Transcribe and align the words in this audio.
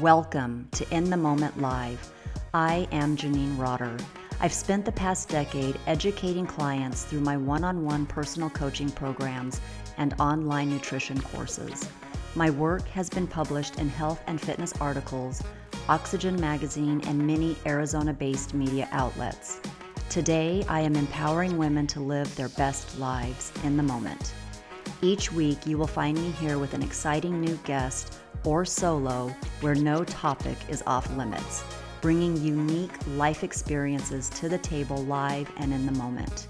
Welcome 0.00 0.68
to 0.72 0.88
In 0.90 1.10
the 1.10 1.18
Moment 1.18 1.60
Live. 1.60 2.12
I 2.54 2.88
am 2.92 3.14
Janine 3.14 3.58
Rotter. 3.58 3.94
I've 4.40 4.52
spent 4.52 4.86
the 4.86 4.92
past 4.92 5.28
decade 5.28 5.78
educating 5.86 6.46
clients 6.46 7.04
through 7.04 7.20
my 7.20 7.36
one 7.36 7.62
on 7.62 7.84
one 7.84 8.06
personal 8.06 8.48
coaching 8.48 8.90
programs 8.90 9.60
and 9.98 10.14
online 10.18 10.70
nutrition 10.70 11.20
courses. 11.20 11.86
My 12.34 12.48
work 12.48 12.88
has 12.88 13.10
been 13.10 13.26
published 13.26 13.78
in 13.78 13.90
health 13.90 14.22
and 14.26 14.40
fitness 14.40 14.72
articles, 14.80 15.42
Oxygen 15.90 16.40
Magazine, 16.40 17.02
and 17.06 17.26
many 17.26 17.54
Arizona 17.66 18.14
based 18.14 18.54
media 18.54 18.88
outlets. 18.92 19.60
Today, 20.08 20.64
I 20.68 20.80
am 20.80 20.96
empowering 20.96 21.58
women 21.58 21.86
to 21.88 22.00
live 22.00 22.34
their 22.34 22.48
best 22.50 22.98
lives 22.98 23.52
in 23.62 23.76
the 23.76 23.82
moment. 23.82 24.32
Each 25.02 25.30
week, 25.30 25.66
you 25.66 25.76
will 25.76 25.86
find 25.86 26.16
me 26.16 26.30
here 26.30 26.58
with 26.58 26.72
an 26.72 26.82
exciting 26.82 27.40
new 27.40 27.58
guest 27.64 28.20
or 28.44 28.64
solo 28.64 29.28
where 29.60 29.74
no 29.74 30.04
topic 30.04 30.56
is 30.68 30.82
off 30.86 31.10
limits, 31.16 31.64
bringing 32.00 32.36
unique 32.36 32.92
life 33.16 33.44
experiences 33.44 34.28
to 34.30 34.48
the 34.48 34.58
table 34.58 35.04
live 35.04 35.50
and 35.56 35.72
in 35.72 35.86
the 35.86 35.92
moment. 35.92 36.48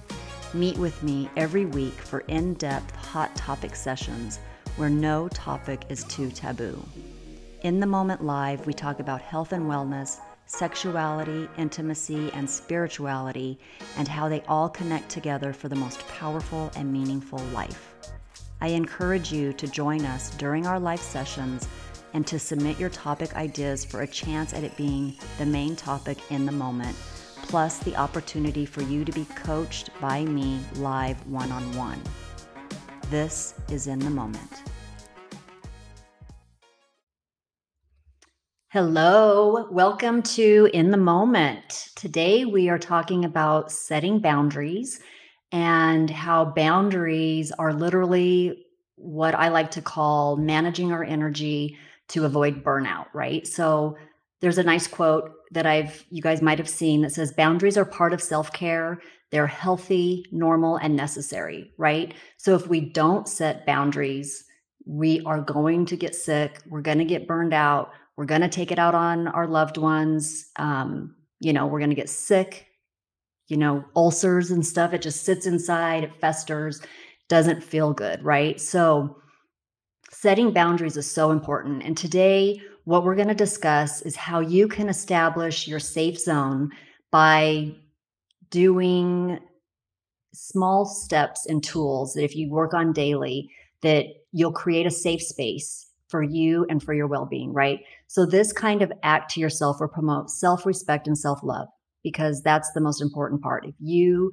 Meet 0.54 0.78
with 0.78 1.02
me 1.02 1.30
every 1.36 1.66
week 1.66 1.94
for 1.94 2.20
in 2.20 2.54
depth 2.54 2.94
hot 2.94 3.34
topic 3.34 3.74
sessions 3.74 4.38
where 4.76 4.90
no 4.90 5.28
topic 5.28 5.84
is 5.88 6.04
too 6.04 6.30
taboo. 6.30 6.82
In 7.62 7.78
the 7.78 7.86
Moment 7.86 8.24
Live, 8.24 8.66
we 8.66 8.72
talk 8.72 8.98
about 8.98 9.20
health 9.20 9.52
and 9.52 9.64
wellness, 9.64 10.18
sexuality, 10.46 11.48
intimacy, 11.56 12.30
and 12.32 12.48
spirituality, 12.48 13.58
and 13.96 14.08
how 14.08 14.28
they 14.28 14.42
all 14.42 14.68
connect 14.68 15.08
together 15.08 15.52
for 15.52 15.68
the 15.68 15.76
most 15.76 16.06
powerful 16.08 16.70
and 16.76 16.92
meaningful 16.92 17.38
life. 17.54 17.91
I 18.62 18.68
encourage 18.68 19.32
you 19.32 19.52
to 19.54 19.66
join 19.66 20.04
us 20.04 20.30
during 20.36 20.68
our 20.68 20.78
live 20.78 21.00
sessions 21.00 21.66
and 22.12 22.24
to 22.28 22.38
submit 22.38 22.78
your 22.78 22.90
topic 22.90 23.34
ideas 23.34 23.84
for 23.84 24.02
a 24.02 24.06
chance 24.06 24.54
at 24.54 24.62
it 24.62 24.76
being 24.76 25.16
the 25.38 25.46
main 25.46 25.74
topic 25.74 26.18
in 26.30 26.46
the 26.46 26.52
moment, 26.52 26.96
plus 27.42 27.80
the 27.80 27.96
opportunity 27.96 28.64
for 28.64 28.82
you 28.82 29.04
to 29.04 29.10
be 29.10 29.24
coached 29.34 29.90
by 30.00 30.24
me 30.24 30.60
live 30.76 31.26
one 31.26 31.50
on 31.50 31.76
one. 31.76 32.00
This 33.10 33.54
is 33.68 33.88
In 33.88 33.98
the 33.98 34.10
Moment. 34.10 34.62
Hello, 38.68 39.66
welcome 39.72 40.22
to 40.22 40.70
In 40.72 40.92
the 40.92 40.96
Moment. 40.96 41.88
Today 41.96 42.44
we 42.44 42.68
are 42.68 42.78
talking 42.78 43.24
about 43.24 43.72
setting 43.72 44.20
boundaries 44.20 45.00
and 45.52 46.10
how 46.10 46.46
boundaries 46.46 47.52
are 47.52 47.72
literally 47.72 48.64
what 48.96 49.34
I 49.34 49.48
like 49.48 49.70
to 49.72 49.82
call 49.82 50.36
managing 50.36 50.92
our 50.92 51.04
energy 51.04 51.76
to 52.08 52.24
avoid 52.24 52.64
burnout, 52.64 53.06
right? 53.12 53.46
So 53.46 53.96
there's 54.40 54.58
a 54.58 54.62
nice 54.62 54.86
quote 54.86 55.30
that 55.52 55.66
I've 55.66 56.04
you 56.10 56.22
guys 56.22 56.42
might 56.42 56.58
have 56.58 56.68
seen 56.68 57.02
that 57.02 57.12
says 57.12 57.32
boundaries 57.32 57.76
are 57.76 57.84
part 57.84 58.12
of 58.12 58.22
self-care. 58.22 59.00
They're 59.30 59.46
healthy, 59.46 60.26
normal 60.32 60.76
and 60.76 60.96
necessary, 60.96 61.72
right? 61.78 62.14
So 62.38 62.54
if 62.54 62.66
we 62.66 62.80
don't 62.80 63.28
set 63.28 63.66
boundaries, 63.66 64.44
we 64.84 65.22
are 65.24 65.40
going 65.40 65.86
to 65.86 65.96
get 65.96 66.14
sick, 66.14 66.58
we're 66.68 66.80
going 66.80 66.98
to 66.98 67.04
get 67.04 67.28
burned 67.28 67.54
out, 67.54 67.92
we're 68.16 68.24
going 68.24 68.40
to 68.40 68.48
take 68.48 68.72
it 68.72 68.78
out 68.78 68.94
on 68.94 69.28
our 69.28 69.46
loved 69.46 69.78
ones. 69.78 70.50
Um, 70.56 71.14
you 71.40 71.52
know, 71.52 71.66
we're 71.66 71.78
going 71.78 71.90
to 71.90 71.96
get 71.96 72.10
sick, 72.10 72.66
you 73.52 73.58
know, 73.58 73.84
ulcers 73.94 74.50
and 74.50 74.66
stuff. 74.66 74.94
It 74.94 75.02
just 75.02 75.26
sits 75.26 75.44
inside, 75.44 76.04
it 76.04 76.14
festers, 76.14 76.80
doesn't 77.28 77.62
feel 77.62 77.92
good, 77.92 78.24
right? 78.24 78.58
So 78.58 79.18
setting 80.10 80.52
boundaries 80.52 80.96
is 80.96 81.10
so 81.10 81.30
important. 81.30 81.82
And 81.82 81.94
today, 81.94 82.62
what 82.84 83.04
we're 83.04 83.14
going 83.14 83.28
to 83.28 83.34
discuss 83.34 84.00
is 84.00 84.16
how 84.16 84.40
you 84.40 84.68
can 84.68 84.88
establish 84.88 85.68
your 85.68 85.80
safe 85.80 86.18
zone 86.18 86.70
by 87.10 87.74
doing 88.48 89.38
small 90.32 90.86
steps 90.86 91.44
and 91.44 91.62
tools 91.62 92.14
that 92.14 92.24
if 92.24 92.34
you 92.34 92.50
work 92.50 92.72
on 92.72 92.94
daily 92.94 93.50
that 93.82 94.06
you'll 94.32 94.50
create 94.50 94.86
a 94.86 94.90
safe 94.90 95.20
space 95.20 95.90
for 96.08 96.22
you 96.22 96.64
and 96.70 96.82
for 96.82 96.94
your 96.94 97.06
well-being 97.06 97.52
right 97.52 97.80
so 98.06 98.24
this 98.24 98.50
kind 98.50 98.80
of 98.80 98.90
act 99.02 99.30
to 99.30 99.40
yourself 99.40 99.76
or 99.78 99.88
promote 99.88 100.30
self-respect 100.30 101.06
and 101.06 101.18
self-love 101.18 101.68
because 102.02 102.42
that's 102.42 102.72
the 102.72 102.80
most 102.80 103.00
important 103.00 103.42
part. 103.42 103.66
If 103.66 103.74
you 103.78 104.32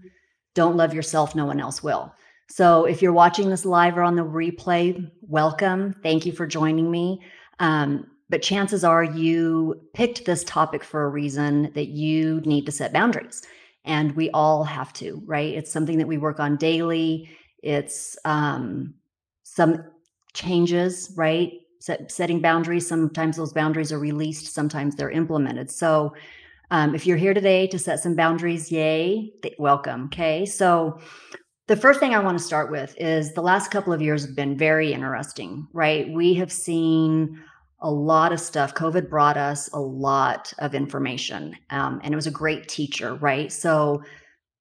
don't 0.55 0.77
love 0.77 0.93
yourself 0.93 1.35
no 1.35 1.45
one 1.45 1.59
else 1.59 1.83
will. 1.83 2.13
So 2.49 2.85
if 2.85 3.01
you're 3.01 3.13
watching 3.13 3.49
this 3.49 3.65
live 3.65 3.97
or 3.97 4.01
on 4.01 4.15
the 4.15 4.23
replay 4.23 5.09
welcome. 5.21 5.93
Thank 6.01 6.25
you 6.25 6.31
for 6.31 6.47
joining 6.47 6.89
me. 6.89 7.21
Um, 7.59 8.07
but 8.29 8.41
chances 8.41 8.83
are 8.83 9.03
you 9.03 9.81
picked 9.93 10.25
this 10.25 10.43
topic 10.43 10.83
for 10.83 11.03
a 11.03 11.09
reason 11.09 11.71
that 11.73 11.89
you 11.89 12.41
need 12.41 12.65
to 12.65 12.71
set 12.71 12.93
boundaries. 12.93 13.43
And 13.85 14.15
we 14.15 14.29
all 14.31 14.63
have 14.63 14.93
to 14.93 15.21
right? 15.25 15.53
It's 15.53 15.71
something 15.71 15.97
that 15.99 16.07
we 16.07 16.17
work 16.17 16.39
on 16.39 16.57
daily. 16.57 17.29
It's 17.61 18.17
um, 18.25 18.95
some 19.43 19.83
changes 20.33 21.11
right? 21.15 21.53
Set, 21.79 22.11
setting 22.11 22.41
boundaries. 22.41 22.87
Sometimes 22.87 23.37
those 23.37 23.53
boundaries 23.53 23.91
are 23.91 23.99
released. 23.99 24.53
Sometimes 24.53 24.95
they're 24.95 25.09
implemented. 25.09 25.71
So 25.71 26.13
um, 26.71 26.93
if 26.93 27.07
you're 27.07 27.17
here 27.17 27.33
today 27.33 27.67
to 27.67 27.79
set 27.79 27.99
some 27.99 28.15
boundaries 28.15 28.71
yay 28.71 29.31
th- 29.41 29.55
welcome 29.59 30.05
okay 30.05 30.45
so 30.45 30.99
the 31.67 31.75
first 31.75 31.99
thing 31.99 32.13
i 32.13 32.19
want 32.19 32.37
to 32.37 32.43
start 32.43 32.71
with 32.71 32.95
is 32.97 33.33
the 33.33 33.41
last 33.41 33.71
couple 33.71 33.93
of 33.93 34.01
years 34.01 34.25
have 34.25 34.35
been 34.35 34.57
very 34.57 34.93
interesting 34.93 35.67
right 35.73 36.09
we 36.09 36.33
have 36.33 36.51
seen 36.51 37.39
a 37.81 37.91
lot 37.91 38.33
of 38.33 38.39
stuff. 38.39 38.73
COVID 38.73 39.09
brought 39.09 39.37
us 39.37 39.69
a 39.73 39.79
lot 39.79 40.53
of 40.59 40.75
information, 40.75 41.55
um, 41.69 42.01
and 42.03 42.13
it 42.13 42.15
was 42.15 42.27
a 42.27 42.31
great 42.31 42.67
teacher, 42.67 43.15
right? 43.15 43.51
So, 43.51 44.03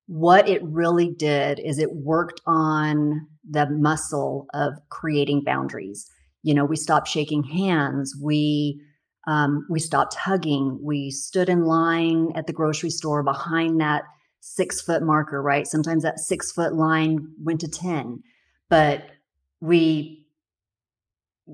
what 0.06 0.48
it 0.48 0.62
really 0.62 1.12
did 1.14 1.60
is 1.60 1.78
it 1.78 1.92
worked 1.92 2.40
on 2.46 3.26
the 3.48 3.68
muscle 3.70 4.46
of 4.54 4.74
creating 4.88 5.42
boundaries. 5.44 6.06
You 6.42 6.54
know, 6.54 6.64
we 6.64 6.76
stopped 6.76 7.08
shaking 7.08 7.42
hands. 7.42 8.16
We 8.22 8.80
um, 9.28 9.66
we 9.68 9.78
stopped 9.78 10.14
hugging. 10.14 10.78
We 10.82 11.10
stood 11.10 11.50
in 11.50 11.66
line 11.66 12.32
at 12.34 12.46
the 12.46 12.52
grocery 12.54 12.88
store 12.88 13.22
behind 13.22 13.78
that 13.78 14.04
six 14.40 14.80
foot 14.80 15.02
marker, 15.02 15.42
right? 15.42 15.66
Sometimes 15.66 16.02
that 16.02 16.18
six 16.18 16.50
foot 16.50 16.74
line 16.74 17.28
went 17.38 17.60
to 17.60 17.68
10, 17.68 18.22
but 18.70 19.04
we 19.60 20.24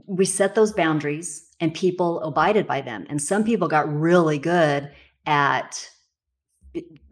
we 0.07 0.25
set 0.25 0.55
those 0.55 0.73
boundaries 0.73 1.49
and 1.61 1.75
people 1.75 2.21
abided 2.21 2.67
by 2.67 2.81
them. 2.81 3.07
And 3.09 3.21
some 3.21 3.43
people 3.45 3.69
got 3.69 3.93
really 3.93 4.39
good 4.39 4.91
at, 5.27 5.89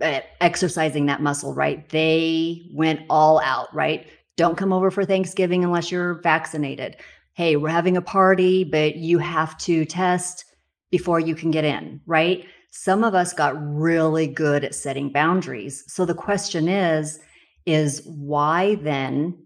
at 0.01 0.27
exercising 0.41 1.07
that 1.07 1.23
muscle, 1.23 1.55
right? 1.55 1.89
They 1.89 2.71
went 2.73 3.01
all 3.09 3.41
out, 3.41 3.73
right? 3.75 4.07
Don't 4.37 4.57
come 4.57 4.73
over 4.73 4.91
for 4.91 5.05
Thanksgiving 5.05 5.65
unless 5.65 5.93
you're 5.93 6.15
vaccinated. 6.23 6.97
Hey, 7.35 7.55
we're 7.57 7.69
having 7.69 7.97
a 7.97 8.03
party, 8.03 8.65
but 8.65 8.97
you 8.97 9.19
have 9.19 9.57
to 9.59 9.85
test 9.85 10.45
before 10.93 11.19
you 11.19 11.35
can 11.35 11.51
get 11.51 11.65
in, 11.65 12.01
right? 12.07 12.47
Some 12.71 13.03
of 13.03 13.15
us 13.15 13.33
got 13.33 13.55
really 13.57 14.29
good 14.29 14.63
at 14.63 14.75
setting 14.75 15.11
boundaries. 15.11 15.83
So 15.89 16.05
the 16.05 16.15
question 16.15 16.69
is 16.69 17.19
is 17.65 18.03
why 18.07 18.75
then 18.77 19.39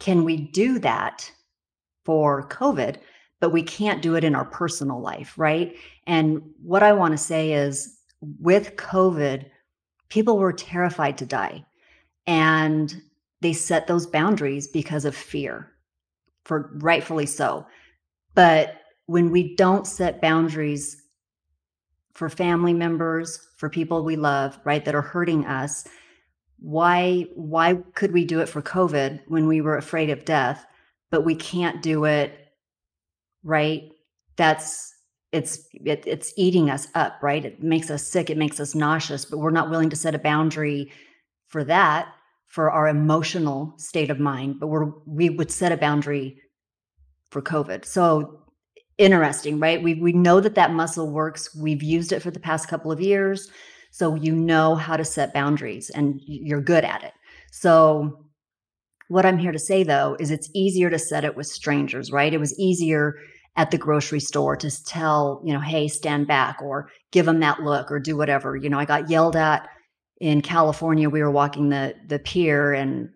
can 0.00 0.24
we 0.24 0.36
do 0.36 0.80
that 0.80 1.30
for 2.04 2.48
COVID, 2.48 2.96
but 3.40 3.50
we 3.50 3.62
can't 3.62 4.02
do 4.02 4.16
it 4.16 4.24
in 4.24 4.34
our 4.34 4.44
personal 4.44 5.00
life, 5.00 5.34
right? 5.36 5.76
And 6.06 6.42
what 6.60 6.82
I 6.82 6.92
want 6.92 7.12
to 7.12 7.18
say 7.18 7.52
is 7.52 7.96
with 8.40 8.74
COVID, 8.76 9.46
people 10.08 10.38
were 10.38 10.52
terrified 10.52 11.16
to 11.18 11.26
die 11.26 11.64
and 12.26 13.00
they 13.40 13.52
set 13.52 13.86
those 13.86 14.06
boundaries 14.06 14.66
because 14.66 15.04
of 15.04 15.14
fear, 15.14 15.70
for 16.44 16.72
rightfully 16.74 17.26
so. 17.26 17.64
But 18.34 18.81
when 19.06 19.30
we 19.30 19.54
don't 19.56 19.86
set 19.86 20.20
boundaries 20.20 21.02
for 22.14 22.28
family 22.28 22.74
members, 22.74 23.48
for 23.56 23.68
people 23.68 24.04
we 24.04 24.16
love, 24.16 24.58
right, 24.64 24.84
that 24.84 24.94
are 24.94 25.02
hurting 25.02 25.46
us, 25.46 25.86
why 26.58 27.26
why 27.34 27.74
could 27.94 28.12
we 28.12 28.24
do 28.24 28.40
it 28.40 28.48
for 28.48 28.62
COVID 28.62 29.22
when 29.26 29.46
we 29.48 29.60
were 29.60 29.76
afraid 29.76 30.10
of 30.10 30.24
death? 30.24 30.64
but 31.12 31.24
we 31.24 31.36
can't 31.36 31.82
do 31.82 32.04
it 32.04 32.48
right 33.44 33.92
that's 34.36 34.92
it's 35.30 35.68
it, 35.72 36.02
it's 36.06 36.32
eating 36.36 36.70
us 36.70 36.88
up 36.96 37.22
right 37.22 37.44
it 37.44 37.62
makes 37.62 37.90
us 37.90 38.04
sick 38.04 38.30
it 38.30 38.36
makes 38.36 38.58
us 38.58 38.74
nauseous 38.74 39.24
but 39.24 39.38
we're 39.38 39.50
not 39.50 39.70
willing 39.70 39.90
to 39.90 39.96
set 39.96 40.16
a 40.16 40.18
boundary 40.18 40.90
for 41.46 41.62
that 41.62 42.08
for 42.46 42.70
our 42.70 42.88
emotional 42.88 43.74
state 43.76 44.10
of 44.10 44.18
mind 44.18 44.58
but 44.58 44.66
we're 44.66 44.90
we 45.06 45.30
would 45.30 45.50
set 45.52 45.70
a 45.70 45.76
boundary 45.76 46.36
for 47.30 47.40
covid 47.40 47.84
so 47.84 48.41
interesting 49.02 49.58
right 49.58 49.82
we 49.82 49.94
we 49.94 50.12
know 50.12 50.40
that 50.40 50.54
that 50.54 50.72
muscle 50.72 51.10
works 51.10 51.54
we've 51.56 51.82
used 51.82 52.12
it 52.12 52.22
for 52.22 52.30
the 52.30 52.40
past 52.40 52.68
couple 52.68 52.92
of 52.92 53.00
years 53.00 53.50
so 53.90 54.14
you 54.14 54.32
know 54.32 54.74
how 54.74 54.96
to 54.96 55.04
set 55.04 55.34
boundaries 55.34 55.90
and 55.90 56.20
you're 56.24 56.62
good 56.62 56.84
at 56.84 57.02
it 57.02 57.12
so 57.50 58.22
what 59.12 59.26
I'm 59.26 59.36
here 59.36 59.52
to 59.52 59.58
say 59.58 59.82
though 59.82 60.16
is 60.18 60.30
it's 60.30 60.48
easier 60.54 60.88
to 60.88 60.98
set 60.98 61.22
it 61.22 61.36
with 61.36 61.46
strangers, 61.46 62.10
right? 62.10 62.32
It 62.32 62.40
was 62.40 62.58
easier 62.58 63.16
at 63.56 63.70
the 63.70 63.76
grocery 63.76 64.20
store 64.20 64.56
to 64.56 64.84
tell, 64.84 65.42
you 65.44 65.52
know, 65.52 65.60
hey, 65.60 65.86
stand 65.86 66.26
back 66.26 66.62
or 66.62 66.88
give 67.10 67.26
them 67.26 67.40
that 67.40 67.60
look 67.60 67.90
or 67.90 68.00
do 68.00 68.16
whatever. 68.16 68.56
You 68.56 68.70
know, 68.70 68.78
I 68.78 68.86
got 68.86 69.10
yelled 69.10 69.36
at 69.36 69.68
in 70.18 70.40
California. 70.40 71.10
We 71.10 71.22
were 71.22 71.30
walking 71.30 71.68
the 71.68 71.94
the 72.08 72.18
pier 72.18 72.72
and 72.72 73.10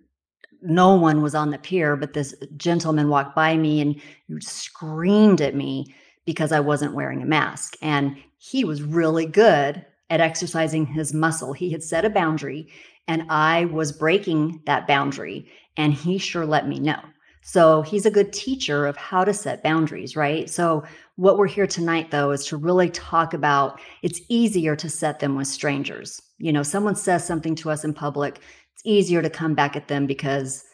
no 0.68 0.94
one 0.94 1.22
was 1.22 1.34
on 1.34 1.50
the 1.50 1.58
pier, 1.58 1.96
but 1.96 2.12
this 2.12 2.34
gentleman 2.56 3.08
walked 3.08 3.34
by 3.34 3.56
me 3.56 3.80
and 3.80 4.00
screamed 4.42 5.40
at 5.40 5.54
me 5.54 5.94
because 6.24 6.52
I 6.52 6.60
wasn't 6.60 6.94
wearing 6.94 7.22
a 7.22 7.26
mask. 7.26 7.76
And 7.80 8.16
he 8.38 8.64
was 8.64 8.82
really 8.82 9.26
good 9.26 9.84
at 10.10 10.20
exercising 10.20 10.86
his 10.86 11.14
muscle. 11.14 11.52
He 11.52 11.70
had 11.70 11.82
set 11.82 12.04
a 12.04 12.10
boundary 12.10 12.68
and 13.08 13.24
I 13.28 13.66
was 13.66 13.92
breaking 13.92 14.60
that 14.66 14.86
boundary 14.86 15.48
and 15.76 15.92
he 15.92 16.18
sure 16.18 16.46
let 16.46 16.68
me 16.68 16.78
know. 16.78 17.00
So 17.42 17.82
he's 17.82 18.06
a 18.06 18.10
good 18.10 18.32
teacher 18.32 18.86
of 18.86 18.96
how 18.96 19.24
to 19.24 19.32
set 19.32 19.62
boundaries, 19.62 20.16
right? 20.16 20.50
So 20.50 20.82
what 21.14 21.38
we're 21.38 21.46
here 21.46 21.66
tonight 21.66 22.10
though 22.10 22.32
is 22.32 22.44
to 22.46 22.56
really 22.56 22.90
talk 22.90 23.34
about 23.34 23.80
it's 24.02 24.20
easier 24.28 24.74
to 24.76 24.88
set 24.88 25.20
them 25.20 25.36
with 25.36 25.46
strangers. 25.46 26.20
You 26.38 26.52
know, 26.52 26.64
someone 26.64 26.96
says 26.96 27.24
something 27.24 27.54
to 27.56 27.70
us 27.70 27.84
in 27.84 27.94
public, 27.94 28.40
it's 28.76 28.82
easier 28.84 29.22
to 29.22 29.30
come 29.30 29.54
back 29.54 29.74
at 29.74 29.88
them 29.88 30.06
because 30.06 30.64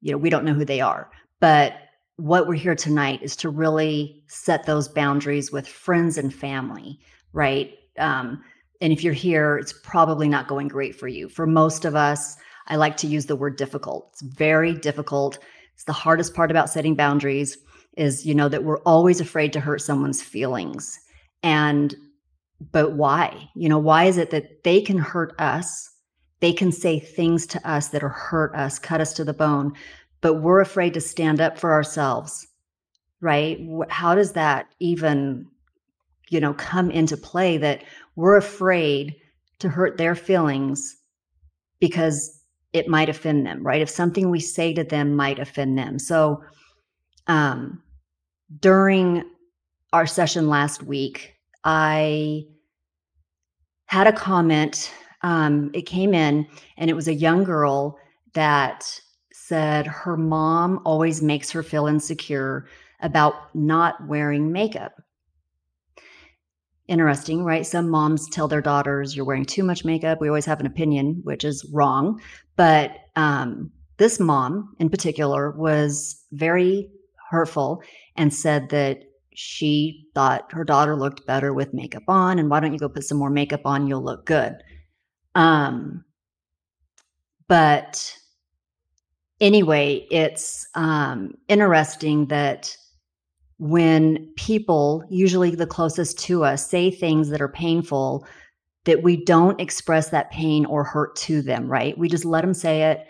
you 0.00 0.12
know, 0.12 0.18
we 0.18 0.30
don't 0.30 0.44
know 0.44 0.54
who 0.54 0.64
they 0.64 0.80
are. 0.80 1.10
But 1.40 1.74
what 2.16 2.46
we're 2.46 2.54
here 2.54 2.74
tonight 2.74 3.20
is 3.22 3.36
to 3.36 3.48
really 3.48 4.22
set 4.26 4.66
those 4.66 4.88
boundaries 4.88 5.50
with 5.50 5.66
friends 5.66 6.18
and 6.18 6.34
family, 6.34 6.98
right? 7.32 7.72
Um, 7.98 8.42
and 8.80 8.92
if 8.92 9.02
you're 9.02 9.12
here, 9.14 9.56
it's 9.56 9.72
probably 9.72 10.28
not 10.28 10.48
going 10.48 10.68
great 10.68 10.94
for 10.94 11.08
you. 11.08 11.28
For 11.28 11.46
most 11.46 11.84
of 11.84 11.94
us, 11.94 12.36
I 12.66 12.76
like 12.76 12.96
to 12.98 13.06
use 13.06 13.26
the 13.26 13.36
word 13.36 13.56
difficult. 13.56 14.10
It's 14.12 14.22
very 14.22 14.74
difficult 14.74 15.38
it's 15.74 15.84
the 15.84 15.92
hardest 15.92 16.34
part 16.34 16.50
about 16.50 16.70
setting 16.70 16.94
boundaries 16.94 17.58
is, 17.96 18.24
you 18.24 18.34
know, 18.34 18.48
that 18.48 18.64
we're 18.64 18.80
always 18.82 19.20
afraid 19.20 19.52
to 19.52 19.60
hurt 19.60 19.80
someone's 19.80 20.22
feelings. 20.22 20.98
And, 21.42 21.94
but 22.70 22.92
why? 22.92 23.50
You 23.56 23.68
know, 23.68 23.78
why 23.78 24.04
is 24.04 24.16
it 24.16 24.30
that 24.30 24.64
they 24.64 24.80
can 24.80 24.98
hurt 24.98 25.34
us? 25.40 25.90
They 26.42 26.52
can 26.52 26.72
say 26.72 26.98
things 26.98 27.46
to 27.46 27.70
us 27.70 27.90
that 27.90 28.02
are 28.02 28.08
hurt 28.08 28.52
us, 28.56 28.80
cut 28.80 29.00
us 29.00 29.12
to 29.12 29.24
the 29.24 29.32
bone, 29.32 29.74
but 30.20 30.42
we're 30.42 30.60
afraid 30.60 30.92
to 30.94 31.00
stand 31.00 31.40
up 31.40 31.56
for 31.56 31.70
ourselves, 31.70 32.48
right? 33.20 33.60
How 33.88 34.16
does 34.16 34.32
that 34.32 34.66
even, 34.80 35.46
you 36.30 36.40
know, 36.40 36.52
come 36.54 36.90
into 36.90 37.16
play 37.16 37.58
that 37.58 37.84
we're 38.16 38.36
afraid 38.36 39.14
to 39.60 39.68
hurt 39.68 39.98
their 39.98 40.16
feelings 40.16 40.96
because 41.78 42.42
it 42.72 42.88
might 42.88 43.08
offend 43.08 43.46
them, 43.46 43.64
right? 43.64 43.80
If 43.80 43.88
something 43.88 44.28
we 44.28 44.40
say 44.40 44.74
to 44.74 44.82
them 44.82 45.14
might 45.14 45.38
offend 45.38 45.78
them. 45.78 46.00
So, 46.00 46.42
um, 47.28 47.80
during 48.58 49.22
our 49.92 50.08
session 50.08 50.48
last 50.48 50.82
week, 50.82 51.34
I 51.62 52.46
had 53.86 54.08
a 54.08 54.12
comment. 54.12 54.92
Um, 55.22 55.70
it 55.74 55.82
came 55.82 56.14
in, 56.14 56.46
and 56.76 56.90
it 56.90 56.94
was 56.94 57.08
a 57.08 57.14
young 57.14 57.44
girl 57.44 57.98
that 58.34 59.00
said 59.32 59.86
her 59.86 60.16
mom 60.16 60.80
always 60.84 61.22
makes 61.22 61.50
her 61.50 61.62
feel 61.62 61.86
insecure 61.86 62.66
about 63.00 63.54
not 63.54 64.06
wearing 64.06 64.52
makeup 64.52 64.92
interesting, 66.88 67.42
right? 67.44 67.64
Some 67.64 67.88
moms 67.88 68.28
tell 68.28 68.48
their 68.48 68.60
daughters, 68.60 69.16
you're 69.16 69.24
wearing 69.24 69.44
too 69.44 69.64
much 69.64 69.84
makeup. 69.84 70.20
We 70.20 70.28
always 70.28 70.44
have 70.44 70.60
an 70.60 70.66
opinion, 70.66 71.20
which 71.24 71.44
is 71.44 71.68
wrong. 71.72 72.20
But 72.56 72.92
um, 73.16 73.70
this 73.96 74.20
mom 74.20 74.74
in 74.78 74.90
particular 74.90 75.52
was 75.52 76.22
very 76.32 76.90
hurtful 77.30 77.82
and 78.16 78.32
said 78.32 78.68
that 78.70 79.04
she 79.34 80.06
thought 80.14 80.52
her 80.52 80.64
daughter 80.64 80.94
looked 80.94 81.26
better 81.26 81.54
with 81.54 81.72
makeup 81.72 82.02
on. 82.08 82.38
And 82.38 82.50
why 82.50 82.60
don't 82.60 82.74
you 82.74 82.78
go 82.78 82.90
put 82.90 83.04
some 83.04 83.18
more 83.18 83.30
makeup 83.30 83.62
on? 83.64 83.86
You'll 83.86 84.04
look 84.04 84.26
good. 84.26 84.62
Um, 85.34 86.04
but 87.48 88.16
anyway, 89.40 90.06
it's 90.10 90.66
um, 90.74 91.34
interesting 91.48 92.26
that 92.26 92.76
when 93.58 94.32
people, 94.36 95.04
usually 95.10 95.54
the 95.54 95.66
closest 95.66 96.18
to 96.20 96.44
us, 96.44 96.68
say 96.68 96.90
things 96.90 97.28
that 97.28 97.40
are 97.40 97.48
painful, 97.48 98.26
that 98.84 99.02
we 99.02 99.22
don't 99.24 99.60
express 99.60 100.10
that 100.10 100.30
pain 100.30 100.66
or 100.66 100.82
hurt 100.82 101.14
to 101.14 101.42
them, 101.42 101.68
right? 101.68 101.96
We 101.96 102.08
just 102.08 102.24
let 102.24 102.40
them 102.40 102.54
say 102.54 102.90
it, 102.90 103.06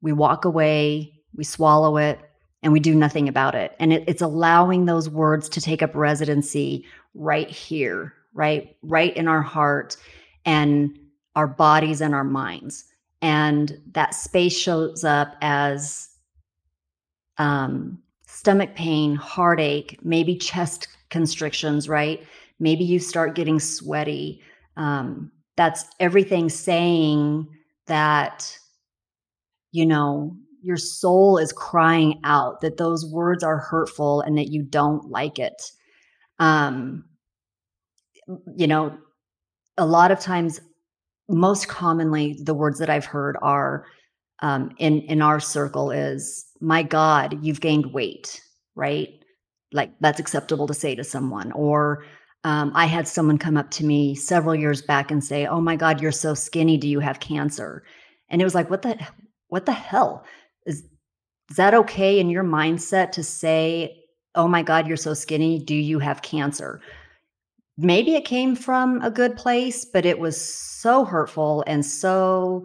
we 0.00 0.12
walk 0.12 0.44
away, 0.44 1.12
we 1.34 1.44
swallow 1.44 1.96
it, 1.96 2.18
and 2.62 2.72
we 2.72 2.80
do 2.80 2.94
nothing 2.94 3.28
about 3.28 3.54
it. 3.54 3.74
And 3.78 3.92
it, 3.92 4.04
it's 4.06 4.22
allowing 4.22 4.86
those 4.86 5.08
words 5.08 5.48
to 5.50 5.60
take 5.60 5.82
up 5.82 5.94
residency 5.94 6.84
right 7.14 7.48
here, 7.48 8.12
right? 8.34 8.76
Right 8.82 9.16
in 9.16 9.28
our 9.28 9.42
heart 9.42 9.96
and 10.44 10.98
our 11.36 11.46
bodies 11.46 12.00
and 12.00 12.14
our 12.14 12.24
minds. 12.24 12.84
And 13.20 13.78
that 13.92 14.14
space 14.14 14.56
shows 14.56 15.04
up 15.04 15.36
as 15.40 16.08
um, 17.38 18.02
stomach 18.26 18.74
pain, 18.74 19.14
heartache, 19.14 19.98
maybe 20.02 20.36
chest 20.36 20.88
constrictions, 21.10 21.88
right? 21.88 22.24
Maybe 22.58 22.84
you 22.84 22.98
start 22.98 23.34
getting 23.34 23.60
sweaty. 23.60 24.42
Um, 24.76 25.30
that's 25.56 25.84
everything 26.00 26.48
saying 26.48 27.46
that, 27.86 28.58
you 29.70 29.86
know, 29.86 30.36
your 30.62 30.76
soul 30.76 31.38
is 31.38 31.52
crying 31.52 32.20
out 32.24 32.60
that 32.60 32.76
those 32.76 33.04
words 33.06 33.42
are 33.42 33.58
hurtful 33.58 34.20
and 34.20 34.38
that 34.38 34.50
you 34.50 34.62
don't 34.62 35.10
like 35.10 35.38
it. 35.38 35.72
Um, 36.38 37.04
you 38.56 38.66
know, 38.66 38.96
a 39.76 39.86
lot 39.86 40.10
of 40.10 40.20
times, 40.20 40.60
most 41.28 41.68
commonly, 41.68 42.38
the 42.42 42.54
words 42.54 42.78
that 42.78 42.90
I've 42.90 43.04
heard 43.04 43.36
are 43.42 43.86
um, 44.40 44.72
in 44.78 45.00
in 45.02 45.22
our 45.22 45.40
circle 45.40 45.90
is 45.90 46.44
my 46.60 46.82
God, 46.82 47.38
you've 47.42 47.60
gained 47.60 47.92
weight, 47.92 48.40
right? 48.74 49.08
Like 49.72 49.92
that's 50.00 50.20
acceptable 50.20 50.66
to 50.66 50.74
say 50.74 50.94
to 50.94 51.04
someone. 51.04 51.52
Or 51.52 52.04
um, 52.44 52.72
I 52.74 52.86
had 52.86 53.06
someone 53.06 53.38
come 53.38 53.56
up 53.56 53.70
to 53.72 53.84
me 53.84 54.14
several 54.14 54.54
years 54.54 54.82
back 54.82 55.10
and 55.10 55.22
say, 55.22 55.46
"Oh 55.46 55.60
my 55.60 55.76
God, 55.76 56.00
you're 56.00 56.12
so 56.12 56.34
skinny. 56.34 56.76
Do 56.76 56.88
you 56.88 57.00
have 57.00 57.20
cancer?" 57.20 57.84
And 58.28 58.40
it 58.40 58.44
was 58.44 58.54
like, 58.54 58.68
"What 58.68 58.82
the 58.82 58.98
what 59.48 59.66
the 59.66 59.72
hell 59.72 60.24
is 60.66 60.82
is 61.48 61.56
that 61.56 61.74
okay 61.74 62.18
in 62.18 62.30
your 62.30 62.44
mindset 62.44 63.12
to 63.12 63.22
say, 63.22 63.96
"Oh 64.34 64.48
my 64.48 64.62
God, 64.62 64.88
you're 64.88 64.96
so 64.96 65.14
skinny. 65.14 65.58
Do 65.60 65.74
you 65.74 66.00
have 66.00 66.22
cancer?" 66.22 66.80
Maybe 67.78 68.14
it 68.14 68.24
came 68.24 68.54
from 68.54 69.00
a 69.02 69.10
good 69.10 69.36
place, 69.36 69.84
but 69.84 70.04
it 70.04 70.18
was 70.18 70.38
so 70.40 71.04
hurtful 71.04 71.64
and 71.66 71.84
so 71.84 72.64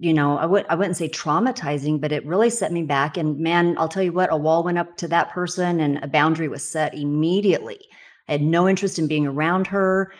you 0.00 0.14
know, 0.14 0.38
I 0.38 0.46
would 0.46 0.64
I 0.68 0.76
wouldn't 0.76 0.96
say 0.96 1.08
traumatizing, 1.08 2.00
but 2.00 2.12
it 2.12 2.24
really 2.24 2.50
set 2.50 2.72
me 2.72 2.84
back. 2.84 3.16
And 3.16 3.38
man, 3.40 3.76
I'll 3.78 3.88
tell 3.88 4.02
you 4.02 4.12
what, 4.12 4.32
a 4.32 4.36
wall 4.36 4.62
went 4.62 4.78
up 4.78 4.96
to 4.98 5.08
that 5.08 5.30
person 5.30 5.80
and 5.80 5.98
a 6.04 6.08
boundary 6.08 6.48
was 6.48 6.62
set 6.68 6.94
immediately. 6.94 7.80
I 8.28 8.32
had 8.32 8.42
no 8.42 8.68
interest 8.68 8.98
in 8.98 9.08
being 9.08 9.26
around 9.26 9.66
her. 9.68 10.12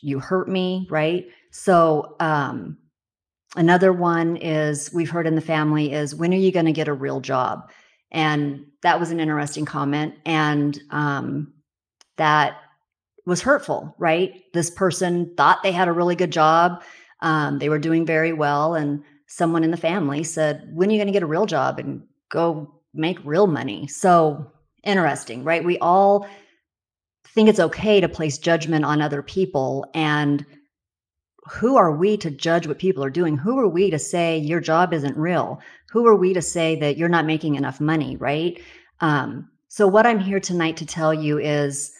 You 0.00 0.18
hurt 0.18 0.48
me, 0.48 0.86
right? 0.90 1.26
So 1.50 2.16
um 2.20 2.78
another 3.56 3.92
one 3.92 4.36
is 4.38 4.90
we've 4.94 5.10
heard 5.10 5.26
in 5.26 5.34
the 5.34 5.40
family 5.40 5.92
is 5.92 6.14
when 6.14 6.32
are 6.34 6.36
you 6.38 6.52
going 6.52 6.66
to 6.66 6.72
get 6.72 6.88
a 6.88 6.92
real 6.94 7.20
job? 7.20 7.70
And 8.12 8.64
that 8.82 9.00
was 9.00 9.10
an 9.10 9.20
interesting 9.20 9.64
comment. 9.66 10.14
And 10.26 10.80
um 10.90 11.52
that 12.16 12.56
was 13.28 13.42
hurtful, 13.42 13.94
right? 13.98 14.42
This 14.54 14.70
person 14.70 15.34
thought 15.36 15.62
they 15.62 15.70
had 15.70 15.86
a 15.86 15.92
really 15.92 16.16
good 16.16 16.32
job. 16.32 16.82
Um, 17.20 17.58
they 17.58 17.68
were 17.68 17.78
doing 17.78 18.06
very 18.06 18.32
well 18.32 18.74
and 18.74 19.04
someone 19.26 19.62
in 19.62 19.70
the 19.70 19.76
family 19.76 20.24
said, 20.24 20.68
When 20.72 20.88
are 20.88 20.92
you 20.92 20.98
going 20.98 21.08
to 21.08 21.12
get 21.12 21.22
a 21.22 21.26
real 21.26 21.44
job 21.44 21.78
and 21.78 22.02
go 22.30 22.74
make 22.94 23.18
real 23.24 23.46
money? 23.46 23.86
So 23.86 24.50
interesting, 24.82 25.44
right? 25.44 25.62
We 25.62 25.78
all 25.78 26.26
think 27.34 27.50
it's 27.50 27.60
okay 27.60 28.00
to 28.00 28.08
place 28.08 28.38
judgment 28.38 28.86
on 28.86 29.02
other 29.02 29.22
people. 29.22 29.84
And 29.92 30.46
who 31.50 31.76
are 31.76 31.94
we 31.94 32.16
to 32.16 32.30
judge 32.30 32.66
what 32.66 32.78
people 32.78 33.04
are 33.04 33.10
doing? 33.10 33.36
Who 33.36 33.58
are 33.58 33.68
we 33.68 33.90
to 33.90 33.98
say 33.98 34.38
your 34.38 34.60
job 34.60 34.94
isn't 34.94 35.16
real? 35.16 35.60
Who 35.90 36.06
are 36.06 36.16
we 36.16 36.32
to 36.32 36.42
say 36.42 36.76
that 36.76 36.96
you're 36.96 37.08
not 37.10 37.26
making 37.26 37.56
enough 37.56 37.78
money, 37.78 38.16
right? 38.16 38.58
Um, 39.00 39.50
so, 39.68 39.86
what 39.86 40.06
I'm 40.06 40.18
here 40.18 40.40
tonight 40.40 40.78
to 40.78 40.86
tell 40.86 41.12
you 41.12 41.38
is 41.38 41.92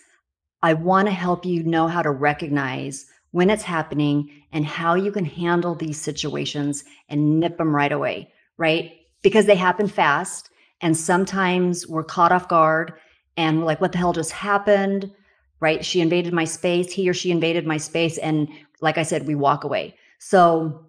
I 0.62 0.75
want 0.75 1.07
to 1.09 1.12
help 1.12 1.45
you 1.45 1.62
know 1.62 1.87
how 1.87 2.03
to 2.03 2.11
recognize 2.11 3.07
when 3.31 3.50
it's 3.50 3.62
happening 3.62 4.31
and 4.53 4.67
how 4.67 4.95
you 4.95 5.12
can 5.12 5.25
handle 5.25 5.75
these 5.75 6.00
situations 6.00 6.85
and 7.09 7.41
nip 7.41 7.59
them 7.59 7.75
right 7.75 7.93
away, 7.93 8.33
right? 8.57 8.93
Because 9.23 9.47
they 9.47 9.55
happen 9.55 9.87
fast. 9.87 10.50
And 10.81 10.97
sometimes 10.97 11.87
we're 11.87 12.05
caught 12.05 12.33
off 12.33 12.49
guard 12.49 12.95
and 13.37 13.59
we're 13.59 13.67
like, 13.67 13.81
what 13.81 13.93
the 13.93 13.99
hell 13.99 14.12
just 14.12 14.33
happened? 14.33 15.11
Right? 15.61 15.85
She 15.85 16.00
invaded 16.00 16.33
my 16.33 16.45
space. 16.45 16.93
He 16.93 17.09
or 17.09 17.15
she 17.15 17.31
invaded 17.31 17.67
my 17.67 17.77
space. 17.77 18.17
And 18.19 18.49
like 18.81 18.97
I 18.97 19.03
said, 19.03 19.27
we 19.27 19.35
walk 19.35 19.65
away. 19.65 19.95
So 20.19 20.87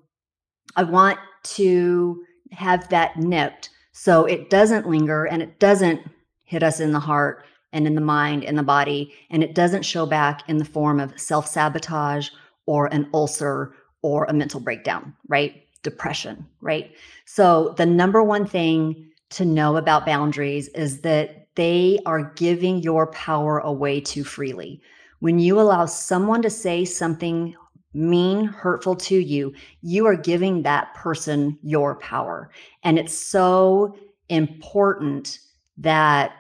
I 0.75 0.83
want 0.83 1.19
to 1.43 2.23
have 2.51 2.89
that 2.89 3.17
nipped 3.17 3.69
so 3.91 4.25
it 4.25 4.49
doesn't 4.49 4.87
linger 4.87 5.25
and 5.25 5.41
it 5.41 5.59
doesn't 5.59 6.01
hit 6.43 6.63
us 6.63 6.79
in 6.79 6.93
the 6.93 6.99
heart 6.99 7.45
and 7.73 7.85
in 7.85 7.95
the 7.95 8.01
mind, 8.01 8.43
in 8.43 8.55
the 8.55 8.63
body, 8.63 9.13
and 9.29 9.43
it 9.43 9.55
doesn't 9.55 9.83
show 9.85 10.05
back 10.05 10.47
in 10.49 10.57
the 10.57 10.65
form 10.65 10.99
of 10.99 11.19
self 11.19 11.47
sabotage 11.47 12.29
or 12.65 12.87
an 12.93 13.09
ulcer 13.13 13.73
or 14.01 14.25
a 14.25 14.33
mental 14.33 14.59
breakdown, 14.59 15.13
right? 15.27 15.63
Depression, 15.83 16.45
right? 16.61 16.91
So, 17.25 17.73
the 17.77 17.85
number 17.85 18.23
one 18.23 18.45
thing 18.45 19.11
to 19.31 19.45
know 19.45 19.77
about 19.77 20.05
boundaries 20.05 20.67
is 20.69 21.01
that 21.01 21.47
they 21.55 21.99
are 22.05 22.33
giving 22.35 22.81
your 22.81 23.07
power 23.07 23.59
away 23.59 23.99
too 23.99 24.23
freely. 24.23 24.81
When 25.19 25.39
you 25.39 25.59
allow 25.59 25.85
someone 25.85 26.41
to 26.41 26.49
say 26.49 26.85
something 26.85 27.55
mean, 27.93 28.45
hurtful 28.45 28.95
to 28.95 29.17
you, 29.17 29.53
you 29.81 30.05
are 30.05 30.15
giving 30.15 30.61
that 30.63 30.93
person 30.93 31.57
your 31.63 31.95
power. 31.95 32.51
And 32.83 32.99
it's 32.99 33.17
so 33.17 33.97
important 34.29 35.39
that 35.77 36.33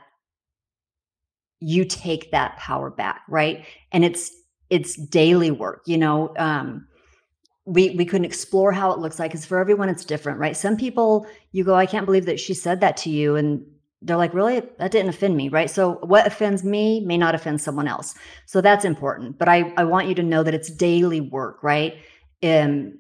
you 1.59 1.85
take 1.85 2.31
that 2.31 2.57
power 2.57 2.89
back, 2.89 3.21
right? 3.27 3.65
And 3.91 4.05
it's 4.05 4.31
it's 4.69 4.95
daily 4.95 5.51
work, 5.51 5.83
you 5.85 5.97
know. 5.97 6.33
Um, 6.37 6.87
we 7.65 7.91
we 7.91 8.05
couldn't 8.05 8.25
explore 8.25 8.71
how 8.71 8.91
it 8.91 8.99
looks 8.99 9.19
like 9.19 9.31
because 9.31 9.45
for 9.45 9.59
everyone 9.59 9.89
it's 9.89 10.05
different, 10.05 10.39
right? 10.39 10.55
Some 10.57 10.77
people 10.77 11.27
you 11.51 11.63
go, 11.63 11.75
I 11.75 11.85
can't 11.85 12.05
believe 12.05 12.25
that 12.25 12.39
she 12.39 12.53
said 12.53 12.81
that 12.81 12.97
to 12.97 13.09
you, 13.09 13.35
and 13.35 13.65
they're 14.01 14.17
like, 14.17 14.33
really, 14.33 14.61
that 14.79 14.91
didn't 14.91 15.09
offend 15.09 15.35
me, 15.35 15.49
right? 15.49 15.69
So 15.69 15.95
what 16.03 16.25
offends 16.25 16.63
me 16.63 17.01
may 17.01 17.17
not 17.17 17.35
offend 17.35 17.61
someone 17.61 17.87
else. 17.87 18.15
So 18.45 18.61
that's 18.61 18.85
important. 18.85 19.37
But 19.37 19.49
I 19.49 19.73
I 19.77 19.83
want 19.83 20.07
you 20.07 20.15
to 20.15 20.23
know 20.23 20.43
that 20.43 20.53
it's 20.53 20.71
daily 20.71 21.21
work, 21.21 21.61
right? 21.63 21.97
Um, 22.41 22.99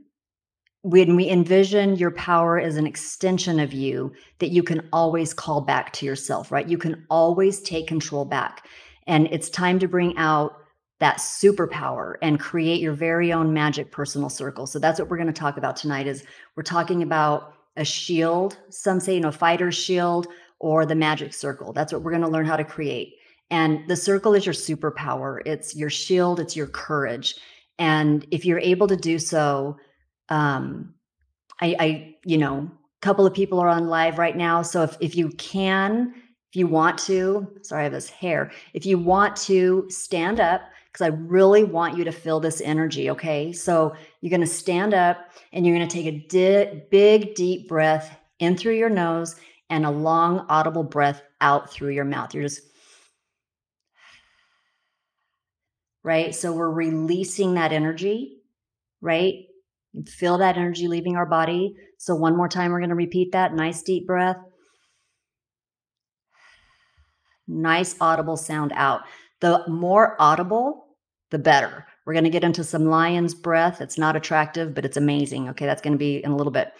when 0.81 1.15
we 1.15 1.29
envision 1.29 1.95
your 1.95 2.11
power 2.11 2.59
as 2.59 2.77
an 2.77 2.87
extension 2.87 3.59
of 3.59 3.73
you, 3.73 4.13
that 4.39 4.51
you 4.51 4.63
can 4.63 4.87
always 4.93 5.33
call 5.33 5.61
back 5.61 5.91
to 5.93 6.05
yourself, 6.05 6.51
right? 6.51 6.69
You 6.69 6.77
can 6.77 7.05
always 7.09 7.59
take 7.61 7.87
control 7.87 8.23
back. 8.23 8.65
And 9.05 9.27
it's 9.31 9.49
time 9.49 9.79
to 9.79 9.87
bring 9.87 10.15
out 10.17 10.55
that 10.99 11.17
superpower 11.17 12.15
and 12.21 12.39
create 12.39 12.81
your 12.81 12.93
very 12.93 13.31
own 13.33 13.53
magic 13.53 13.91
personal 13.91 14.29
circle. 14.29 14.67
So 14.67 14.79
that's 14.79 14.99
what 14.99 15.09
we're 15.09 15.17
going 15.17 15.27
to 15.27 15.33
talk 15.33 15.57
about 15.57 15.75
tonight 15.75 16.07
is 16.07 16.23
we're 16.55 16.63
talking 16.63 17.01
about 17.01 17.53
a 17.75 17.85
shield. 17.85 18.57
Some 18.69 18.99
say, 18.99 19.15
you 19.15 19.21
know, 19.21 19.31
fighter's 19.31 19.75
shield 19.75 20.27
or 20.59 20.85
the 20.85 20.95
magic 20.95 21.33
circle. 21.33 21.71
That's 21.73 21.93
what 21.93 22.03
we're 22.03 22.11
going 22.11 22.23
to 22.23 22.29
learn 22.29 22.45
how 22.45 22.57
to 22.57 22.65
create. 22.65 23.15
And 23.49 23.87
the 23.87 23.95
circle 23.95 24.33
is 24.33 24.45
your 24.45 24.53
superpower. 24.53 25.39
It's 25.45 25.75
your 25.75 25.89
shield, 25.89 26.39
it's 26.39 26.55
your 26.55 26.67
courage. 26.67 27.35
And 27.79 28.25
if 28.29 28.45
you're 28.45 28.59
able 28.59 28.87
to 28.87 28.97
do 28.97 29.17
so, 29.19 29.77
um, 30.29 30.93
I, 31.61 31.75
I, 31.79 32.15
you 32.23 32.37
know, 32.37 32.69
a 32.69 33.01
couple 33.01 33.25
of 33.25 33.33
people 33.33 33.59
are 33.59 33.67
on 33.67 33.87
live 33.87 34.17
right 34.17 34.35
now. 34.35 34.61
So 34.61 34.83
if, 34.83 34.97
if 34.99 35.15
you 35.15 35.29
can, 35.31 36.13
if 36.15 36.55
you 36.55 36.67
want 36.67 36.97
to, 36.99 37.47
sorry, 37.61 37.81
I 37.81 37.83
have 37.83 37.93
this 37.93 38.09
hair. 38.09 38.51
If 38.73 38.85
you 38.85 38.97
want 38.97 39.35
to 39.37 39.85
stand 39.89 40.39
up, 40.39 40.61
because 40.91 41.05
I 41.05 41.15
really 41.15 41.63
want 41.63 41.97
you 41.97 42.03
to 42.03 42.11
feel 42.11 42.39
this 42.39 42.61
energy. 42.61 43.09
Okay. 43.11 43.53
So 43.53 43.95
you're 44.21 44.31
going 44.31 44.41
to 44.41 44.47
stand 44.47 44.93
up 44.93 45.29
and 45.53 45.65
you're 45.65 45.75
going 45.75 45.87
to 45.87 45.93
take 45.93 46.07
a 46.07 46.27
di- 46.27 46.83
big, 46.89 47.35
deep 47.35 47.67
breath 47.67 48.17
in 48.39 48.57
through 48.57 48.75
your 48.75 48.89
nose 48.89 49.35
and 49.69 49.85
a 49.85 49.91
long, 49.91 50.45
audible 50.49 50.83
breath 50.83 51.21
out 51.41 51.71
through 51.71 51.89
your 51.89 52.05
mouth. 52.05 52.33
You're 52.33 52.43
just, 52.43 52.61
right? 56.03 56.33
So 56.33 56.53
we're 56.53 56.71
releasing 56.71 57.53
that 57.53 57.71
energy, 57.71 58.41
right? 58.99 59.45
Feel 60.07 60.37
that 60.37 60.57
energy 60.57 60.87
leaving 60.87 61.15
our 61.15 61.25
body. 61.25 61.75
So, 61.97 62.15
one 62.15 62.37
more 62.37 62.47
time, 62.47 62.71
we're 62.71 62.79
going 62.79 62.89
to 62.89 62.95
repeat 62.95 63.31
that. 63.31 63.53
Nice 63.53 63.81
deep 63.81 64.05
breath. 64.05 64.37
Nice 67.47 67.95
audible 67.99 68.37
sound 68.37 68.71
out. 68.75 69.01
The 69.41 69.63
more 69.67 70.15
audible, 70.19 70.87
the 71.31 71.39
better. 71.39 71.87
We're 72.05 72.13
going 72.13 72.25
to 72.25 72.29
get 72.29 72.43
into 72.43 72.63
some 72.63 72.85
lion's 72.85 73.33
breath. 73.33 73.81
It's 73.81 73.97
not 73.97 74.15
attractive, 74.15 74.75
but 74.75 74.85
it's 74.85 74.97
amazing. 74.97 75.49
Okay, 75.49 75.65
that's 75.65 75.81
going 75.81 75.93
to 75.93 75.99
be 75.99 76.23
in 76.23 76.31
a 76.31 76.35
little 76.35 76.51
bit. 76.51 76.71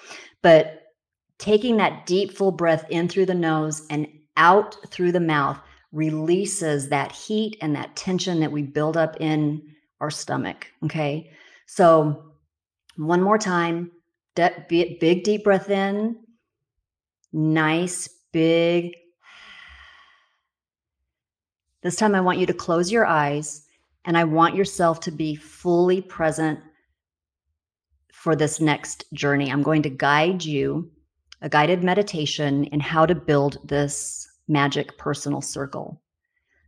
But 0.42 0.84
taking 1.39 1.78
that 1.78 2.06
deep, 2.06 2.32
full 2.32 2.51
breath 2.51 2.86
in 2.89 3.08
through 3.08 3.25
the 3.25 3.34
nose 3.34 3.86
and 3.89 4.08
out 4.38 4.78
through 4.92 5.12
the 5.12 5.20
mouth 5.20 5.60
releases 5.92 6.89
that 6.89 7.12
heat 7.12 7.58
and 7.62 7.75
that 7.75 7.96
tension 7.96 8.39
that 8.42 8.51
we 8.51 8.62
build 8.62 8.96
up 8.96 9.18
in 9.20 9.62
our 10.00 10.12
stomach. 10.12 10.68
Okay, 10.86 11.32
so 11.66 12.28
one 13.00 13.22
more 13.22 13.38
time. 13.38 13.91
De- 14.36 14.65
big 14.70 15.24
deep 15.24 15.44
breath 15.44 15.70
in. 15.70 16.18
Nice 17.32 18.10
big. 18.32 18.96
This 21.82 21.96
time, 21.96 22.13
I 22.13 22.22
want 22.22 22.39
you 22.39 22.46
to 22.46 22.53
close 22.53 22.91
your 22.91 23.06
eyes 23.06 23.65
and 24.06 24.18
I 24.18 24.25
want 24.25 24.56
yourself 24.56 25.00
to 25.01 25.12
be 25.12 25.36
fully 25.36 26.01
present 26.01 26.60
for 28.13 28.36
this 28.36 28.60
next 28.60 29.06
journey. 29.13 29.51
I'm 29.51 29.63
going 29.63 29.82
to 29.84 29.89
guide 29.89 30.44
you 30.44 30.91
a 31.41 31.48
guided 31.48 31.84
meditation 31.84 32.65
in 32.65 32.82
how 32.82 33.06
to 33.06 33.15
build 33.15 33.60
this 33.63 34.29
magic 34.50 34.98
personal 34.98 35.41
circle. 35.41 36.01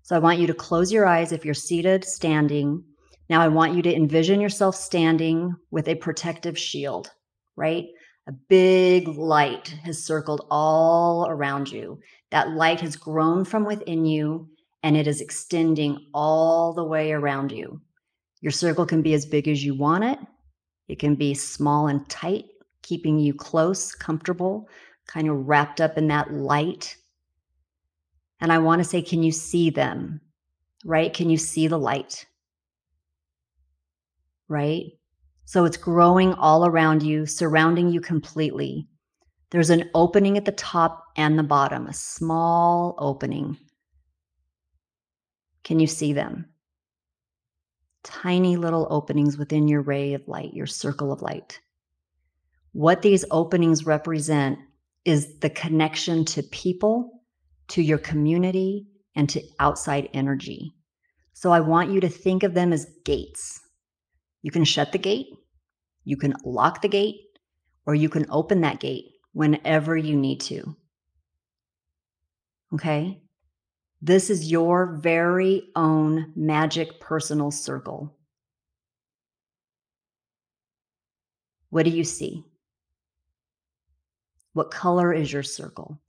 So 0.03 0.15
I 0.15 0.19
want 0.19 0.39
you 0.39 0.47
to 0.47 0.53
close 0.53 0.93
your 0.93 1.05
eyes 1.05 1.33
if 1.33 1.43
you're 1.43 1.53
seated, 1.53 2.05
standing, 2.05 2.83
now, 3.31 3.39
I 3.39 3.47
want 3.47 3.75
you 3.75 3.81
to 3.83 3.95
envision 3.95 4.41
yourself 4.41 4.75
standing 4.75 5.55
with 5.71 5.87
a 5.87 5.95
protective 5.95 6.59
shield, 6.59 7.11
right? 7.55 7.85
A 8.27 8.33
big 8.33 9.07
light 9.07 9.69
has 9.85 10.03
circled 10.03 10.45
all 10.51 11.25
around 11.29 11.71
you. 11.71 12.01
That 12.31 12.49
light 12.49 12.81
has 12.81 12.97
grown 12.97 13.45
from 13.45 13.63
within 13.63 14.03
you 14.03 14.49
and 14.83 14.97
it 14.97 15.07
is 15.07 15.21
extending 15.21 16.07
all 16.13 16.73
the 16.73 16.83
way 16.83 17.13
around 17.13 17.53
you. 17.53 17.79
Your 18.41 18.51
circle 18.51 18.85
can 18.85 19.01
be 19.01 19.13
as 19.13 19.25
big 19.25 19.47
as 19.47 19.63
you 19.63 19.75
want 19.75 20.03
it, 20.03 20.19
it 20.89 20.99
can 20.99 21.15
be 21.15 21.33
small 21.33 21.87
and 21.87 22.09
tight, 22.09 22.47
keeping 22.81 23.17
you 23.17 23.33
close, 23.33 23.95
comfortable, 23.95 24.67
kind 25.07 25.29
of 25.29 25.47
wrapped 25.47 25.79
up 25.79 25.97
in 25.97 26.09
that 26.09 26.33
light. 26.33 26.97
And 28.41 28.51
I 28.51 28.57
want 28.57 28.81
to 28.81 28.89
say, 28.89 29.01
can 29.01 29.23
you 29.23 29.31
see 29.31 29.69
them? 29.69 30.19
Right? 30.83 31.13
Can 31.13 31.29
you 31.29 31.37
see 31.37 31.67
the 31.67 31.79
light? 31.79 32.25
Right? 34.51 34.91
So 35.45 35.65
it's 35.65 35.77
growing 35.77 36.33
all 36.33 36.65
around 36.65 37.01
you, 37.01 37.25
surrounding 37.25 37.89
you 37.89 38.01
completely. 38.01 38.87
There's 39.49 39.69
an 39.69 39.89
opening 39.93 40.37
at 40.37 40.45
the 40.45 40.51
top 40.51 41.03
and 41.17 41.39
the 41.39 41.43
bottom, 41.43 41.87
a 41.87 41.93
small 41.93 42.95
opening. 42.99 43.57
Can 45.63 45.79
you 45.79 45.87
see 45.87 46.13
them? 46.13 46.45
Tiny 48.03 48.55
little 48.57 48.87
openings 48.89 49.37
within 49.37 49.67
your 49.67 49.81
ray 49.81 50.13
of 50.13 50.27
light, 50.27 50.53
your 50.53 50.67
circle 50.67 51.11
of 51.11 51.21
light. 51.21 51.59
What 52.73 53.01
these 53.01 53.25
openings 53.31 53.85
represent 53.85 54.59
is 55.05 55.39
the 55.39 55.49
connection 55.49 56.25
to 56.25 56.43
people, 56.43 57.21
to 57.69 57.81
your 57.81 57.97
community, 57.97 58.87
and 59.15 59.29
to 59.29 59.41
outside 59.59 60.09
energy. 60.13 60.73
So 61.33 61.51
I 61.51 61.59
want 61.59 61.91
you 61.91 61.99
to 62.01 62.09
think 62.09 62.43
of 62.43 62.53
them 62.53 62.71
as 62.71 62.87
gates 63.05 63.60
you 64.41 64.51
can 64.51 64.63
shut 64.63 64.91
the 64.91 64.97
gate, 64.97 65.27
you 66.03 66.17
can 66.17 66.35
lock 66.43 66.81
the 66.81 66.87
gate, 66.87 67.21
or 67.85 67.95
you 67.95 68.09
can 68.09 68.25
open 68.29 68.61
that 68.61 68.79
gate 68.79 69.05
whenever 69.33 69.95
you 69.97 70.15
need 70.15 70.41
to. 70.41 70.75
Okay? 72.73 73.21
This 74.01 74.29
is 74.29 74.51
your 74.51 74.97
very 75.01 75.69
own 75.75 76.33
magic 76.35 76.99
personal 76.99 77.51
circle. 77.51 78.17
What 81.69 81.85
do 81.85 81.91
you 81.91 82.03
see? 82.03 82.43
What 84.53 84.71
color 84.71 85.13
is 85.13 85.31
your 85.31 85.43
circle? 85.43 85.99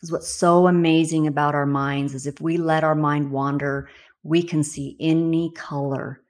This 0.00 0.08
is 0.08 0.12
what's 0.12 0.28
so 0.28 0.66
amazing 0.66 1.26
about 1.26 1.54
our 1.54 1.66
minds 1.66 2.14
is 2.14 2.26
if 2.26 2.40
we 2.40 2.56
let 2.56 2.84
our 2.84 2.94
mind 2.94 3.30
wander, 3.30 3.88
we 4.22 4.42
can 4.42 4.62
see 4.62 4.96
any 5.00 5.50
color 5.52 6.21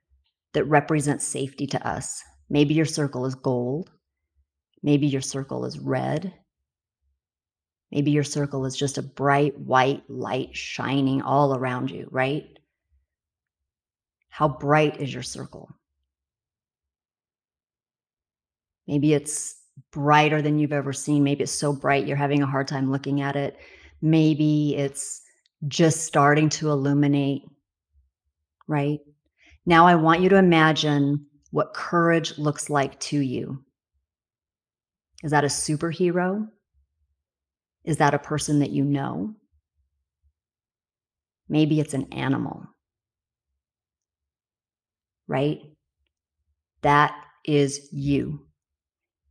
that 0.54 0.64
represents 0.64 1.26
safety 1.26 1.66
to 1.68 1.87
us. 1.87 2.23
Maybe 2.50 2.75
your 2.75 2.87
circle 2.87 3.26
is 3.26 3.35
gold. 3.35 3.90
Maybe 4.82 5.06
your 5.06 5.23
circle 5.23 5.64
is 5.64 5.78
red. 5.78 6.32
Maybe 7.90 8.11
your 8.11 8.25
circle 8.25 8.64
is 8.64 8.76
just 8.76 8.99
a 8.99 9.02
bright 9.02 9.59
white 9.59 10.02
light 10.09 10.56
shining 10.56 11.23
all 11.23 11.54
around 11.54 11.90
you, 11.90 12.09
right? 12.11 12.47
How 14.28 14.49
bright 14.49 15.00
is 15.00 15.12
your 15.12 15.23
circle? 15.23 15.71
Maybe 18.87 19.12
it's 19.12 19.56
brighter 19.90 20.42
than 20.42 20.59
you've 20.59 20.73
ever 20.73 20.92
seen. 20.92 21.23
Maybe 21.23 21.44
it's 21.44 21.52
so 21.52 21.73
bright 21.73 22.06
you're 22.06 22.16
having 22.16 22.42
a 22.42 22.47
hard 22.47 22.66
time 22.66 22.90
looking 22.90 23.21
at 23.21 23.37
it. 23.37 23.59
Maybe 24.00 24.75
it's 24.76 25.23
just 25.68 26.04
starting 26.04 26.49
to 26.49 26.71
illuminate, 26.71 27.42
right? 28.66 29.00
Now 29.64 29.87
I 29.87 29.95
want 29.95 30.21
you 30.23 30.28
to 30.31 30.37
imagine 30.37 31.26
what 31.50 31.75
courage 31.75 32.38
looks 32.38 32.69
like 32.69 32.99
to 33.00 33.21
you. 33.21 33.64
Is 35.23 35.31
that 35.31 35.45
a 35.45 35.49
superhero? 35.49 36.49
Is 37.85 37.99
that 37.99 38.14
a 38.14 38.19
person 38.19 38.61
that 38.61 38.71
you 38.71 38.85
know? 38.85 39.35
Maybe 41.49 41.81
it's 41.81 41.95
an 41.95 42.12
animal, 42.12 42.66
right? 45.28 45.61
That 46.83 47.14
is 47.45 47.88
you. 47.92 48.47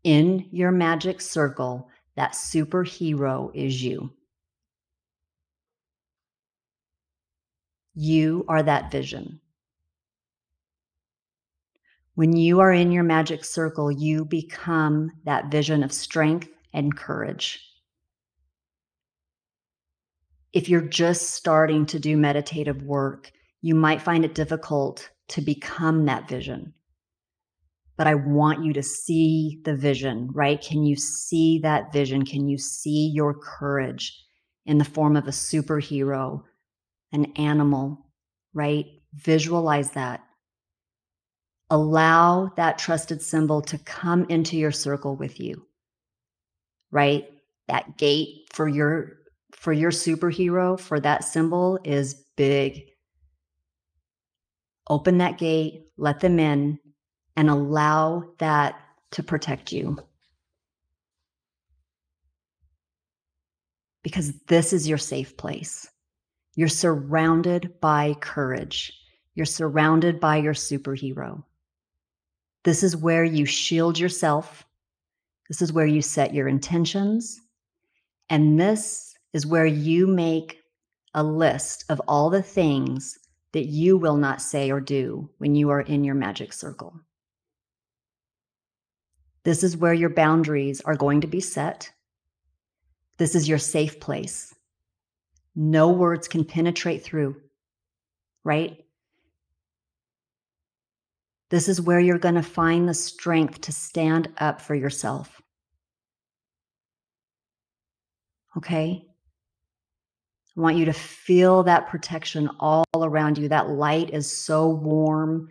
In 0.03 0.47
your 0.51 0.71
magic 0.71 1.19
circle, 1.21 1.89
that 2.15 2.33
superhero 2.33 3.51
is 3.55 3.83
you. 3.83 4.11
You 7.93 8.45
are 8.47 8.63
that 8.63 8.91
vision. 8.91 9.39
When 12.21 12.37
you 12.37 12.59
are 12.59 12.71
in 12.71 12.91
your 12.91 13.01
magic 13.01 13.43
circle, 13.43 13.91
you 13.91 14.25
become 14.25 15.11
that 15.23 15.49
vision 15.49 15.81
of 15.81 15.91
strength 15.91 16.49
and 16.71 16.95
courage. 16.95 17.67
If 20.53 20.69
you're 20.69 20.81
just 20.81 21.31
starting 21.31 21.87
to 21.87 21.97
do 21.97 22.15
meditative 22.15 22.83
work, 22.83 23.31
you 23.63 23.73
might 23.73 24.03
find 24.03 24.23
it 24.23 24.35
difficult 24.35 25.09
to 25.29 25.41
become 25.41 26.05
that 26.05 26.29
vision. 26.29 26.75
But 27.97 28.05
I 28.05 28.13
want 28.13 28.63
you 28.63 28.73
to 28.73 28.83
see 28.83 29.59
the 29.65 29.75
vision, 29.75 30.29
right? 30.31 30.61
Can 30.61 30.83
you 30.83 30.95
see 30.95 31.57
that 31.63 31.91
vision? 31.91 32.23
Can 32.23 32.47
you 32.47 32.59
see 32.59 33.09
your 33.15 33.33
courage 33.33 34.15
in 34.67 34.77
the 34.77 34.85
form 34.85 35.17
of 35.17 35.27
a 35.27 35.31
superhero, 35.31 36.43
an 37.11 37.33
animal, 37.35 38.05
right? 38.53 38.85
Visualize 39.15 39.89
that. 39.93 40.21
Allow 41.71 42.51
that 42.57 42.77
trusted 42.77 43.21
symbol 43.21 43.61
to 43.61 43.77
come 43.77 44.25
into 44.27 44.57
your 44.57 44.73
circle 44.73 45.15
with 45.15 45.39
you, 45.39 45.65
right? 46.91 47.25
That 47.69 47.97
gate 47.97 48.49
for 48.51 48.67
your 48.67 49.13
for 49.53 49.71
your 49.71 49.91
superhero 49.91 50.77
for 50.77 50.99
that 50.99 51.23
symbol 51.23 51.79
is 51.85 52.25
big. 52.35 52.89
Open 54.89 55.19
that 55.19 55.37
gate, 55.37 55.85
let 55.95 56.19
them 56.19 56.39
in, 56.39 56.77
and 57.37 57.49
allow 57.49 58.25
that 58.39 58.75
to 59.11 59.23
protect 59.23 59.71
you. 59.71 59.97
Because 64.03 64.33
this 64.47 64.73
is 64.73 64.89
your 64.89 64.97
safe 64.97 65.37
place. 65.37 65.87
You're 66.55 66.67
surrounded 66.67 67.79
by 67.79 68.15
courage. 68.19 68.91
You're 69.35 69.45
surrounded 69.45 70.19
by 70.19 70.35
your 70.35 70.53
superhero. 70.53 71.45
This 72.63 72.83
is 72.83 72.95
where 72.95 73.23
you 73.23 73.45
shield 73.45 73.97
yourself. 73.97 74.65
This 75.47 75.61
is 75.61 75.73
where 75.73 75.87
you 75.87 76.01
set 76.01 76.33
your 76.33 76.47
intentions. 76.47 77.41
And 78.29 78.59
this 78.59 79.15
is 79.33 79.45
where 79.45 79.65
you 79.65 80.07
make 80.07 80.59
a 81.13 81.23
list 81.23 81.85
of 81.89 82.01
all 82.07 82.29
the 82.29 82.43
things 82.43 83.17
that 83.53 83.65
you 83.65 83.97
will 83.97 84.15
not 84.15 84.41
say 84.41 84.71
or 84.71 84.79
do 84.79 85.29
when 85.39 85.55
you 85.55 85.69
are 85.69 85.81
in 85.81 86.03
your 86.03 86.15
magic 86.15 86.53
circle. 86.53 86.93
This 89.43 89.63
is 89.63 89.75
where 89.75 89.93
your 89.93 90.09
boundaries 90.09 90.81
are 90.81 90.95
going 90.95 91.21
to 91.21 91.27
be 91.27 91.41
set. 91.41 91.91
This 93.17 93.35
is 93.35 93.49
your 93.49 93.57
safe 93.57 93.99
place. 93.99 94.53
No 95.55 95.89
words 95.89 96.27
can 96.27 96.45
penetrate 96.45 97.03
through, 97.03 97.35
right? 98.43 98.85
This 101.51 101.67
is 101.67 101.81
where 101.81 102.00
you're 102.00 102.17
going 102.17 102.36
to 102.36 102.41
find 102.41 102.88
the 102.88 102.93
strength 102.93 103.62
to 103.62 103.74
stand 103.74 104.29
up 104.38 104.62
for 104.62 104.74
yourself. 104.74 105.41
Okay? 108.58 109.03
I 110.58 110.62
want 110.62 110.77
you 110.77 110.86
to 110.86 110.93
feel 110.93 111.63
that 111.63 111.89
protection 111.89 112.50
all 112.60 112.86
around 112.96 113.37
you. 113.37 113.50
That 113.50 113.70
light 113.70 114.11
is 114.14 114.31
so 114.31 114.70
warm, 114.70 115.50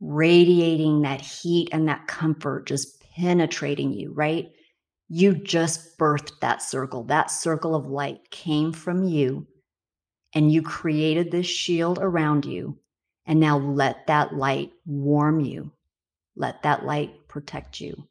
radiating 0.00 1.02
that 1.02 1.20
heat 1.20 1.68
and 1.70 1.88
that 1.88 2.08
comfort, 2.08 2.66
just 2.66 3.00
penetrating 3.14 3.92
you, 3.92 4.12
right? 4.12 4.50
You 5.08 5.34
just 5.34 5.98
birthed 5.98 6.40
that 6.40 6.62
circle. 6.62 7.04
That 7.04 7.30
circle 7.30 7.76
of 7.76 7.86
light 7.86 8.30
came 8.30 8.72
from 8.72 9.04
you, 9.04 9.46
and 10.34 10.50
you 10.50 10.62
created 10.62 11.30
this 11.30 11.46
shield 11.46 12.00
around 12.00 12.44
you. 12.44 12.78
And 13.26 13.38
now 13.38 13.58
let 13.58 14.06
that 14.08 14.34
light 14.34 14.72
warm 14.84 15.40
you. 15.40 15.70
Let 16.34 16.62
that 16.62 16.84
light 16.84 17.28
protect 17.28 17.80
you. 17.80 18.08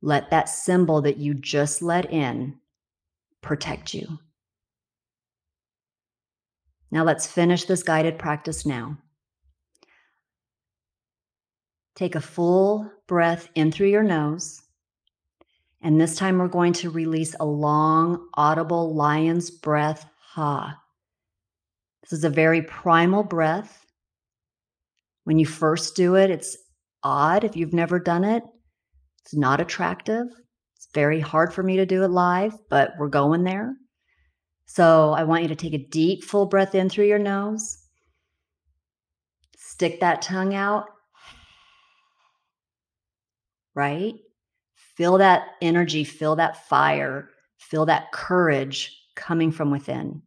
Let 0.00 0.30
that 0.30 0.48
symbol 0.48 1.02
that 1.02 1.18
you 1.18 1.34
just 1.34 1.82
let 1.82 2.10
in 2.12 2.58
protect 3.42 3.94
you. 3.94 4.18
Now 6.90 7.04
let's 7.04 7.26
finish 7.26 7.64
this 7.64 7.82
guided 7.82 8.18
practice 8.18 8.64
now. 8.64 8.98
Take 11.94 12.14
a 12.14 12.20
full 12.20 12.90
breath 13.06 13.48
in 13.54 13.72
through 13.72 13.88
your 13.88 14.04
nose. 14.04 14.62
And 15.82 16.00
this 16.00 16.16
time 16.16 16.38
we're 16.38 16.48
going 16.48 16.72
to 16.74 16.90
release 16.90 17.34
a 17.38 17.44
long, 17.44 18.28
audible 18.34 18.94
lion's 18.94 19.50
breath, 19.50 20.06
ha. 20.20 20.80
This 22.08 22.18
is 22.18 22.24
a 22.24 22.30
very 22.30 22.62
primal 22.62 23.22
breath. 23.22 23.84
When 25.24 25.38
you 25.38 25.44
first 25.44 25.94
do 25.94 26.14
it, 26.14 26.30
it's 26.30 26.56
odd 27.02 27.44
if 27.44 27.54
you've 27.54 27.74
never 27.74 27.98
done 27.98 28.24
it. 28.24 28.42
It's 29.22 29.34
not 29.34 29.60
attractive. 29.60 30.26
It's 30.76 30.88
very 30.94 31.20
hard 31.20 31.52
for 31.52 31.62
me 31.62 31.76
to 31.76 31.84
do 31.84 32.02
it 32.04 32.08
live, 32.08 32.54
but 32.70 32.92
we're 32.98 33.08
going 33.08 33.44
there. 33.44 33.74
So 34.64 35.12
I 35.12 35.24
want 35.24 35.42
you 35.42 35.48
to 35.48 35.56
take 35.56 35.74
a 35.74 35.86
deep, 35.90 36.24
full 36.24 36.46
breath 36.46 36.74
in 36.74 36.88
through 36.88 37.06
your 37.08 37.18
nose. 37.18 37.76
Stick 39.56 40.00
that 40.00 40.22
tongue 40.22 40.54
out. 40.54 40.86
Right? 43.74 44.14
Feel 44.96 45.18
that 45.18 45.48
energy, 45.60 46.04
feel 46.04 46.36
that 46.36 46.68
fire, 46.68 47.28
feel 47.58 47.84
that 47.86 48.12
courage 48.12 48.96
coming 49.14 49.52
from 49.52 49.70
within. 49.70 50.22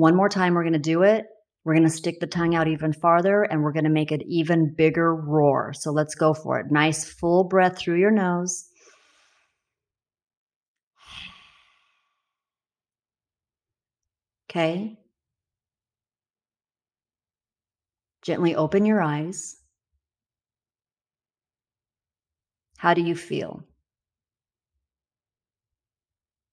One 0.00 0.16
more 0.16 0.30
time, 0.30 0.54
we're 0.54 0.62
going 0.62 0.72
to 0.72 0.78
do 0.78 1.02
it. 1.02 1.26
We're 1.62 1.74
going 1.74 1.86
to 1.86 1.94
stick 1.94 2.20
the 2.20 2.26
tongue 2.26 2.54
out 2.54 2.66
even 2.66 2.90
farther 2.90 3.42
and 3.42 3.62
we're 3.62 3.74
going 3.74 3.84
to 3.84 3.90
make 3.90 4.10
it 4.10 4.22
even 4.26 4.74
bigger 4.74 5.14
roar. 5.14 5.74
So 5.74 5.90
let's 5.90 6.14
go 6.14 6.32
for 6.32 6.58
it. 6.58 6.70
Nice 6.70 7.04
full 7.04 7.44
breath 7.44 7.76
through 7.76 7.98
your 7.98 8.10
nose. 8.10 8.64
Okay. 14.48 14.96
Gently 18.22 18.54
open 18.54 18.86
your 18.86 19.02
eyes. 19.02 19.58
How 22.78 22.94
do 22.94 23.02
you 23.02 23.14
feel? 23.14 23.64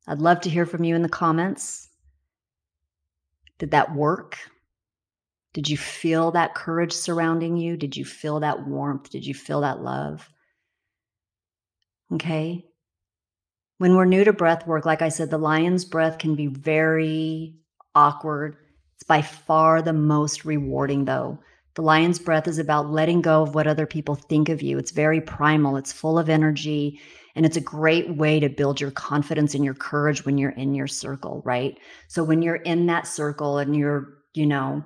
I'd 0.05 0.19
love 0.19 0.41
to 0.41 0.49
hear 0.49 0.65
from 0.65 0.83
you 0.83 0.97
in 0.97 1.01
the 1.01 1.07
comments. 1.07 1.86
Did 3.59 3.71
that 3.71 3.95
work? 3.95 4.37
Did 5.53 5.69
you 5.69 5.77
feel 5.77 6.31
that 6.31 6.55
courage 6.55 6.93
surrounding 6.93 7.57
you? 7.57 7.77
Did 7.77 7.97
you 7.97 8.05
feel 8.05 8.39
that 8.41 8.67
warmth? 8.67 9.09
Did 9.09 9.25
you 9.25 9.33
feel 9.33 9.61
that 9.61 9.81
love? 9.81 10.29
Okay. 12.13 12.65
When 13.79 13.95
we're 13.95 14.05
new 14.05 14.23
to 14.23 14.33
breath 14.33 14.67
work, 14.67 14.85
like 14.85 15.01
I 15.01 15.09
said, 15.09 15.29
the 15.29 15.37
lion's 15.37 15.85
breath 15.85 16.17
can 16.19 16.35
be 16.35 16.47
very 16.47 17.55
awkward. 17.95 18.57
It's 18.95 19.03
by 19.03 19.21
far 19.21 19.81
the 19.81 19.93
most 19.93 20.45
rewarding, 20.45 21.05
though. 21.05 21.39
The 21.75 21.83
lion's 21.83 22.17
breath 22.17 22.47
is 22.47 22.57
about 22.57 22.89
letting 22.89 23.21
go 23.21 23.43
of 23.43 23.53
what 23.53 23.67
other 23.67 23.85
people 23.85 24.15
think 24.15 24.49
of 24.49 24.63
you. 24.63 24.79
It's 24.79 24.91
very 24.91 25.21
primal, 25.21 25.77
it's 25.77 25.93
full 25.93 26.17
of 26.17 26.27
energy, 26.29 26.99
and 27.37 27.45
it's 27.45 27.55
a 27.55 27.61
great 27.61 28.17
way 28.17 28.39
to 28.39 28.49
build 28.49 28.81
your 28.81 28.89
confidence 28.89 29.53
and 29.53 29.63
your 29.63 29.75
courage 29.75 30.25
when 30.25 30.39
you're 30.39 30.49
in 30.49 30.73
your 30.73 30.87
circle, 30.87 31.43
right? 31.45 31.77
So 32.07 32.23
when 32.23 32.41
you're 32.41 32.55
in 32.55 32.87
that 32.87 33.05
circle 33.05 33.59
and 33.59 33.75
you're, 33.75 34.17
you 34.33 34.47
know, 34.47 34.83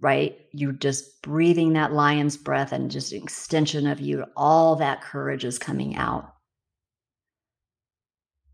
right, 0.00 0.38
you're 0.52 0.72
just 0.72 1.22
breathing 1.22 1.72
that 1.72 1.94
lion's 1.94 2.36
breath 2.36 2.72
and 2.72 2.90
just 2.90 3.12
an 3.12 3.22
extension 3.22 3.86
of 3.86 4.00
you, 4.00 4.26
all 4.36 4.76
that 4.76 5.00
courage 5.00 5.46
is 5.46 5.58
coming 5.58 5.96
out. 5.96 6.30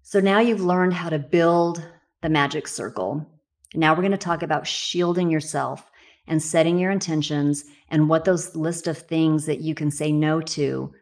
So 0.02 0.20
now 0.20 0.38
you've 0.38 0.60
learned 0.60 0.94
how 0.94 1.08
to 1.08 1.18
build 1.18 1.84
the 2.22 2.28
magic 2.28 2.68
circle. 2.68 3.28
Now 3.74 3.94
we're 3.94 4.02
going 4.02 4.12
to 4.12 4.16
talk 4.16 4.44
about 4.44 4.64
shielding 4.64 5.28
yourself 5.28 5.90
and 6.28 6.40
setting 6.40 6.78
your 6.78 6.92
intentions 6.92 7.64
and 7.88 8.08
what 8.08 8.24
those 8.24 8.54
list 8.54 8.86
of 8.86 8.96
things 8.96 9.46
that 9.46 9.60
you 9.60 9.74
can 9.74 9.90
say 9.90 10.12
no 10.12 10.40
to 10.40 10.92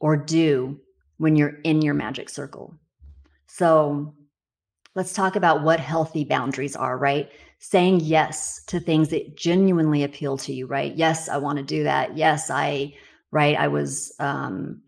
or 0.00 0.14
do 0.14 0.78
when 1.18 1.36
you're 1.36 1.60
in 1.64 1.82
your 1.82 1.94
magic 1.94 2.28
circle. 2.28 2.74
So 3.46 4.14
let's 4.94 5.12
talk 5.12 5.36
about 5.36 5.62
what 5.62 5.80
healthy 5.80 6.24
boundaries 6.24 6.74
are, 6.74 6.96
right? 6.96 7.30
Saying 7.58 8.00
yes 8.00 8.62
to 8.66 8.80
things 8.80 9.08
that 9.10 9.36
genuinely 9.36 10.02
appeal 10.02 10.38
to 10.38 10.52
you, 10.52 10.66
right? 10.66 10.94
Yes, 10.94 11.28
I 11.28 11.36
want 11.38 11.58
to 11.58 11.64
do 11.64 11.84
that. 11.84 12.16
Yes, 12.16 12.50
I, 12.50 12.94
right? 13.30 13.56
I 13.56 13.68
was, 13.68 14.12
um, 14.18 14.82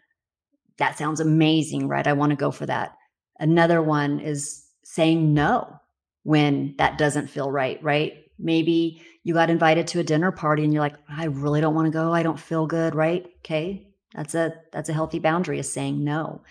that 0.79 0.97
sounds 0.97 1.21
amazing, 1.21 1.89
right? 1.89 2.07
I 2.07 2.15
want 2.15 2.31
to 2.31 2.37
go 2.37 2.51
for 2.51 2.67
that. 2.67 2.97
Another 3.39 3.83
one 3.83 4.21
is 4.21 4.65
saying 4.85 5.35
no 5.35 5.77
when 6.23 6.75
that 6.79 6.99
doesn't 6.99 7.29
feel 7.29 7.51
right, 7.51 7.83
right? 7.83 8.15
Maybe 8.39 9.03
you 9.23 9.35
got 9.35 9.51
invited 9.51 9.87
to 9.89 10.01
a 10.01 10.05
dinner 10.05 10.33
party 10.33 10.65
and 10.65 10.73
you're 10.73 10.83
like, 10.83 10.97
I 11.09 11.27
really 11.27 11.61
don't 11.61 11.75
want 11.75 11.87
to 11.87 11.93
go. 11.93 12.13
I 12.13 12.23
don't 12.23 12.41
feel 12.41 12.67
good, 12.67 12.95
right? 12.95 13.27
Okay. 13.39 13.90
That's 14.15 14.35
a 14.35 14.55
that's 14.73 14.89
a 14.89 14.95
healthy 14.95 15.19
boundary 15.19 15.59
is 15.59 15.73
saying 15.73 16.03
no. 16.03 16.43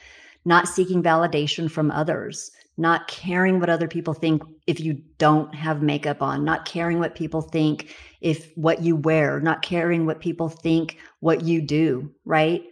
Not 0.45 0.67
seeking 0.67 1.03
validation 1.03 1.69
from 1.69 1.91
others, 1.91 2.51
not 2.77 3.07
caring 3.07 3.59
what 3.59 3.69
other 3.69 3.87
people 3.87 4.13
think 4.13 4.41
if 4.67 4.79
you 4.79 5.01
don't 5.17 5.53
have 5.53 5.81
makeup 5.81 6.21
on, 6.21 6.45
not 6.45 6.65
caring 6.65 6.99
what 6.99 7.15
people 7.15 7.41
think 7.41 7.93
if 8.21 8.51
what 8.55 8.81
you 8.81 8.95
wear, 8.95 9.39
not 9.41 9.61
caring 9.61 10.05
what 10.05 10.21
people 10.21 10.47
think 10.47 10.97
what 11.19 11.41
you 11.43 11.61
do, 11.61 12.09
right? 12.23 12.63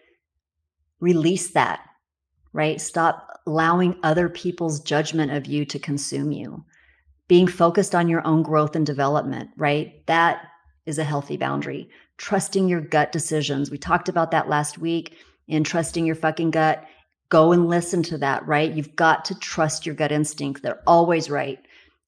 Release 1.00 1.52
that, 1.52 1.82
right? 2.54 2.80
Stop 2.80 3.42
allowing 3.46 3.98
other 4.02 4.30
people's 4.30 4.80
judgment 4.80 5.32
of 5.32 5.46
you 5.46 5.66
to 5.66 5.80
consume 5.80 6.32
you 6.32 6.64
being 7.28 7.48
focused 7.48 7.94
on 7.94 8.08
your 8.08 8.26
own 8.26 8.42
growth 8.42 8.76
and 8.76 8.86
development, 8.86 9.50
right? 9.58 10.06
That 10.08 10.48
is 10.86 10.98
a 10.98 11.04
healthy 11.04 11.38
boundary. 11.38 11.90
Trusting 12.18 12.68
your 12.68 12.82
gut 12.82 13.12
decisions. 13.12 13.72
We 13.72 13.78
talked 13.78 14.10
about 14.10 14.32
that 14.32 14.50
last 14.50 14.78
week 14.78 15.18
in 15.48 15.64
trusting 15.64 16.06
your 16.06 16.16
fucking 16.16 16.52
gut. 16.52 16.84
Go 17.30 17.52
and 17.52 17.68
listen 17.68 18.04
to 18.04 18.18
that, 18.20 18.46
right? 18.48 18.72
You've 18.72 18.96
got 18.96 19.26
to 19.26 19.36
trust 19.36 19.86
your 19.86 19.96
gut 19.96 20.12
instinct. 20.12 20.62
They're 20.62 20.82
always 20.88 21.30
right. 21.30 21.60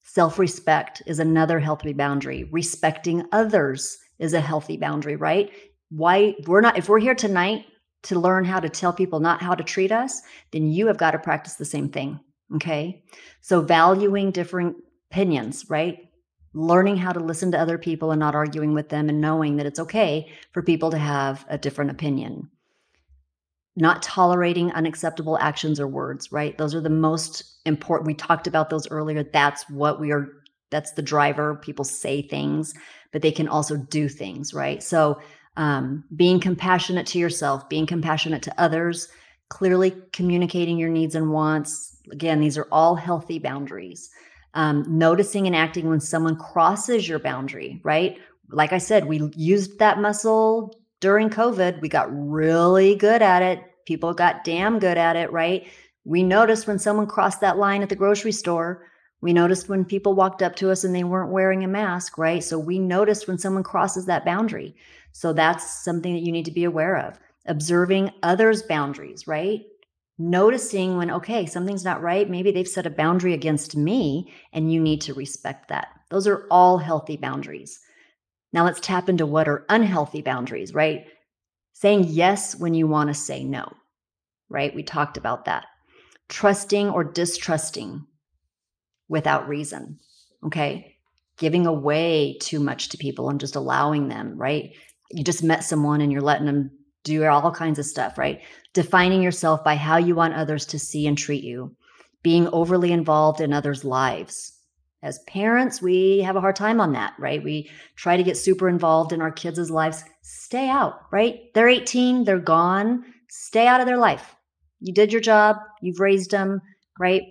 Self 0.02 0.38
respect 0.38 1.02
is 1.06 1.18
another 1.18 1.60
healthy 1.60 1.92
boundary. 1.92 2.44
Respecting 2.50 3.24
others 3.32 3.98
is 4.18 4.32
a 4.32 4.40
healthy 4.40 4.76
boundary, 4.76 5.16
right? 5.16 5.50
Why 5.90 6.34
we're 6.46 6.60
not, 6.60 6.78
if 6.78 6.88
we're 6.88 6.98
here 6.98 7.14
tonight 7.14 7.66
to 8.02 8.18
learn 8.18 8.44
how 8.44 8.60
to 8.60 8.68
tell 8.68 8.92
people 8.92 9.20
not 9.20 9.42
how 9.42 9.54
to 9.54 9.62
treat 9.62 9.92
us, 9.92 10.22
then 10.52 10.66
you 10.66 10.86
have 10.86 10.98
got 10.98 11.12
to 11.12 11.18
practice 11.18 11.54
the 11.54 11.64
same 11.64 11.88
thing. 11.88 12.18
Okay. 12.54 13.04
So 13.40 13.60
valuing 13.60 14.30
different 14.30 14.76
opinions, 15.10 15.68
right? 15.68 16.09
Learning 16.52 16.96
how 16.96 17.12
to 17.12 17.20
listen 17.20 17.52
to 17.52 17.60
other 17.60 17.78
people 17.78 18.10
and 18.10 18.18
not 18.18 18.34
arguing 18.34 18.74
with 18.74 18.88
them 18.88 19.08
and 19.08 19.20
knowing 19.20 19.56
that 19.56 19.66
it's 19.66 19.78
okay 19.78 20.28
for 20.52 20.62
people 20.62 20.90
to 20.90 20.98
have 20.98 21.44
a 21.48 21.56
different 21.56 21.92
opinion. 21.92 22.50
Not 23.76 24.02
tolerating 24.02 24.72
unacceptable 24.72 25.38
actions 25.38 25.78
or 25.78 25.86
words, 25.86 26.32
right? 26.32 26.58
Those 26.58 26.74
are 26.74 26.80
the 26.80 26.90
most 26.90 27.60
important. 27.64 28.08
We 28.08 28.14
talked 28.14 28.48
about 28.48 28.68
those 28.68 28.90
earlier. 28.90 29.22
That's 29.22 29.68
what 29.70 30.00
we 30.00 30.10
are, 30.10 30.26
that's 30.70 30.92
the 30.92 31.02
driver. 31.02 31.54
People 31.54 31.84
say 31.84 32.20
things, 32.20 32.74
but 33.12 33.22
they 33.22 33.32
can 33.32 33.46
also 33.46 33.76
do 33.76 34.08
things, 34.08 34.52
right? 34.52 34.82
So, 34.82 35.20
um, 35.56 36.04
being 36.14 36.40
compassionate 36.40 37.06
to 37.08 37.18
yourself, 37.18 37.68
being 37.68 37.86
compassionate 37.86 38.42
to 38.44 38.60
others, 38.60 39.08
clearly 39.50 39.94
communicating 40.12 40.78
your 40.78 40.88
needs 40.88 41.14
and 41.14 41.30
wants. 41.30 41.96
Again, 42.10 42.40
these 42.40 42.56
are 42.56 42.68
all 42.72 42.96
healthy 42.96 43.38
boundaries 43.38 44.10
um, 44.54 44.84
noticing 44.88 45.46
and 45.46 45.54
acting 45.54 45.88
when 45.88 46.00
someone 46.00 46.36
crosses 46.36 47.08
your 47.08 47.18
boundary, 47.18 47.80
right? 47.84 48.18
Like 48.50 48.72
I 48.72 48.78
said, 48.78 49.06
we 49.06 49.30
used 49.36 49.78
that 49.78 50.00
muscle 50.00 50.80
during 51.00 51.30
COVID. 51.30 51.80
We 51.80 51.88
got 51.88 52.08
really 52.10 52.94
good 52.94 53.22
at 53.22 53.42
it. 53.42 53.62
People 53.86 54.12
got 54.12 54.44
damn 54.44 54.78
good 54.78 54.98
at 54.98 55.16
it, 55.16 55.32
right? 55.32 55.66
We 56.04 56.22
noticed 56.22 56.66
when 56.66 56.78
someone 56.78 57.06
crossed 57.06 57.40
that 57.40 57.58
line 57.58 57.82
at 57.82 57.88
the 57.88 57.96
grocery 57.96 58.32
store. 58.32 58.86
We 59.20 59.32
noticed 59.32 59.68
when 59.68 59.84
people 59.84 60.14
walked 60.14 60.42
up 60.42 60.56
to 60.56 60.70
us 60.70 60.84
and 60.84 60.94
they 60.94 61.04
weren't 61.04 61.30
wearing 61.30 61.62
a 61.62 61.68
mask, 61.68 62.16
right? 62.16 62.42
So 62.42 62.58
we 62.58 62.78
noticed 62.78 63.28
when 63.28 63.38
someone 63.38 63.62
crosses 63.62 64.06
that 64.06 64.24
boundary. 64.24 64.74
So 65.12 65.32
that's 65.32 65.84
something 65.84 66.14
that 66.14 66.22
you 66.22 66.32
need 66.32 66.46
to 66.46 66.50
be 66.50 66.64
aware 66.64 66.96
of. 66.96 67.18
Observing 67.46 68.12
others' 68.22 68.62
boundaries, 68.62 69.26
right? 69.26 69.62
Noticing 70.20 70.98
when, 70.98 71.10
okay, 71.10 71.46
something's 71.46 71.84
not 71.84 72.02
right. 72.02 72.28
Maybe 72.28 72.52
they've 72.52 72.68
set 72.68 72.86
a 72.86 72.90
boundary 72.90 73.32
against 73.32 73.76
me 73.76 74.32
and 74.52 74.72
you 74.72 74.80
need 74.80 75.00
to 75.02 75.14
respect 75.14 75.68
that. 75.68 75.88
Those 76.10 76.26
are 76.26 76.46
all 76.50 76.78
healthy 76.78 77.16
boundaries. 77.16 77.80
Now 78.52 78.64
let's 78.64 78.80
tap 78.80 79.08
into 79.08 79.24
what 79.24 79.48
are 79.48 79.64
unhealthy 79.68 80.20
boundaries, 80.20 80.74
right? 80.74 81.06
Saying 81.72 82.04
yes 82.08 82.54
when 82.54 82.74
you 82.74 82.86
want 82.86 83.08
to 83.08 83.14
say 83.14 83.44
no, 83.44 83.72
right? 84.50 84.74
We 84.74 84.82
talked 84.82 85.16
about 85.16 85.46
that. 85.46 85.64
Trusting 86.28 86.90
or 86.90 87.02
distrusting 87.02 88.04
without 89.08 89.48
reason, 89.48 89.98
okay? 90.44 90.96
Giving 91.38 91.66
away 91.66 92.36
too 92.40 92.60
much 92.60 92.90
to 92.90 92.98
people 92.98 93.30
and 93.30 93.40
just 93.40 93.56
allowing 93.56 94.08
them, 94.08 94.36
right? 94.36 94.72
You 95.12 95.24
just 95.24 95.42
met 95.42 95.64
someone 95.64 96.02
and 96.02 96.12
you're 96.12 96.20
letting 96.20 96.46
them 96.46 96.70
do 97.02 97.24
all 97.24 97.50
kinds 97.50 97.78
of 97.78 97.86
stuff, 97.86 98.18
right? 98.18 98.42
Defining 98.72 99.22
yourself 99.22 99.64
by 99.64 99.76
how 99.76 99.96
you 99.96 100.14
want 100.14 100.34
others 100.34 100.66
to 100.66 100.78
see 100.78 101.06
and 101.06 101.16
treat 101.16 101.42
you, 101.42 101.74
being 102.22 102.48
overly 102.48 102.92
involved 102.92 103.40
in 103.40 103.52
others' 103.52 103.84
lives. 103.84 104.52
As 105.02 105.18
parents, 105.20 105.80
we 105.80 106.18
have 106.20 106.36
a 106.36 106.40
hard 106.40 106.56
time 106.56 106.80
on 106.80 106.92
that, 106.92 107.14
right? 107.18 107.42
We 107.42 107.70
try 107.96 108.18
to 108.18 108.22
get 108.22 108.36
super 108.36 108.68
involved 108.68 109.12
in 109.12 109.22
our 109.22 109.30
kids' 109.32 109.70
lives. 109.70 110.04
Stay 110.20 110.68
out, 110.68 111.06
right? 111.10 111.52
They're 111.54 111.68
18, 111.68 112.24
they're 112.24 112.38
gone. 112.38 113.04
Stay 113.28 113.66
out 113.66 113.80
of 113.80 113.86
their 113.86 113.96
life. 113.96 114.36
You 114.80 114.92
did 114.92 115.12
your 115.12 115.22
job, 115.22 115.56
you've 115.80 116.00
raised 116.00 116.30
them, 116.30 116.60
right? 116.98 117.22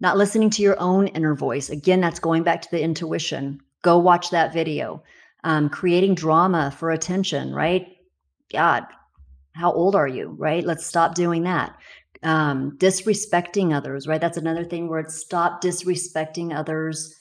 Not 0.00 0.16
listening 0.16 0.50
to 0.50 0.62
your 0.62 0.78
own 0.80 1.08
inner 1.08 1.34
voice. 1.34 1.68
Again, 1.68 2.00
that's 2.00 2.18
going 2.18 2.42
back 2.42 2.62
to 2.62 2.70
the 2.70 2.82
intuition. 2.82 3.60
Go 3.82 3.98
watch 3.98 4.30
that 4.30 4.52
video. 4.52 5.02
Um, 5.44 5.68
creating 5.68 6.14
drama 6.14 6.70
for 6.70 6.90
attention, 6.90 7.54
right? 7.54 7.95
God, 8.52 8.84
how 9.54 9.72
old 9.72 9.94
are 9.94 10.08
you? 10.08 10.34
Right? 10.38 10.64
Let's 10.64 10.86
stop 10.86 11.14
doing 11.14 11.42
that. 11.44 11.76
Um, 12.22 12.76
disrespecting 12.78 13.74
others, 13.74 14.06
right? 14.06 14.20
That's 14.20 14.38
another 14.38 14.64
thing 14.64 14.88
where 14.88 15.00
it's 15.00 15.14
stop 15.14 15.62
disrespecting 15.62 16.54
others' 16.54 17.14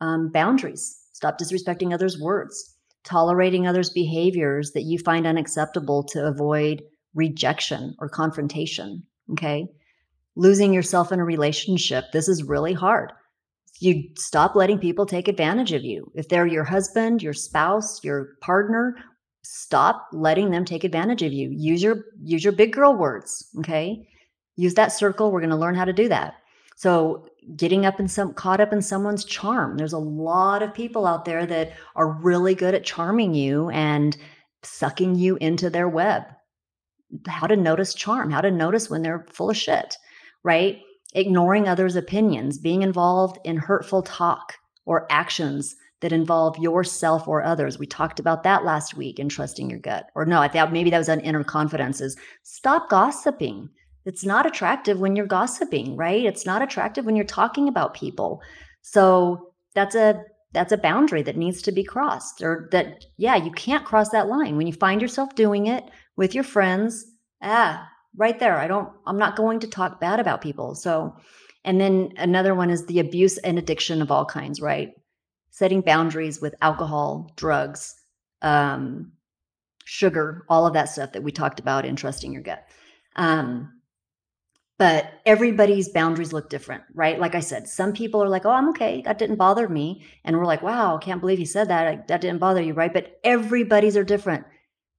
um, 0.00 0.30
boundaries, 0.32 0.96
stop 1.12 1.38
disrespecting 1.38 1.92
others' 1.92 2.18
words, 2.20 2.76
tolerating 3.04 3.66
others' 3.66 3.90
behaviors 3.90 4.72
that 4.72 4.82
you 4.82 4.98
find 4.98 5.26
unacceptable 5.26 6.04
to 6.04 6.24
avoid 6.24 6.82
rejection 7.14 7.94
or 7.98 8.08
confrontation. 8.08 9.02
Okay. 9.32 9.66
Losing 10.36 10.72
yourself 10.72 11.10
in 11.12 11.18
a 11.18 11.24
relationship. 11.24 12.04
This 12.12 12.28
is 12.28 12.44
really 12.44 12.74
hard. 12.74 13.12
You 13.80 14.04
stop 14.16 14.54
letting 14.54 14.78
people 14.78 15.06
take 15.06 15.28
advantage 15.28 15.72
of 15.72 15.82
you. 15.82 16.10
If 16.14 16.28
they're 16.28 16.46
your 16.46 16.64
husband, 16.64 17.22
your 17.22 17.32
spouse, 17.32 18.02
your 18.04 18.36
partner, 18.42 18.96
stop 19.48 20.08
letting 20.12 20.50
them 20.50 20.64
take 20.64 20.84
advantage 20.84 21.22
of 21.22 21.32
you. 21.32 21.50
Use 21.50 21.82
your 21.82 22.04
use 22.22 22.44
your 22.44 22.52
big 22.52 22.72
girl 22.72 22.94
words 22.94 23.48
okay? 23.58 24.08
Use 24.56 24.74
that 24.74 24.92
circle. 24.92 25.30
We're 25.30 25.40
going 25.40 25.50
to 25.50 25.56
learn 25.56 25.74
how 25.74 25.84
to 25.84 25.92
do 25.92 26.08
that. 26.08 26.34
So 26.76 27.26
getting 27.56 27.86
up 27.86 28.00
in 28.00 28.08
some 28.08 28.34
caught 28.34 28.60
up 28.60 28.72
in 28.72 28.82
someone's 28.82 29.24
charm. 29.24 29.76
There's 29.76 29.92
a 29.92 29.98
lot 29.98 30.62
of 30.62 30.74
people 30.74 31.06
out 31.06 31.24
there 31.24 31.46
that 31.46 31.72
are 31.94 32.08
really 32.08 32.54
good 32.54 32.74
at 32.74 32.84
charming 32.84 33.34
you 33.34 33.70
and 33.70 34.16
sucking 34.62 35.14
you 35.14 35.36
into 35.36 35.70
their 35.70 35.88
web. 35.88 36.24
How 37.28 37.46
to 37.46 37.56
notice 37.56 37.94
charm 37.94 38.30
how 38.30 38.40
to 38.40 38.50
notice 38.50 38.90
when 38.90 39.02
they're 39.02 39.26
full 39.30 39.50
of 39.50 39.56
shit 39.56 39.96
right? 40.46 40.80
Ignoring 41.12 41.68
others 41.68 41.96
opinions 41.96 42.56
being 42.56 42.82
involved 42.82 43.38
in 43.44 43.56
hurtful 43.56 44.02
talk 44.02 44.54
or 44.86 45.08
actions 45.10 45.74
that 46.00 46.12
involve 46.12 46.58
yourself 46.58 47.26
or 47.26 47.42
others. 47.42 47.78
We 47.78 47.86
talked 47.86 48.20
about 48.20 48.42
that 48.42 48.64
last 48.64 48.96
week 48.96 49.18
in 49.18 49.28
trusting 49.28 49.70
your 49.70 49.78
gut. 49.78 50.10
Or 50.14 50.26
no, 50.26 50.40
I 50.40 50.48
thought 50.48 50.72
maybe 50.72 50.90
that 50.90 50.98
was 50.98 51.08
on 51.08 51.20
inner 51.20 51.44
confidences. 51.44 52.16
Stop 52.42 52.90
gossiping. 52.90 53.70
It's 54.04 54.24
not 54.24 54.46
attractive 54.46 55.00
when 55.00 55.16
you're 55.16 55.26
gossiping, 55.26 55.96
right? 55.96 56.24
It's 56.24 56.46
not 56.46 56.62
attractive 56.62 57.04
when 57.04 57.16
you're 57.16 57.24
talking 57.24 57.66
about 57.68 57.94
people. 57.94 58.40
So 58.82 59.52
that's 59.74 59.94
a 59.94 60.22
that's 60.52 60.72
a 60.72 60.78
boundary 60.78 61.22
that 61.22 61.36
needs 61.36 61.60
to 61.62 61.72
be 61.72 61.84
crossed 61.84 62.40
or 62.40 62.68
that 62.72 63.04
yeah, 63.16 63.36
you 63.36 63.50
can't 63.50 63.84
cross 63.84 64.10
that 64.10 64.28
line. 64.28 64.56
When 64.56 64.66
you 64.66 64.72
find 64.72 65.02
yourself 65.02 65.34
doing 65.34 65.66
it 65.66 65.84
with 66.16 66.34
your 66.34 66.44
friends, 66.44 67.04
ah, 67.42 67.86
right 68.16 68.38
there. 68.38 68.58
I 68.58 68.68
don't 68.68 68.90
I'm 69.06 69.18
not 69.18 69.36
going 69.36 69.60
to 69.60 69.66
talk 69.66 70.00
bad 70.00 70.20
about 70.20 70.40
people. 70.40 70.74
So 70.74 71.16
and 71.64 71.80
then 71.80 72.12
another 72.16 72.54
one 72.54 72.70
is 72.70 72.86
the 72.86 73.00
abuse 73.00 73.38
and 73.38 73.58
addiction 73.58 74.00
of 74.02 74.10
all 74.10 74.24
kinds, 74.24 74.60
right? 74.60 74.90
Setting 75.56 75.80
boundaries 75.80 76.38
with 76.38 76.54
alcohol, 76.60 77.32
drugs, 77.34 77.94
um, 78.42 79.10
sugar, 79.86 80.44
all 80.50 80.66
of 80.66 80.74
that 80.74 80.90
stuff 80.90 81.12
that 81.12 81.22
we 81.22 81.32
talked 81.32 81.58
about 81.58 81.86
in 81.86 81.96
trusting 81.96 82.30
your 82.30 82.42
gut. 82.42 82.62
Um, 83.16 83.80
but 84.76 85.14
everybody's 85.24 85.88
boundaries 85.88 86.34
look 86.34 86.50
different, 86.50 86.82
right? 86.92 87.18
Like 87.18 87.34
I 87.34 87.40
said, 87.40 87.68
some 87.68 87.94
people 87.94 88.22
are 88.22 88.28
like, 88.28 88.44
"Oh, 88.44 88.50
I'm 88.50 88.68
okay. 88.68 89.00
That 89.06 89.16
didn't 89.16 89.36
bother 89.36 89.66
me," 89.66 90.04
and 90.26 90.36
we're 90.36 90.44
like, 90.44 90.60
"Wow, 90.60 90.98
can't 90.98 91.22
believe 91.22 91.38
he 91.38 91.46
said 91.46 91.68
that. 91.68 92.06
That 92.08 92.20
didn't 92.20 92.40
bother 92.40 92.60
you, 92.60 92.74
right?" 92.74 92.92
But 92.92 93.18
everybody's 93.24 93.96
are 93.96 94.04
different, 94.04 94.44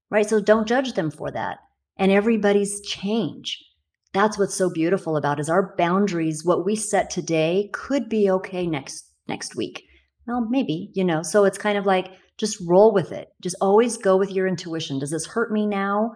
right? 0.09 0.27
So 0.27 0.41
don't 0.41 0.67
judge 0.67 0.93
them 0.93 1.11
for 1.11 1.29
that. 1.29 1.59
And 1.97 2.11
everybody's 2.11 2.81
change. 2.81 3.63
That's 4.11 4.39
what's 4.39 4.55
so 4.55 4.71
beautiful 4.71 5.17
about 5.17 5.39
is 5.39 5.49
our 5.49 5.75
boundaries. 5.77 6.43
What 6.43 6.65
we 6.65 6.75
set 6.75 7.11
today 7.11 7.69
could 7.73 8.09
be 8.09 8.31
okay 8.31 8.65
next 8.65 9.05
next 9.27 9.55
week 9.55 9.86
well, 10.27 10.41
maybe, 10.49 10.91
you 10.93 11.03
know. 11.03 11.23
So 11.23 11.45
it's 11.45 11.57
kind 11.57 11.77
of 11.77 11.85
like 11.85 12.11
just 12.37 12.59
roll 12.67 12.93
with 12.93 13.11
it. 13.11 13.29
Just 13.41 13.55
always 13.61 13.97
go 13.97 14.17
with 14.17 14.31
your 14.31 14.47
intuition. 14.47 14.99
Does 14.99 15.11
this 15.11 15.25
hurt 15.25 15.51
me 15.51 15.65
now? 15.65 16.13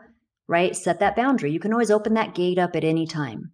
Right? 0.48 0.76
Set 0.76 1.00
that 1.00 1.16
boundary. 1.16 1.52
You 1.52 1.60
can 1.60 1.72
always 1.72 1.92
open 1.92 2.14
that 2.16 2.36
gate 2.36 2.60
up 2.60 2.76
at 2.76 2.84
any 2.84 3.08
time. 3.08 3.52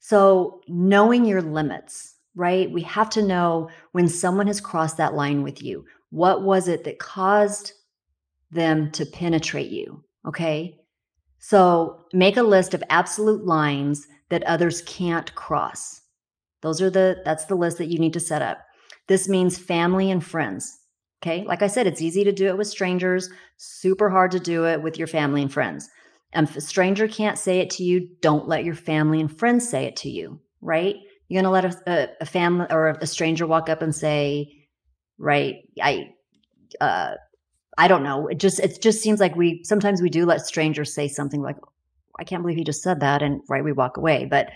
So 0.00 0.60
knowing 0.66 1.24
your 1.24 1.42
limits, 1.42 2.16
right? 2.34 2.70
We 2.70 2.82
have 2.82 3.10
to 3.10 3.22
know 3.22 3.70
when 3.92 4.08
someone 4.08 4.46
has 4.46 4.60
crossed 4.60 4.96
that 4.96 5.14
line 5.14 5.42
with 5.42 5.62
you. 5.62 5.84
What 6.10 6.42
was 6.42 6.68
it 6.68 6.84
that 6.84 6.98
caused 6.98 7.72
them 8.50 8.90
to 8.92 9.06
penetrate 9.06 9.70
you? 9.70 10.02
Okay. 10.26 10.78
So 11.38 12.06
make 12.12 12.36
a 12.36 12.42
list 12.42 12.74
of 12.74 12.82
absolute 12.90 13.46
lines 13.46 14.06
that 14.30 14.42
others 14.44 14.82
can't 14.82 15.32
cross. 15.34 16.00
Those 16.60 16.82
are 16.82 16.90
the, 16.90 17.22
that's 17.24 17.44
the 17.46 17.54
list 17.54 17.78
that 17.78 17.86
you 17.86 17.98
need 17.98 18.12
to 18.14 18.20
set 18.20 18.42
up. 18.42 18.58
This 19.10 19.28
means 19.28 19.58
family 19.58 20.08
and 20.08 20.24
friends. 20.24 20.78
Okay. 21.20 21.42
Like 21.42 21.62
I 21.62 21.66
said, 21.66 21.88
it's 21.88 22.00
easy 22.00 22.22
to 22.22 22.30
do 22.30 22.46
it 22.46 22.56
with 22.56 22.68
strangers, 22.68 23.28
super 23.56 24.08
hard 24.08 24.30
to 24.30 24.38
do 24.38 24.66
it 24.66 24.84
with 24.84 24.98
your 24.98 25.08
family 25.08 25.42
and 25.42 25.52
friends. 25.52 25.90
And 26.32 26.48
if 26.48 26.54
a 26.54 26.60
stranger 26.60 27.08
can't 27.08 27.36
say 27.36 27.58
it 27.58 27.70
to 27.70 27.82
you, 27.82 28.08
don't 28.22 28.46
let 28.46 28.64
your 28.64 28.76
family 28.76 29.20
and 29.20 29.36
friends 29.36 29.68
say 29.68 29.84
it 29.84 29.96
to 29.96 30.08
you, 30.08 30.38
right? 30.60 30.94
You're 31.26 31.42
going 31.42 31.44
to 31.44 31.50
let 31.50 31.64
a, 31.64 31.90
a, 31.90 32.08
a, 32.20 32.24
family 32.24 32.66
or 32.70 32.90
a 32.90 33.06
stranger 33.08 33.48
walk 33.48 33.68
up 33.68 33.82
and 33.82 33.92
say, 33.92 34.46
right, 35.18 35.56
I, 35.82 36.14
uh, 36.80 37.14
I 37.78 37.88
don't 37.88 38.04
know. 38.04 38.28
It 38.28 38.38
just, 38.38 38.60
it 38.60 38.80
just 38.80 39.02
seems 39.02 39.18
like 39.18 39.34
we, 39.34 39.62
sometimes 39.64 40.00
we 40.00 40.08
do 40.08 40.24
let 40.24 40.46
strangers 40.46 40.94
say 40.94 41.08
something 41.08 41.42
like, 41.42 41.56
I 42.20 42.22
can't 42.22 42.44
believe 42.44 42.58
he 42.58 42.62
just 42.62 42.84
said 42.84 43.00
that. 43.00 43.22
And 43.22 43.40
right, 43.48 43.64
we 43.64 43.72
walk 43.72 43.96
away. 43.96 44.26
But, 44.30 44.50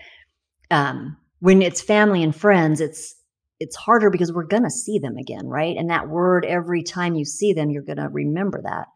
um, 0.71 1.17
when 1.41 1.61
it's 1.61 1.81
family 1.81 2.23
and 2.23 2.35
friends, 2.35 2.81
it's, 2.81 3.17
it's 3.61 3.77
harder 3.77 4.11
because 4.11 4.33
we're 4.33 4.45
going 4.45 4.65
to 4.65 4.71
see 4.71 4.99
them 4.99 5.17
again, 5.17 5.47
right? 5.47 5.77
And 5.77 5.91
that 5.91 6.09
word, 6.09 6.45
every 6.45 6.83
time 6.83 7.15
you 7.15 7.25
see 7.25 7.53
them, 7.53 7.71
you're 7.71 7.83
going 7.83 7.99
to 7.99 8.09
remember 8.09 8.61
that. 8.63 8.87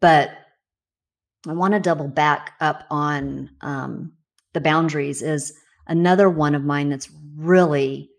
But 0.00 0.30
I 1.48 1.52
want 1.52 1.74
to 1.74 1.80
double 1.80 2.08
back 2.08 2.52
up 2.60 2.84
on 2.90 3.50
um, 3.60 4.12
the 4.52 4.60
boundaries. 4.60 5.22
Is 5.22 5.52
another 5.86 6.28
one 6.28 6.54
of 6.54 6.64
mine 6.64 6.88
that's 6.88 7.10
really 7.36 8.10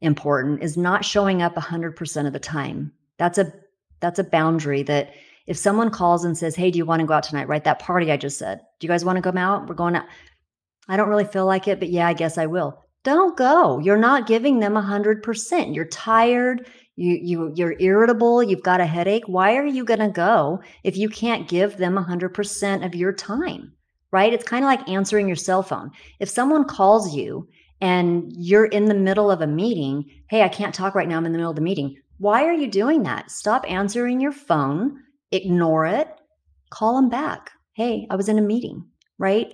important 0.00 0.62
is 0.62 0.76
not 0.76 1.04
showing 1.04 1.42
up 1.42 1.54
100% 1.54 2.26
of 2.26 2.32
the 2.32 2.38
time. 2.38 2.92
That's 3.18 3.38
a 3.38 3.52
that's 4.00 4.18
a 4.18 4.24
boundary 4.24 4.82
that 4.82 5.14
if 5.46 5.56
someone 5.56 5.90
calls 5.90 6.24
and 6.24 6.36
says, 6.36 6.54
"Hey, 6.54 6.70
do 6.70 6.78
you 6.78 6.84
want 6.84 7.00
to 7.00 7.06
go 7.06 7.14
out 7.14 7.22
tonight?" 7.22 7.48
Right, 7.48 7.64
that 7.64 7.78
party 7.78 8.12
I 8.12 8.16
just 8.16 8.38
said. 8.38 8.60
Do 8.78 8.86
you 8.86 8.88
guys 8.88 9.04
want 9.04 9.16
to 9.16 9.22
come 9.22 9.38
out? 9.38 9.66
We're 9.66 9.74
going 9.74 9.96
out. 9.96 10.06
I 10.88 10.96
don't 10.96 11.08
really 11.08 11.24
feel 11.24 11.46
like 11.46 11.68
it, 11.68 11.78
but 11.78 11.88
yeah, 11.88 12.06
I 12.06 12.12
guess 12.12 12.36
I 12.36 12.46
will. 12.46 12.82
Don't 13.04 13.36
go. 13.36 13.78
You're 13.78 13.98
not 13.98 14.26
giving 14.26 14.60
them 14.60 14.74
100%. 14.74 15.74
You're 15.74 15.84
tired, 15.84 16.66
you 16.96 17.18
you 17.22 17.52
you're 17.54 17.76
irritable, 17.78 18.42
you've 18.42 18.62
got 18.62 18.80
a 18.80 18.86
headache. 18.86 19.24
Why 19.26 19.56
are 19.56 19.66
you 19.66 19.84
going 19.84 20.00
to 20.00 20.08
go 20.08 20.62
if 20.84 20.96
you 20.96 21.08
can't 21.08 21.48
give 21.48 21.76
them 21.76 21.96
100% 21.96 22.86
of 22.86 22.94
your 22.94 23.12
time? 23.12 23.72
Right? 24.10 24.32
It's 24.32 24.44
kind 24.44 24.64
of 24.64 24.68
like 24.68 24.88
answering 24.88 25.26
your 25.26 25.36
cell 25.36 25.62
phone. 25.62 25.90
If 26.18 26.30
someone 26.30 26.64
calls 26.64 27.14
you 27.14 27.48
and 27.80 28.32
you're 28.36 28.66
in 28.66 28.86
the 28.86 28.94
middle 28.94 29.30
of 29.30 29.42
a 29.42 29.46
meeting, 29.46 30.04
hey, 30.30 30.42
I 30.42 30.48
can't 30.48 30.74
talk 30.74 30.94
right 30.94 31.08
now, 31.08 31.18
I'm 31.18 31.26
in 31.26 31.32
the 31.32 31.38
middle 31.38 31.50
of 31.50 31.56
the 31.56 31.62
meeting. 31.62 31.96
Why 32.18 32.44
are 32.44 32.52
you 32.52 32.70
doing 32.70 33.02
that? 33.02 33.30
Stop 33.30 33.68
answering 33.68 34.20
your 34.20 34.32
phone, 34.32 35.00
ignore 35.32 35.84
it, 35.84 36.08
call 36.70 36.94
them 36.94 37.10
back. 37.10 37.50
Hey, 37.74 38.06
I 38.08 38.16
was 38.16 38.28
in 38.28 38.38
a 38.38 38.42
meeting, 38.42 38.86
right? 39.18 39.52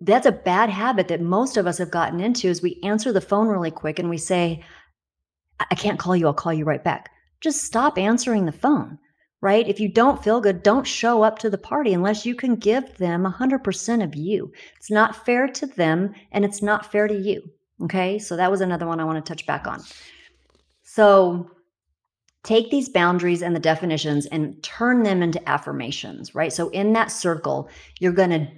That's 0.00 0.26
a 0.26 0.32
bad 0.32 0.70
habit 0.70 1.08
that 1.08 1.20
most 1.20 1.56
of 1.56 1.66
us 1.66 1.78
have 1.78 1.90
gotten 1.90 2.20
into 2.20 2.48
is 2.48 2.62
we 2.62 2.80
answer 2.82 3.12
the 3.12 3.20
phone 3.20 3.48
really 3.48 3.70
quick 3.70 3.98
and 3.98 4.08
we 4.08 4.18
say, 4.18 4.62
I 5.58 5.74
can't 5.74 5.98
call 5.98 6.14
you. 6.14 6.26
I'll 6.26 6.34
call 6.34 6.52
you 6.52 6.64
right 6.64 6.82
back. 6.82 7.10
Just 7.40 7.64
stop 7.64 7.98
answering 7.98 8.46
the 8.46 8.52
phone, 8.52 8.98
right? 9.40 9.66
If 9.66 9.80
you 9.80 9.88
don't 9.88 10.22
feel 10.22 10.40
good, 10.40 10.62
don't 10.62 10.86
show 10.86 11.22
up 11.22 11.38
to 11.40 11.50
the 11.50 11.58
party 11.58 11.92
unless 11.94 12.24
you 12.24 12.34
can 12.34 12.54
give 12.54 12.96
them 12.98 13.24
100% 13.24 14.04
of 14.04 14.14
you. 14.14 14.52
It's 14.76 14.90
not 14.90 15.26
fair 15.26 15.48
to 15.48 15.66
them 15.66 16.14
and 16.30 16.44
it's 16.44 16.62
not 16.62 16.90
fair 16.90 17.08
to 17.08 17.14
you. 17.16 17.42
Okay. 17.82 18.18
So 18.18 18.36
that 18.36 18.50
was 18.50 18.60
another 18.60 18.86
one 18.86 19.00
I 19.00 19.04
want 19.04 19.24
to 19.24 19.28
touch 19.28 19.46
back 19.46 19.66
on. 19.66 19.82
So 20.82 21.50
take 22.44 22.70
these 22.70 22.88
boundaries 22.88 23.42
and 23.42 23.54
the 23.54 23.60
definitions 23.60 24.26
and 24.26 24.60
turn 24.62 25.02
them 25.02 25.22
into 25.22 25.48
affirmations, 25.48 26.34
right? 26.34 26.52
So 26.52 26.70
in 26.70 26.92
that 26.94 27.10
circle, 27.10 27.68
you're 28.00 28.12
going 28.12 28.30
to 28.30 28.48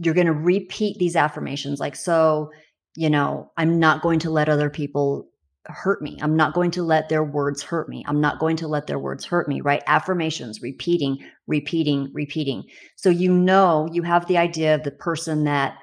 you're 0.00 0.14
going 0.14 0.26
to 0.26 0.32
repeat 0.32 0.98
these 0.98 1.16
affirmations 1.16 1.80
like 1.80 1.96
so, 1.96 2.50
you 2.96 3.10
know, 3.10 3.50
I'm 3.56 3.78
not 3.78 4.02
going 4.02 4.18
to 4.20 4.30
let 4.30 4.48
other 4.48 4.70
people 4.70 5.28
hurt 5.68 6.02
me. 6.02 6.18
I'm 6.20 6.36
not 6.36 6.54
going 6.54 6.70
to 6.72 6.82
let 6.82 7.08
their 7.08 7.24
words 7.24 7.62
hurt 7.62 7.88
me. 7.88 8.04
I'm 8.06 8.20
not 8.20 8.38
going 8.38 8.56
to 8.56 8.68
let 8.68 8.86
their 8.86 8.98
words 8.98 9.24
hurt 9.24 9.48
me, 9.48 9.60
right? 9.60 9.82
Affirmations, 9.86 10.62
repeating, 10.62 11.18
repeating, 11.46 12.10
repeating. 12.12 12.64
So 12.94 13.10
you 13.10 13.32
know 13.32 13.88
you 13.92 14.02
have 14.02 14.26
the 14.26 14.38
idea 14.38 14.74
of 14.74 14.84
the 14.84 14.90
person 14.90 15.44
that 15.44 15.76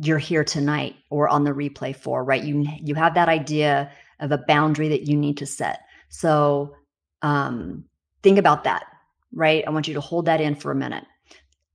you're 0.00 0.18
here 0.18 0.44
tonight 0.44 0.96
or 1.10 1.28
on 1.28 1.44
the 1.44 1.50
replay 1.50 1.94
for, 1.94 2.24
right? 2.24 2.42
You 2.42 2.66
you 2.82 2.94
have 2.94 3.14
that 3.14 3.28
idea 3.28 3.90
of 4.20 4.32
a 4.32 4.38
boundary 4.38 4.88
that 4.88 5.06
you 5.08 5.16
need 5.16 5.36
to 5.38 5.46
set. 5.46 5.80
So 6.08 6.74
um 7.22 7.84
think 8.22 8.38
about 8.38 8.64
that, 8.64 8.84
right? 9.32 9.64
I 9.66 9.70
want 9.70 9.88
you 9.88 9.94
to 9.94 10.00
hold 10.00 10.26
that 10.26 10.40
in 10.40 10.54
for 10.54 10.70
a 10.70 10.76
minute. 10.76 11.04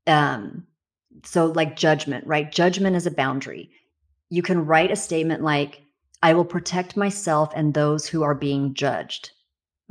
Um 0.08 0.66
so 1.24 1.48
like 1.48 1.76
judgment, 1.76 2.26
right? 2.28 2.52
Judgment 2.52 2.96
is 2.96 3.06
a 3.06 3.12
boundary. 3.12 3.70
You 4.30 4.42
can 4.42 4.66
write 4.66 4.92
a 4.92 4.96
statement 4.96 5.44
like 5.44 5.82
I 6.24 6.34
will 6.34 6.46
protect 6.46 6.98
myself 6.98 7.52
and 7.56 7.74
those 7.74 8.08
who 8.08 8.24
are 8.24 8.36
being 8.36 8.74
judged. 8.74 9.32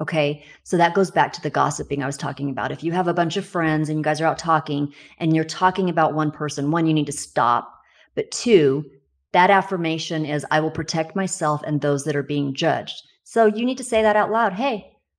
Okay. 0.01 0.45
So 0.65 0.77
that 0.77 0.95
goes 0.95 1.11
back 1.11 1.33
to 1.35 1.41
the 1.41 1.51
gossiping 1.51 2.03
I 2.03 2.07
was 2.07 2.17
talking 2.17 2.51
about. 2.51 2.73
If 2.73 2.83
you 2.83 2.91
have 2.93 3.07
a 3.07 3.15
bunch 3.15 3.37
of 3.37 3.47
friends 3.47 3.89
and 3.89 3.99
you 3.99 4.03
guys 4.05 4.21
are 4.21 4.27
out 4.27 4.39
talking 4.39 4.93
and 5.19 5.35
you're 5.35 5.45
talking 5.45 5.89
about 5.89 6.15
one 6.15 6.33
person, 6.33 6.73
one, 6.73 6.87
you 6.87 6.95
need 6.95 7.07
to 7.07 7.13
stop. 7.13 7.73
But 8.17 8.31
two, 8.33 8.85
that 9.33 9.51
affirmation 9.51 10.27
is 10.27 10.45
I 10.51 10.61
will 10.61 10.71
protect 10.71 11.15
myself 11.15 11.63
and 11.65 11.81
those 11.81 12.05
that 12.05 12.17
are 12.17 12.25
being 12.25 12.55
judged. 12.55 13.03
So 13.23 13.47
you 13.47 13.65
need 13.65 13.79
to 13.79 13.85
say 13.85 14.03
that 14.03 14.17
out 14.17 14.33
loud. 14.33 14.53
Hey, 14.53 14.75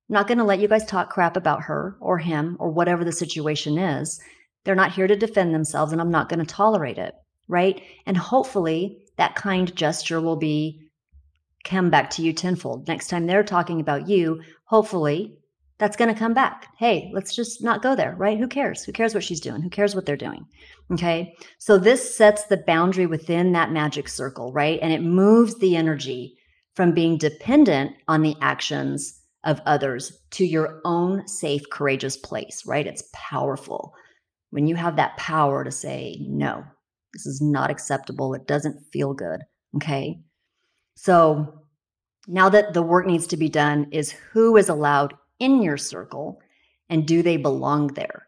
I'm 0.09 0.13
not 0.13 0.27
going 0.27 0.37
to 0.37 0.43
let 0.43 0.59
you 0.59 0.67
guys 0.67 0.85
talk 0.85 1.09
crap 1.09 1.37
about 1.37 1.63
her 1.63 1.95
or 1.99 2.17
him 2.17 2.57
or 2.59 2.69
whatever 2.69 3.05
the 3.05 3.11
situation 3.11 3.77
is. 3.77 4.19
They're 4.65 4.75
not 4.75 4.91
here 4.91 5.07
to 5.07 5.15
defend 5.15 5.53
themselves 5.53 5.91
and 5.91 6.01
I'm 6.01 6.11
not 6.11 6.27
going 6.27 6.39
to 6.39 6.45
tolerate 6.45 6.97
it. 6.97 7.13
Right. 7.47 7.81
And 8.05 8.17
hopefully 8.17 8.97
that 9.17 9.35
kind 9.35 9.73
gesture 9.75 10.19
will 10.19 10.35
be 10.35 10.81
come 11.63 11.89
back 11.89 12.09
to 12.11 12.21
you 12.21 12.33
tenfold. 12.33 12.87
Next 12.87 13.07
time 13.07 13.25
they're 13.25 13.43
talking 13.43 13.79
about 13.79 14.09
you, 14.09 14.41
hopefully 14.65 15.37
that's 15.77 15.97
going 15.97 16.13
to 16.13 16.19
come 16.19 16.33
back. 16.33 16.67
Hey, 16.77 17.11
let's 17.13 17.35
just 17.35 17.63
not 17.63 17.81
go 17.81 17.95
there, 17.95 18.15
right? 18.15 18.39
Who 18.39 18.47
cares? 18.47 18.83
Who 18.83 18.91
cares 18.91 19.13
what 19.13 19.23
she's 19.23 19.41
doing? 19.41 19.61
Who 19.61 19.69
cares 19.69 19.93
what 19.93 20.05
they're 20.05 20.15
doing? 20.15 20.45
Okay. 20.91 21.35
So 21.57 21.77
this 21.77 22.15
sets 22.15 22.45
the 22.45 22.63
boundary 22.65 23.05
within 23.05 23.51
that 23.51 23.71
magic 23.71 24.07
circle, 24.07 24.53
right? 24.53 24.79
And 24.81 24.93
it 24.93 25.03
moves 25.03 25.55
the 25.59 25.75
energy 25.75 26.35
from 26.75 26.93
being 26.93 27.17
dependent 27.17 27.91
on 28.07 28.21
the 28.21 28.35
actions 28.41 29.21
of 29.43 29.61
others 29.65 30.17
to 30.31 30.45
your 30.45 30.81
own 30.85 31.27
safe, 31.27 31.63
courageous 31.71 32.17
place, 32.17 32.63
right? 32.65 32.87
It's 32.87 33.09
powerful 33.13 33.93
when 34.55 34.67
you 34.67 34.75
have 34.77 34.95
that 34.95 35.17
power 35.17 35.65
to 35.65 35.69
say, 35.69 36.15
no, 36.21 36.63
this 37.11 37.25
is 37.25 37.41
not 37.41 37.69
acceptable. 37.69 38.33
It 38.33 38.47
doesn't 38.47 38.85
feel 38.93 39.13
good. 39.13 39.41
Okay. 39.75 40.21
So 40.95 41.65
now 42.25 42.47
that 42.47 42.73
the 42.73 42.81
work 42.81 43.05
needs 43.05 43.27
to 43.27 43.35
be 43.35 43.49
done 43.49 43.89
is 43.91 44.11
who 44.11 44.55
is 44.55 44.69
allowed 44.69 45.13
in 45.39 45.61
your 45.61 45.75
circle 45.75 46.39
and 46.87 47.05
do 47.05 47.21
they 47.21 47.35
belong 47.35 47.87
there? 47.87 48.27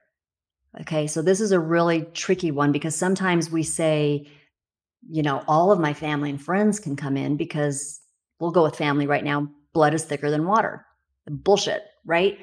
Okay, 0.82 1.08
so 1.08 1.22
this 1.22 1.40
is 1.40 1.54
a 1.54 1.62
really 1.62 2.02
tricky 2.14 2.52
one 2.52 2.74
because 2.74 2.94
sometimes 2.94 3.50
we 3.50 3.64
say, 3.64 4.28
you 5.10 5.24
know, 5.24 5.46
all 5.48 5.72
of 5.72 5.80
my 5.80 5.94
family 5.94 6.30
and 6.30 6.42
friends 6.42 6.78
can 6.78 6.98
come 6.98 7.16
in 7.16 7.38
because 7.38 8.02
we'll 8.42 8.52
go 8.52 8.64
with 8.64 8.76
family 8.76 9.08
right 9.08 9.24
now. 9.24 9.48
Blood 9.72 9.94
is 9.94 10.04
thicker 10.04 10.30
than 10.30 10.46
water. 10.46 10.86
Bullshit, 11.26 11.84
right? 12.06 12.38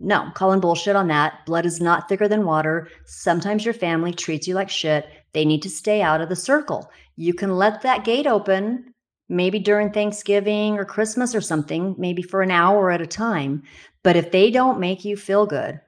No, 0.00 0.30
calling 0.34 0.60
bullshit 0.60 0.96
on 0.96 1.08
that. 1.08 1.44
Blood 1.44 1.66
is 1.66 1.80
not 1.80 2.08
thicker 2.08 2.26
than 2.26 2.46
water. 2.46 2.88
Sometimes 3.04 3.64
your 3.64 3.74
family 3.74 4.12
treats 4.12 4.48
you 4.48 4.54
like 4.54 4.70
shit. 4.70 5.06
They 5.34 5.44
need 5.44 5.62
to 5.62 5.70
stay 5.70 6.00
out 6.00 6.22
of 6.22 6.30
the 6.30 6.36
circle. 6.36 6.90
You 7.16 7.34
can 7.34 7.56
let 7.56 7.82
that 7.82 8.04
gate 8.04 8.26
open 8.26 8.94
maybe 9.28 9.58
during 9.60 9.92
Thanksgiving 9.92 10.76
or 10.76 10.84
Christmas 10.84 11.34
or 11.34 11.40
something, 11.40 11.94
maybe 11.96 12.22
for 12.22 12.42
an 12.42 12.50
hour 12.50 12.90
at 12.90 13.00
a 13.00 13.06
time. 13.06 13.62
But 14.02 14.16
if 14.16 14.32
they 14.32 14.50
don't 14.50 14.80
make 14.80 15.04
you 15.04 15.16
feel 15.16 15.46
good, 15.46 15.80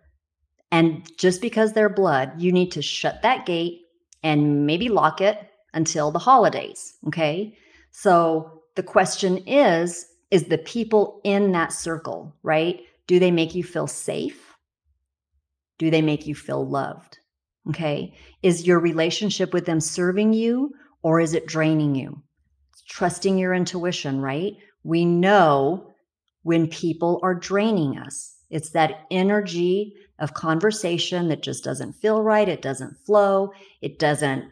and 0.70 1.06
just 1.18 1.42
because 1.42 1.72
they're 1.72 1.88
blood, 1.88 2.40
you 2.40 2.52
need 2.52 2.70
to 2.72 2.82
shut 2.82 3.20
that 3.22 3.44
gate 3.44 3.80
and 4.22 4.64
maybe 4.66 4.88
lock 4.88 5.20
it 5.20 5.38
until 5.74 6.10
the 6.10 6.18
holidays. 6.18 6.94
Okay. 7.08 7.56
So 7.90 8.62
the 8.76 8.82
question 8.82 9.38
is 9.46 10.06
is 10.30 10.44
the 10.44 10.56
people 10.56 11.20
in 11.24 11.52
that 11.52 11.74
circle, 11.74 12.34
right? 12.42 12.80
Do 13.06 13.18
they 13.18 13.30
make 13.30 13.54
you 13.54 13.64
feel 13.64 13.86
safe? 13.86 14.56
Do 15.78 15.90
they 15.90 16.02
make 16.02 16.26
you 16.26 16.34
feel 16.34 16.66
loved? 16.66 17.18
Okay. 17.68 18.14
Is 18.42 18.66
your 18.66 18.80
relationship 18.80 19.52
with 19.52 19.66
them 19.66 19.80
serving 19.80 20.32
you 20.32 20.72
or 21.02 21.20
is 21.20 21.34
it 21.34 21.46
draining 21.46 21.94
you? 21.94 22.22
trusting 22.88 23.38
your 23.38 23.54
intuition, 23.54 24.20
right? 24.20 24.54
We 24.84 25.04
know 25.04 25.90
when 26.42 26.66
people 26.68 27.20
are 27.22 27.34
draining 27.34 27.98
us. 27.98 28.36
It's 28.50 28.70
that 28.70 29.06
energy 29.10 29.94
of 30.18 30.34
conversation 30.34 31.28
that 31.28 31.42
just 31.42 31.64
doesn't 31.64 31.94
feel 31.94 32.22
right. 32.22 32.48
It 32.48 32.60
doesn't 32.60 32.98
flow. 33.06 33.52
It 33.80 33.98
doesn't, 33.98 34.44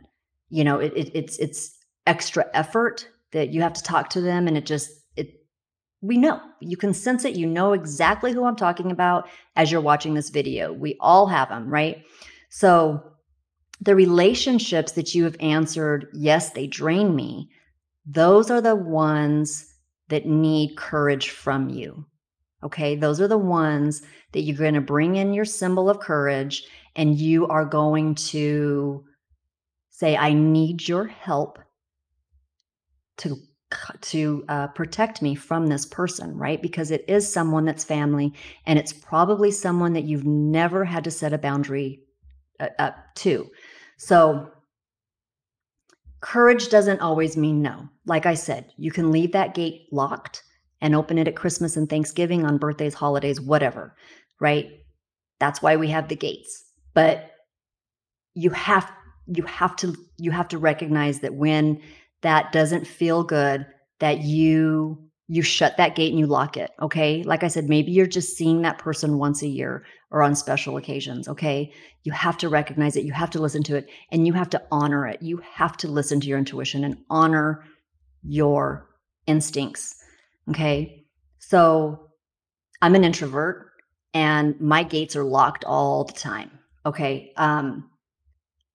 you 0.48 0.64
know, 0.64 0.78
it, 0.78 0.92
it, 0.96 1.10
it's 1.14 1.38
it's 1.38 1.76
extra 2.06 2.46
effort. 2.54 3.08
that 3.32 3.50
you 3.50 3.60
have 3.62 3.74
to 3.74 3.82
talk 3.82 4.08
to 4.10 4.20
them 4.20 4.48
and 4.48 4.56
it 4.56 4.66
just 4.66 4.90
we 6.00 6.16
know. 6.16 6.40
You 6.60 6.76
can 6.76 6.94
sense 6.94 7.24
it. 7.24 7.36
You 7.36 7.46
know 7.46 7.72
exactly 7.72 8.32
who 8.32 8.44
i'm 8.44 8.56
talking 8.56 8.90
about 8.90 9.28
as 9.56 9.70
you're 9.70 9.80
watching 9.80 10.14
this 10.14 10.30
video. 10.30 10.72
We 10.72 10.96
all 11.00 11.26
have 11.26 11.48
them 11.48 11.68
right? 11.68 12.04
So 12.48 13.02
the 13.80 13.94
relationships 13.94 14.92
that 14.92 15.14
you 15.14 15.24
have 15.24 15.36
answered 15.40 16.08
yes 16.12 16.50
they 16.50 16.66
drain 16.66 17.14
me. 17.14 17.50
Those 18.06 18.50
are 18.50 18.60
the 18.60 18.76
ones 18.76 19.74
that 20.08 20.26
need 20.26 20.76
courage 20.76 21.30
from 21.30 21.68
you 21.68 22.06
okay? 22.62 22.94
Those 22.94 23.20
are 23.20 23.28
the 23.28 23.38
ones 23.38 24.02
that 24.32 24.42
you're 24.42 24.56
going 24.56 24.74
to 24.74 24.80
bring 24.80 25.16
in 25.16 25.32
your 25.32 25.44
symbol 25.44 25.88
of 25.88 26.00
courage 26.00 26.64
and 26.96 27.18
you 27.18 27.46
are 27.46 27.64
going 27.64 28.14
to 28.14 29.04
say 29.90 30.16
i 30.16 30.32
need 30.32 30.88
your 30.88 31.06
help 31.06 31.58
to 33.18 33.36
to 34.00 34.44
uh, 34.48 34.66
protect 34.68 35.22
me 35.22 35.34
from 35.34 35.66
this 35.66 35.86
person, 35.86 36.36
right? 36.36 36.60
Because 36.60 36.90
it 36.90 37.04
is 37.08 37.30
someone 37.30 37.64
that's 37.64 37.84
family, 37.84 38.32
and 38.66 38.78
it's 38.78 38.92
probably 38.92 39.50
someone 39.50 39.92
that 39.92 40.04
you've 40.04 40.26
never 40.26 40.84
had 40.84 41.04
to 41.04 41.10
set 41.10 41.32
a 41.32 41.38
boundary 41.38 42.00
uh, 42.58 42.68
up 42.78 42.96
to. 43.16 43.48
So, 43.96 44.50
courage 46.20 46.68
doesn't 46.68 47.00
always 47.00 47.36
mean 47.36 47.62
no. 47.62 47.88
Like 48.06 48.26
I 48.26 48.34
said, 48.34 48.72
you 48.76 48.90
can 48.90 49.12
leave 49.12 49.32
that 49.32 49.54
gate 49.54 49.86
locked 49.92 50.42
and 50.80 50.94
open 50.94 51.18
it 51.18 51.28
at 51.28 51.36
Christmas 51.36 51.76
and 51.76 51.88
Thanksgiving, 51.88 52.44
on 52.44 52.58
birthdays, 52.58 52.94
holidays, 52.94 53.40
whatever, 53.40 53.94
right? 54.40 54.70
That's 55.38 55.62
why 55.62 55.76
we 55.76 55.88
have 55.88 56.08
the 56.08 56.16
gates. 56.16 56.64
But 56.94 57.30
you 58.34 58.50
have 58.50 58.90
you 59.26 59.42
have 59.44 59.76
to 59.76 59.94
you 60.18 60.30
have 60.30 60.48
to 60.48 60.58
recognize 60.58 61.20
that 61.20 61.34
when 61.34 61.80
that 62.22 62.52
doesn't 62.52 62.86
feel 62.86 63.24
good 63.24 63.66
that 63.98 64.20
you 64.22 64.98
you 65.28 65.42
shut 65.42 65.76
that 65.76 65.94
gate 65.94 66.10
and 66.10 66.18
you 66.18 66.26
lock 66.26 66.56
it 66.56 66.72
okay? 66.82 67.22
Like 67.22 67.44
i 67.44 67.48
said 67.48 67.68
maybe 67.68 67.92
you're 67.92 68.06
just 68.06 68.36
seeing 68.36 68.62
that 68.62 68.78
person 68.78 69.18
once 69.18 69.42
a 69.42 69.48
year 69.48 69.84
or 70.10 70.22
on 70.22 70.34
special 70.34 70.76
occasions 70.76 71.28
okay? 71.28 71.72
You 72.02 72.12
have 72.12 72.36
to 72.38 72.48
recognize 72.48 72.96
it 72.96 73.04
you 73.04 73.12
have 73.12 73.30
to 73.30 73.40
listen 73.40 73.62
to 73.64 73.76
it 73.76 73.88
and 74.10 74.26
you 74.26 74.32
have 74.32 74.50
to 74.50 74.62
honor 74.70 75.06
it. 75.06 75.22
You 75.22 75.40
have 75.54 75.76
to 75.78 75.88
listen 75.88 76.20
to 76.20 76.26
your 76.26 76.38
intuition 76.38 76.84
and 76.84 76.98
honor 77.10 77.64
your 78.22 78.88
instincts 79.26 79.96
okay? 80.48 81.04
So 81.38 82.10
i'm 82.82 82.94
an 82.94 83.04
introvert 83.04 83.70
and 84.14 84.60
my 84.60 84.82
gates 84.82 85.14
are 85.14 85.24
locked 85.24 85.64
all 85.64 86.04
the 86.04 86.12
time 86.12 86.50
okay? 86.86 87.32
Um 87.36 87.89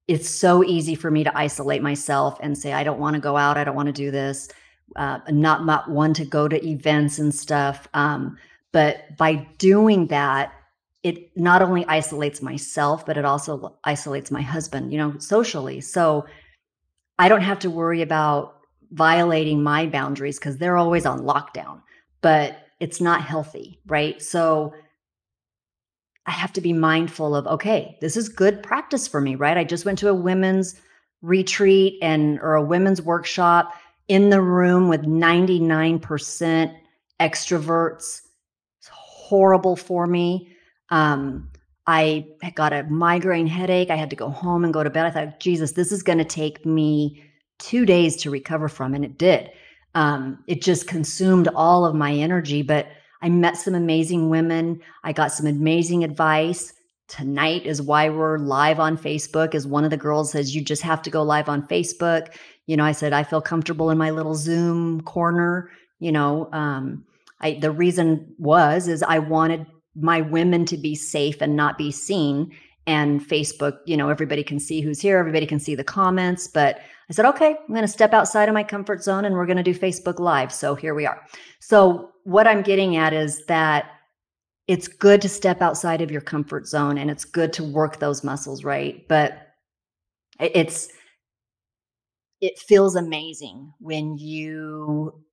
it's 0.08 0.30
so 0.30 0.64
easy 0.64 0.96
for 0.96 1.10
me 1.10 1.24
to 1.24 1.38
isolate 1.38 1.82
myself 1.82 2.38
and 2.42 2.58
say, 2.58 2.74
I 2.74 2.84
don't 2.84 3.00
want 3.00 3.16
to 3.16 3.20
go 3.20 3.38
out. 3.38 3.58
I 3.58 3.64
don't 3.64 3.76
want 3.76 3.88
to 3.88 3.94
do 3.94 4.12
this. 4.12 4.50
Uh, 4.96 5.20
not, 5.30 5.66
not 5.66 5.90
one 5.90 6.14
to 6.14 6.26
go 6.26 6.48
to 6.48 6.64
events 6.66 7.18
and 7.18 7.34
stuff. 7.34 7.88
Um, 7.94 8.38
but 8.72 9.18
by 9.18 9.48
doing 9.58 10.08
that, 10.08 10.54
it 11.02 11.36
not 11.38 11.62
only 11.62 11.86
isolates 11.88 12.42
myself, 12.42 13.06
but 13.06 13.18
it 13.18 13.26
also 13.26 13.78
isolates 13.84 14.32
my 14.32 14.42
husband, 14.42 14.92
you 14.92 14.98
know, 14.98 15.18
socially. 15.18 15.82
So 15.82 16.26
I 17.18 17.30
don't 17.30 17.42
have 17.42 17.60
to 17.60 17.70
worry 17.70 18.02
about 18.02 18.56
violating 18.92 19.64
my 19.64 19.88
boundaries 19.88 20.40
because 20.40 20.58
they're 20.58 20.78
always 20.78 21.06
on 21.06 21.22
lockdown, 21.22 21.82
but 22.22 22.58
it's 22.80 23.02
not 23.02 23.22
healthy, 23.22 23.80
right? 23.86 24.22
So 24.22 24.74
I 26.28 26.32
have 26.32 26.54
to 26.54 26.62
be 26.62 26.74
mindful 26.74 27.36
of, 27.36 27.46
okay, 27.48 27.98
this 28.02 28.18
is 28.18 28.30
good 28.30 28.64
practice 28.64 29.08
for 29.08 29.22
me, 29.22 29.36
right? 29.36 29.58
I 29.58 29.64
just 29.64 29.86
went 29.86 30.00
to 30.00 30.10
a 30.10 30.14
women's 30.14 30.80
retreat 31.22 31.98
and 32.02 32.40
or 32.40 32.56
a 32.56 32.64
women's 32.64 33.02
workshop 33.02 33.74
in 34.08 34.30
the 34.30 34.42
room 34.42 34.88
with 34.88 35.02
99% 35.02 36.76
extroverts. 37.20 38.22
It's 38.80 38.90
horrible 38.92 39.76
for 39.76 40.08
me. 40.08 40.56
Um, 40.90 41.50
I 41.88 42.28
got 42.56 42.74
a 42.74 42.84
migraine 42.84 43.48
headache. 43.48 43.92
I 43.92 43.96
had 43.96 44.10
to 44.10 44.16
go 44.16 44.30
home 44.30 44.64
and 44.64 44.74
go 44.74 44.84
to 44.84 44.90
bed. 44.90 45.06
I 45.06 45.12
thought, 45.12 45.40
Jesus, 45.40 45.74
this 45.74 45.92
is 45.92 46.02
going 46.02 46.18
to 46.18 46.26
take 46.26 46.66
me 46.66 47.24
two 47.60 47.86
days 47.86 48.16
to 48.18 48.32
recover 48.32 48.68
from. 48.68 48.94
And 48.96 49.06
it 49.06 49.18
did. 49.18 49.52
Um, 49.94 50.44
it 50.48 50.62
just 50.62 50.88
consumed 50.88 51.48
all 51.56 51.86
of 51.86 51.96
my 51.96 52.12
energy. 52.12 52.64
But 52.64 52.88
I 53.22 53.30
met 53.30 53.58
some 53.58 53.76
amazing 53.76 54.30
women. 54.30 54.82
I 55.04 55.14
got 55.14 55.32
some 55.32 55.48
amazing 55.48 56.04
advice. 56.04 56.74
Tonight 57.08 57.66
is 57.66 57.82
why 57.82 58.10
we're 58.10 58.38
live 58.40 58.80
on 58.80 58.98
Facebook. 58.98 59.54
As 59.54 59.68
one 59.68 59.84
of 59.84 59.92
the 59.92 59.98
girls 59.98 60.32
says, 60.32 60.56
you 60.56 60.62
just 60.62 60.82
have 60.82 61.02
to 61.04 61.10
go 61.10 61.24
live 61.24 61.50
on 61.50 61.68
Facebook. 61.68 62.36
You 62.66 62.78
know, 62.78 62.84
I 62.84 62.94
said 62.94 63.14
I 63.14 63.24
feel 63.24 63.42
comfortable 63.42 63.90
in 63.90 63.98
my 63.98 64.10
little 64.10 64.36
Zoom 64.36 65.02
corner. 65.02 65.70
You 66.00 66.12
know, 66.12 66.50
um, 66.52 67.06
I 67.42 67.54
the 67.54 67.72
reason 67.72 68.34
was 68.40 68.88
is 68.88 69.04
I 69.04 69.20
wanted 69.20 69.66
my 69.96 70.22
women 70.22 70.66
to 70.66 70.78
be 70.78 70.96
safe 70.96 71.42
and 71.42 71.56
not 71.56 71.78
be 71.78 71.92
seen. 71.92 72.56
And 72.88 73.22
Facebook, 73.22 73.80
you 73.86 73.98
know, 73.98 74.10
everybody 74.10 74.44
can 74.44 74.60
see 74.60 74.82
who's 74.82 75.00
here, 75.00 75.18
everybody 75.18 75.48
can 75.48 75.60
see 75.60 75.74
the 75.74 75.84
comments, 75.84 76.48
but 76.48 76.80
I 77.10 77.14
said, 77.14 77.26
okay, 77.26 77.50
I'm 77.50 77.74
going 77.74 77.82
to 77.82 77.88
step 77.88 78.14
outside 78.14 78.50
of 78.50 78.54
my 78.54 78.64
comfort 78.64 79.04
zone 79.04 79.26
and 79.26 79.36
we're 79.36 79.46
going 79.46 79.58
to 79.58 79.64
do 79.64 79.74
Facebook 79.74 80.20
Live. 80.20 80.52
So 80.52 80.76
here 80.76 80.96
we 80.96 81.06
are. 81.06 81.22
So 81.60 82.12
what 82.26 82.48
I'm 82.48 82.64
getting 82.64 82.98
at 82.98 83.14
is 83.14 83.46
that 83.46 83.92
it's 84.68 84.88
good 84.88 85.22
to 85.22 85.30
step 85.30 85.62
outside 85.62 86.02
of 86.02 86.12
your 86.12 86.22
comfort 86.22 86.68
zone 86.68 86.98
and 86.98 87.10
it's 87.10 87.24
good 87.24 87.54
to 87.54 87.64
work 87.64 88.00
those 88.00 88.24
muscles, 88.24 88.64
right? 88.64 89.08
But 89.08 89.54
it's 90.40 90.90
it 92.42 92.60
feels 92.60 92.96
amazing 92.96 93.72
when 93.80 94.18
you 94.18 95.24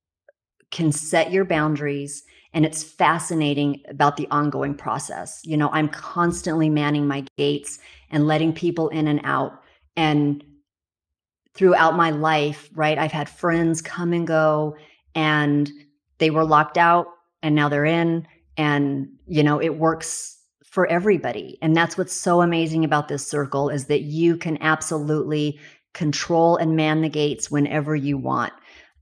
can 0.71 0.91
set 0.91 1.31
your 1.31 1.45
boundaries 1.45 2.23
and 2.53 2.63
it's 2.63 2.83
fascinating 2.83 3.81
about 3.89 4.15
the 4.15 4.27
ongoing 4.29 4.75
process. 4.75 5.41
You 5.43 5.57
know, 5.57 5.69
I'm 5.71 5.89
constantly 5.89 6.69
manning 6.69 7.07
my 7.07 7.25
gates 7.37 7.79
and 8.11 8.27
letting 8.27 8.53
people 8.53 8.89
in 8.89 9.07
and 9.07 9.19
out 9.23 9.63
and 9.97 10.43
throughout 11.55 11.95
my 11.95 12.11
life, 12.11 12.69
right? 12.75 12.97
I've 12.99 13.11
had 13.11 13.27
friends 13.27 13.81
come 13.81 14.13
and 14.13 14.27
go 14.27 14.75
and 15.15 15.71
they 16.17 16.29
were 16.29 16.45
locked 16.45 16.77
out 16.77 17.07
and 17.41 17.55
now 17.55 17.69
they're 17.69 17.85
in 17.85 18.27
and 18.57 19.07
you 19.27 19.43
know 19.43 19.61
it 19.61 19.77
works 19.77 20.37
for 20.63 20.87
everybody. 20.87 21.57
And 21.61 21.75
that's 21.75 21.97
what's 21.97 22.13
so 22.13 22.41
amazing 22.41 22.83
about 22.83 23.07
this 23.07 23.27
circle 23.27 23.69
is 23.69 23.85
that 23.85 24.01
you 24.01 24.37
can 24.37 24.57
absolutely 24.61 25.59
control 25.93 26.57
and 26.57 26.75
man 26.75 27.01
the 27.01 27.09
gates 27.09 27.51
whenever 27.51 27.95
you 27.95 28.17
want. 28.17 28.53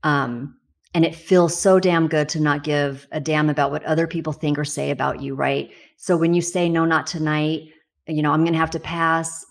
Um, 0.02 0.54
and 0.92 1.06
it 1.06 1.14
feels 1.14 1.58
so 1.58 1.80
damn 1.80 2.08
good 2.08 2.28
to 2.28 2.40
not 2.40 2.64
give 2.64 3.06
a 3.12 3.20
damn 3.20 3.48
about 3.48 3.70
what 3.70 3.82
other 3.84 4.06
people 4.06 4.34
think 4.34 4.58
or 4.58 4.64
say 4.64 4.90
about 4.90 5.22
you 5.22 5.34
right? 5.34 5.70
So 5.96 6.16
when 6.16 6.34
you 6.34 6.42
say 6.42 6.68
no 6.68 6.84
not 6.84 7.06
tonight 7.06 7.68
you 8.06 8.22
know 8.22 8.32
i'm 8.32 8.44
gonna 8.44 8.58
have 8.58 8.70
to 8.70 8.80
pass 8.80 9.44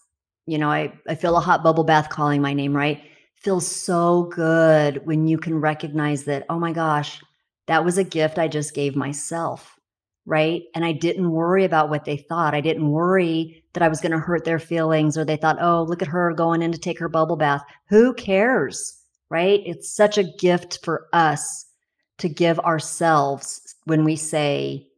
you 0.46 0.58
know 0.58 0.70
i, 0.70 0.92
I 1.08 1.16
feel 1.16 1.38
a 1.38 1.42
hot 1.42 1.64
bubble 1.64 1.84
bath 1.84 2.10
calling 2.10 2.42
my 2.42 2.54
name 2.54 2.76
right? 2.76 3.02
Feels 3.36 3.66
so 3.66 4.30
good 4.36 5.06
when 5.06 5.28
you 5.28 5.38
can 5.38 5.60
recognize 5.60 6.26
that 6.26 6.46
oh 6.50 6.60
my 6.60 6.72
gosh 6.72 7.22
that 7.72 7.86
was 7.86 7.98
a 7.98 8.04
gift 8.04 8.38
I 8.38 8.50
just 8.50 8.74
gave 8.74 8.98
myself. 8.98 9.80
Right. 10.26 10.64
And 10.76 10.84
I 10.84 10.92
didn't 10.92 11.32
worry 11.32 11.64
about 11.64 11.90
what 11.90 12.04
they 12.04 12.18
thought. 12.18 12.54
I 12.54 12.60
didn't 12.60 12.92
worry 12.92 13.64
that 13.72 13.82
I 13.82 13.88
was 13.88 14.02
going 14.02 14.12
to 14.12 14.20
hurt 14.20 14.44
their 14.44 14.60
feelings 14.60 15.18
or 15.18 15.24
they 15.24 15.38
thought, 15.38 15.58
oh, 15.62 15.84
look 15.84 16.02
at 16.02 16.10
her 16.10 16.34
going 16.34 16.62
in 16.62 16.74
to 16.74 16.78
take 16.78 17.00
her 17.00 17.08
bubble 17.08 17.38
bath. 17.38 17.64
Who 17.88 18.14
cares? 18.14 19.02
Right. 19.30 19.62
It's 19.66 19.96
such 19.96 20.18
a 20.18 20.30
gift 20.38 20.80
for 20.84 21.08
us 21.14 21.66
to 22.18 22.28
give 22.28 22.60
ourselves 22.60 23.74
when 23.86 24.04
we 24.04 24.18
say, 24.18 24.90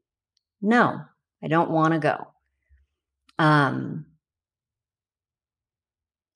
no, 0.59 0.99
I 1.43 1.47
don't 1.49 1.69
want 1.69 1.93
to 1.93 1.99
go. 1.99 2.27
Um, 3.38 4.07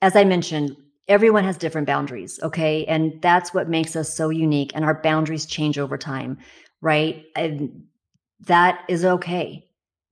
as 0.04 0.16
I 0.16 0.24
mentioned, 0.24 0.78
everyone 1.08 1.44
has 1.44 1.58
different 1.58 1.88
boundaries 1.88 2.40
okay? 2.44 2.86
And 2.86 3.22
that's 3.22 3.54
what 3.54 3.70
makes 3.70 3.96
us 3.96 4.16
so 4.16 4.30
unique 4.30 4.72
and 4.76 4.84
our 4.86 5.02
boundaries 5.02 5.46
change 5.46 5.80
over 5.80 5.98
time 5.98 6.38
right? 6.82 7.26
And 7.36 7.86
that 8.42 8.84
is 8.88 9.04
okay. 9.04 9.64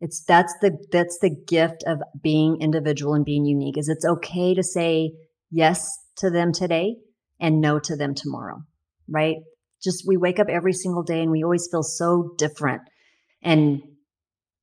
It's 0.02 0.24
that's 0.26 0.54
the 0.62 0.78
that's 0.91 1.20
the 1.22 1.30
gift 1.48 1.84
of 1.88 2.02
being 2.22 2.58
individual 2.60 3.14
and 3.14 3.26
being 3.26 3.46
unique 3.46 3.78
is 3.78 3.88
it's 3.88 4.06
okay 4.06 4.54
to 4.54 4.64
say 4.64 5.12
yes 5.52 5.98
to 6.18 6.30
them 6.30 6.52
today 6.52 6.98
and 7.39 7.62
no 7.62 7.80
to 7.80 7.96
them 7.96 8.14
tomorrow 8.14 8.62
right? 9.08 9.38
Just 9.84 10.04
we 10.08 10.18
wake 10.18 10.39
up 10.39 10.48
every 10.50 10.74
single 10.74 11.04
day 11.04 11.22
and 11.22 11.32
we 11.32 11.43
always 11.43 11.68
feel 11.70 11.84
so 11.84 12.34
different. 12.38 12.82
And 13.43 13.82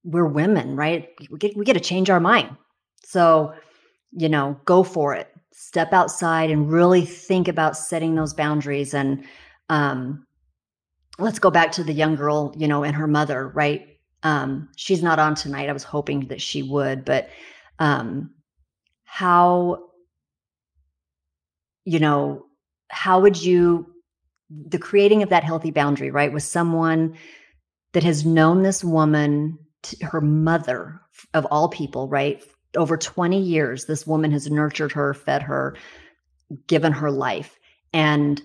we're 0.04 0.26
women 0.26 0.76
right? 0.76 1.08
We 1.30 1.38
get 1.38 1.56
we 1.56 1.64
get 1.64 1.74
to 1.74 1.80
change 1.80 2.10
our 2.10 2.20
mind. 2.20 2.56
So 3.04 3.54
you 4.12 4.28
know 4.28 4.60
go 4.64 4.82
for 4.82 5.14
it 5.14 5.31
step 5.52 5.92
outside 5.92 6.50
and 6.50 6.70
really 6.70 7.04
think 7.04 7.48
about 7.48 7.76
setting 7.76 8.14
those 8.14 8.34
boundaries 8.34 8.94
and 8.94 9.24
um, 9.68 10.26
let's 11.18 11.38
go 11.38 11.50
back 11.50 11.72
to 11.72 11.84
the 11.84 11.92
young 11.92 12.14
girl 12.14 12.54
you 12.56 12.66
know 12.66 12.84
and 12.84 12.96
her 12.96 13.06
mother 13.06 13.48
right 13.48 13.98
um, 14.22 14.68
she's 14.76 15.02
not 15.02 15.18
on 15.18 15.34
tonight 15.34 15.68
i 15.68 15.72
was 15.72 15.84
hoping 15.84 16.26
that 16.28 16.40
she 16.40 16.62
would 16.62 17.04
but 17.04 17.28
um, 17.78 18.30
how 19.04 19.90
you 21.84 21.98
know 21.98 22.46
how 22.88 23.20
would 23.20 23.42
you 23.42 23.92
the 24.68 24.78
creating 24.78 25.22
of 25.22 25.30
that 25.30 25.44
healthy 25.44 25.70
boundary, 25.70 26.10
right, 26.10 26.32
with 26.32 26.42
someone 26.42 27.16
that 27.92 28.02
has 28.02 28.24
known 28.24 28.62
this 28.62 28.84
woman, 28.84 29.58
her 30.00 30.20
mother 30.20 31.00
of 31.34 31.46
all 31.46 31.68
people, 31.68 32.08
right? 32.08 32.42
Over 32.76 32.96
20 32.96 33.40
years, 33.40 33.84
this 33.84 34.06
woman 34.06 34.32
has 34.32 34.50
nurtured 34.50 34.92
her, 34.92 35.14
fed 35.14 35.42
her, 35.42 35.76
given 36.66 36.92
her 36.92 37.10
life. 37.10 37.58
And 37.92 38.40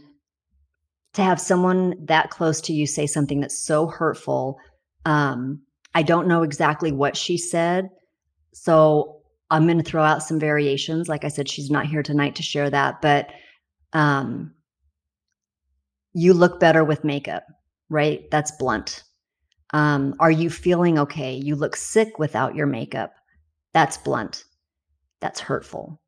to 1.13 1.23
have 1.23 1.39
someone 1.39 1.95
that 2.05 2.29
close 2.29 2.61
to 2.61 2.73
you 2.73 2.85
say 2.85 3.07
something 3.07 3.39
that's 3.39 3.57
so 3.57 3.87
hurtful, 3.87 4.59
um, 5.05 5.61
I 5.95 6.03
don't 6.03 6.27
know 6.27 6.43
exactly 6.43 6.91
what 6.91 7.17
she 7.17 7.37
said. 7.37 7.89
So 8.53 9.21
I'm 9.49 9.65
going 9.65 9.77
to 9.77 9.83
throw 9.83 10.03
out 10.03 10.23
some 10.23 10.39
variations. 10.39 11.07
Like 11.07 11.23
I 11.23 11.29
said, 11.29 11.47
she's 11.47 11.71
not 11.71 11.85
here 11.85 12.03
tonight 12.03 12.35
to 12.35 12.43
share 12.43 12.69
that, 12.69 13.01
but 13.01 13.31
um, 13.93 14.53
you 16.13 16.33
look 16.33 16.59
better 16.59 16.83
with 16.83 17.03
makeup, 17.03 17.45
right? 17.89 18.29
That's 18.29 18.51
blunt. 18.51 19.03
Um, 19.73 20.15
are 20.19 20.31
you 20.31 20.49
feeling 20.49 20.99
okay? 20.99 21.33
You 21.35 21.55
look 21.55 21.75
sick 21.75 22.19
without 22.19 22.55
your 22.55 22.67
makeup. 22.67 23.13
That's 23.77 23.95
blunt. 23.95 24.43
That's 25.19 25.39
hurtful. 25.39 26.01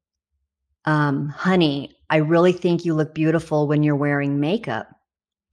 Um, 0.85 1.29
honey, 1.29 1.95
I 2.09 2.15
really 2.15 2.51
think 2.51 2.83
you 2.83 2.95
look 2.95 3.13
beautiful 3.13 3.67
when 3.67 3.83
you're 3.83 3.95
wearing 3.95 4.39
makeup, 4.39 4.87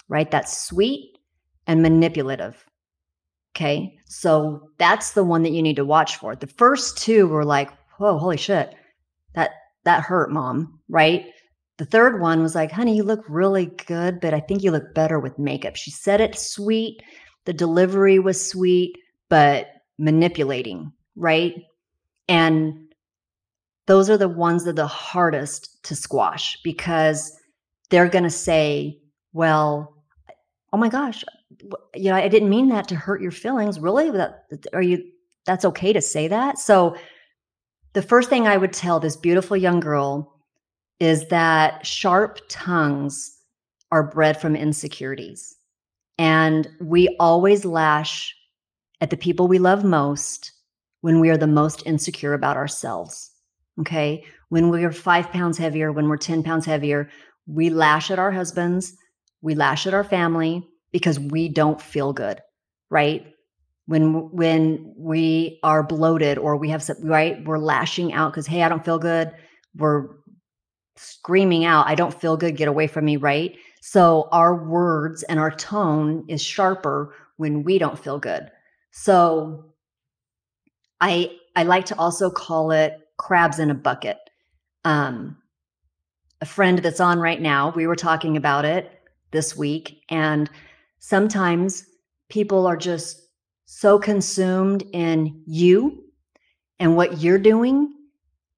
right? 0.09 0.31
That's 0.31 0.67
sweet 0.67 1.19
and 1.67 1.83
manipulative. 1.83 2.65
Okay. 3.55 3.99
So 4.07 4.71
that's 4.79 5.11
the 5.11 5.25
one 5.25 5.43
that 5.43 5.53
you 5.53 5.61
need 5.61 5.77
to 5.77 5.85
watch 5.85 6.17
for. 6.17 6.35
The 6.35 6.47
first 6.47 6.97
two 6.97 7.27
were 7.27 7.45
like, 7.45 7.71
whoa, 7.99 8.17
holy 8.17 8.39
shit. 8.39 8.75
That 9.35 9.51
that 9.85 10.01
hurt, 10.01 10.31
mom, 10.33 10.81
right? 10.89 11.27
The 11.77 11.85
third 11.85 12.23
one 12.23 12.41
was 12.41 12.55
like, 12.55 12.73
honey, 12.73 12.97
you 12.97 13.03
look 13.03 13.27
really 13.29 13.67
good, 13.87 14.21
but 14.23 14.33
I 14.33 14.41
think 14.41 14.63
you 14.63 14.71
look 14.71 14.95
better 14.95 15.21
with 15.21 15.39
makeup. 15.39 15.77
She 15.77 15.91
said 15.91 16.23
it 16.23 16.39
sweet. 16.39 17.03
The 17.45 17.53
delivery 17.53 18.19
was 18.19 18.51
sweet, 18.51 18.97
but 19.29 19.69
manipulating, 19.99 20.95
right? 21.15 21.53
And 22.29 22.87
those 23.87 24.11
are 24.11 24.17
the 24.17 24.29
ones 24.29 24.65
that 24.65 24.71
are 24.71 24.75
the 24.75 24.87
hardest 24.87 25.83
to 25.85 25.95
squash 25.95 26.59
because 26.65 27.33
they're 27.91 28.09
going 28.09 28.25
to 28.25 28.31
say, 28.31 28.99
well, 29.33 29.95
oh 30.73 30.77
my 30.77 30.89
gosh, 30.89 31.25
you 31.95 32.11
know, 32.11 32.17
I 32.17 32.29
didn't 32.29 32.51
mean 32.51 32.69
that 32.69 32.89
to 32.89 32.97
hurt 32.97 33.23
your 33.23 33.31
feelings. 33.31 33.79
Really? 33.79 34.11
That, 34.11 34.45
are 34.73 34.83
you, 34.83 35.05
that's 35.45 35.65
okay 35.65 35.93
to 35.93 36.01
say 36.01 36.27
that? 36.29 36.59
So 36.59 36.97
the 37.93 38.03
first 38.03 38.29
thing 38.29 38.47
I 38.47 38.57
would 38.57 38.73
tell 38.73 38.99
this 38.99 39.17
beautiful 39.17 39.57
young 39.57 39.81
girl 39.81 40.35
is 40.99 41.29
that 41.29 41.87
sharp 41.87 42.41
tongues 42.49 43.39
are 43.93 44.11
bred 44.11 44.41
from 44.41 44.57
insecurities. 44.57 45.55
And 46.19 46.69
we 46.81 47.15
always 47.21 47.65
lash 47.65 48.35
at 49.01 49.11
the 49.11 49.17
people 49.17 49.47
we 49.47 49.59
love 49.59 49.85
most 49.85 50.53
when 51.07 51.21
we 51.21 51.31
are 51.31 51.37
the 51.37 51.47
most 51.47 51.85
insecure 51.87 52.35
about 52.35 52.57
ourselves. 52.57 53.31
Okay. 53.79 54.25
When 54.49 54.71
we 54.71 54.83
are 54.83 54.91
five 54.91 55.31
pounds 55.31 55.57
heavier, 55.57 55.93
when 55.93 56.09
we're 56.09 56.17
10 56.17 56.43
pounds 56.43 56.67
heavier, 56.67 57.09
we 57.47 57.71
lash 57.71 58.11
at 58.11 58.19
our 58.19 58.33
husbands, 58.33 58.97
we 59.41 59.55
lash 59.55 59.87
at 59.87 59.95
our 59.95 60.03
family 60.03 60.69
because 60.91 61.21
we 61.21 61.49
don't 61.49 61.81
feel 61.81 62.13
good. 62.13 62.41
Right. 62.91 63.25
When 63.87 64.33
when 64.33 64.95
we 64.99 65.61
are 65.63 65.85
bloated 65.85 66.39
or 66.39 66.57
we 66.57 66.71
have 66.71 66.83
some 66.83 66.97
right, 67.05 67.39
we're 67.45 67.59
lashing 67.59 68.13
out 68.13 68.33
because 68.33 68.49
hey, 68.49 68.65
I 68.65 68.69
don't 68.69 68.85
feel 68.85 68.99
good. 68.99 69.31
We're 69.77 70.09
screaming 70.97 71.65
out, 71.65 71.87
I 71.87 71.95
don't 71.95 72.21
feel 72.21 72.37
good, 72.37 72.57
get 72.57 72.67
away 72.67 72.89
from 72.89 73.05
me, 73.05 73.17
right? 73.17 73.57
So 73.81 74.29
our 74.33 74.57
words 74.69 75.23
and 75.23 75.39
our 75.39 75.53
tone 75.53 76.25
is 76.27 76.43
sharper 76.43 77.15
when 77.37 77.63
we 77.63 77.79
don't 77.79 77.97
feel 77.97 78.19
good. 78.19 78.51
So 78.91 79.76
I 81.01 81.37
I 81.55 81.63
like 81.65 81.87
to 81.87 81.99
also 81.99 82.31
call 82.31 82.71
it 82.71 83.01
crabs 83.17 83.59
in 83.59 83.71
a 83.71 83.75
bucket. 83.75 84.19
Um 84.85 85.37
a 86.43 86.47
friend 86.47 86.79
that's 86.81 87.01
on 87.01 87.19
right 87.19 87.41
now, 87.41 87.73
we 87.75 87.87
were 87.87 87.97
talking 87.97 88.37
about 88.37 88.65
it 88.67 88.93
this 89.31 89.57
week 89.57 90.03
and 90.11 90.51
sometimes 90.99 91.87
people 92.29 92.67
are 92.67 92.77
just 92.77 93.29
so 93.65 93.99
consumed 93.99 94.85
in 94.93 95.43
you 95.47 96.05
and 96.79 96.95
what 96.95 97.21
you're 97.21 97.39
doing 97.39 97.93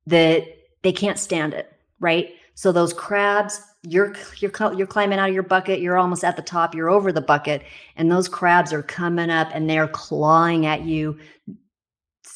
that 0.07 0.45
they 0.82 0.93
can't 0.93 1.18
stand 1.18 1.55
it 1.55 1.72
right? 2.01 2.30
So 2.55 2.72
those 2.72 2.93
crabs, 2.93 3.61
you're 3.82 4.14
you're 4.39 4.53
you're 4.74 4.86
climbing 4.86 5.18
out 5.18 5.28
of 5.28 5.34
your 5.34 5.45
bucket, 5.45 5.80
you're 5.80 5.97
almost 5.97 6.24
at 6.24 6.36
the 6.36 6.43
top, 6.43 6.74
you're 6.74 6.91
over 6.91 7.12
the 7.12 7.20
bucket, 7.20 7.62
and 7.97 8.11
those 8.11 8.28
crabs 8.28 8.72
are 8.72 8.82
coming 8.82 9.30
up 9.30 9.49
and 9.53 9.68
they're 9.68 9.89
clawing 9.89 10.66
at 10.66 10.82
you, 10.82 11.18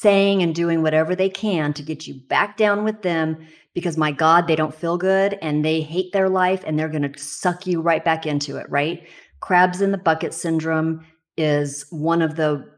saying 0.03 0.43
and 0.43 0.53
doing 0.53 0.83
whatever 0.83 1.15
they 1.15 1.29
can 1.29 1.73
to 1.73 1.81
get 1.81 2.05
you 2.05 2.13
back 2.13 2.57
down 2.57 2.83
with 2.83 3.01
them 3.01 3.47
because 3.73 3.97
my 3.97 4.11
god, 4.11 4.47
they 4.47 4.55
don't 4.55 4.75
feel 4.75 4.97
good 4.97 5.39
and 5.41 5.65
they 5.65 5.81
hate 5.81 6.11
their 6.11 6.29
life 6.29 6.63
and 6.65 6.77
they're 6.77 6.89
going 6.89 7.11
to 7.11 7.19
suck 7.19 7.65
you 7.65 7.81
right 7.81 8.05
back 8.05 8.25
into 8.25 8.57
it, 8.57 8.69
right? 8.69 9.07
Crabs 9.39 9.81
in 9.81 9.91
the 9.91 9.97
bucket 9.97 10.33
syndrome 10.33 11.05
is 11.37 11.85
one 11.89 12.21
of 12.21 12.35
the 12.35 12.69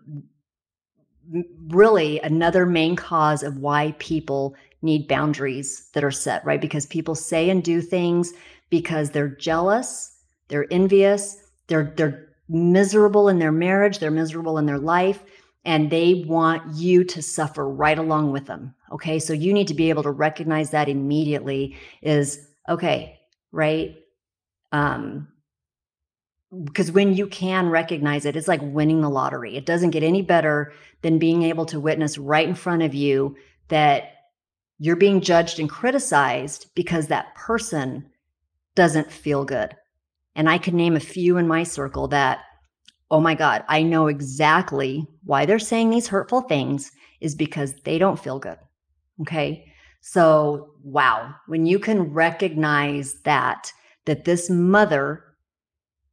really 1.67 2.19
another 2.21 2.65
main 2.65 2.95
cause 2.95 3.43
of 3.43 3.57
why 3.57 3.93
people 3.97 4.55
need 4.82 5.07
boundaries 5.07 5.89
that 5.93 6.03
are 6.03 6.11
set, 6.11 6.45
right? 6.45 6.61
Because 6.61 6.86
people 6.86 7.15
say 7.15 7.49
and 7.49 7.63
do 7.63 7.82
things 7.82 8.32
because 8.69 9.09
they're 9.09 9.36
jealous, 9.36 10.15
they're 10.47 10.67
envious, 10.71 11.38
they're 11.67 11.93
they're 11.97 12.30
miserable 12.47 13.28
in 13.28 13.39
their 13.39 13.51
marriage, 13.51 13.99
they're 13.99 14.11
miserable 14.11 14.57
in 14.59 14.67
their 14.67 14.78
life, 14.78 15.23
and 15.66 15.89
they 15.89 16.26
want 16.28 16.76
you 16.76 17.03
to 17.03 17.22
suffer 17.22 17.68
right 17.68 17.97
along 17.97 18.32
with 18.32 18.45
them. 18.45 18.76
Okay? 18.91 19.20
So 19.20 19.34
you 19.34 19.51
need 19.51 19.68
to 19.68 19.74
be 19.74 19.89
able 19.89 20.03
to 20.03 20.11
recognize 20.11 20.70
that 20.72 20.89
immediately 20.89 21.76
is 22.01 22.47
okay, 22.70 23.20
right? 23.51 23.97
Um 24.72 25.28
because 26.63 26.91
when 26.91 27.13
you 27.13 27.28
can 27.28 27.70
recognize 27.70 28.26
it, 28.26 28.36
it's 28.36 28.47
like 28.47 28.61
winning 28.61 29.01
the 29.01 29.09
lottery. 29.09 29.57
It 29.57 29.66
doesn't 29.66 29.89
get 29.89 30.03
any 30.03 30.22
better 30.22 30.72
than 31.01 31.20
being 31.20 31.43
able 31.43 31.66
to 31.66 31.80
witness 31.80 32.18
right 32.18 32.47
in 32.47 32.55
front 32.55 32.82
of 32.82 32.93
you 32.93 33.36
that 33.68 34.13
you're 34.78 34.95
being 34.95 35.22
judged 35.22 35.59
and 35.59 35.70
criticized 35.70 36.68
because 36.76 37.07
that 37.07 37.36
person 37.36 38.05
doesn't 38.76 39.11
feel 39.11 39.43
good. 39.43 39.76
And 40.36 40.49
I 40.49 40.57
could 40.57 40.74
name 40.74 40.95
a 40.95 41.01
few 41.01 41.38
in 41.38 41.47
my 41.47 41.63
circle 41.63 42.07
that, 42.09 42.39
oh 43.12 43.22
my 43.22 43.36
God, 43.36 43.64
I 43.68 43.84
know 43.84 44.08
exactly 44.08 45.08
why 45.24 45.45
they're 45.45 45.60
saying 45.60 45.89
these 45.89 46.08
hurtful 46.08 46.41
things 46.41 46.91
is 47.22 47.36
because 47.36 47.74
they 47.84 47.97
don't 47.97 48.20
feel 48.20 48.39
good. 48.39 48.58
Okay. 49.22 49.72
So, 50.01 50.72
wow, 50.84 51.34
when 51.47 51.66
you 51.66 51.80
can 51.80 52.14
recognize 52.14 53.22
that, 53.24 53.72
that 54.06 54.26
this 54.26 54.49
mother 54.49 55.24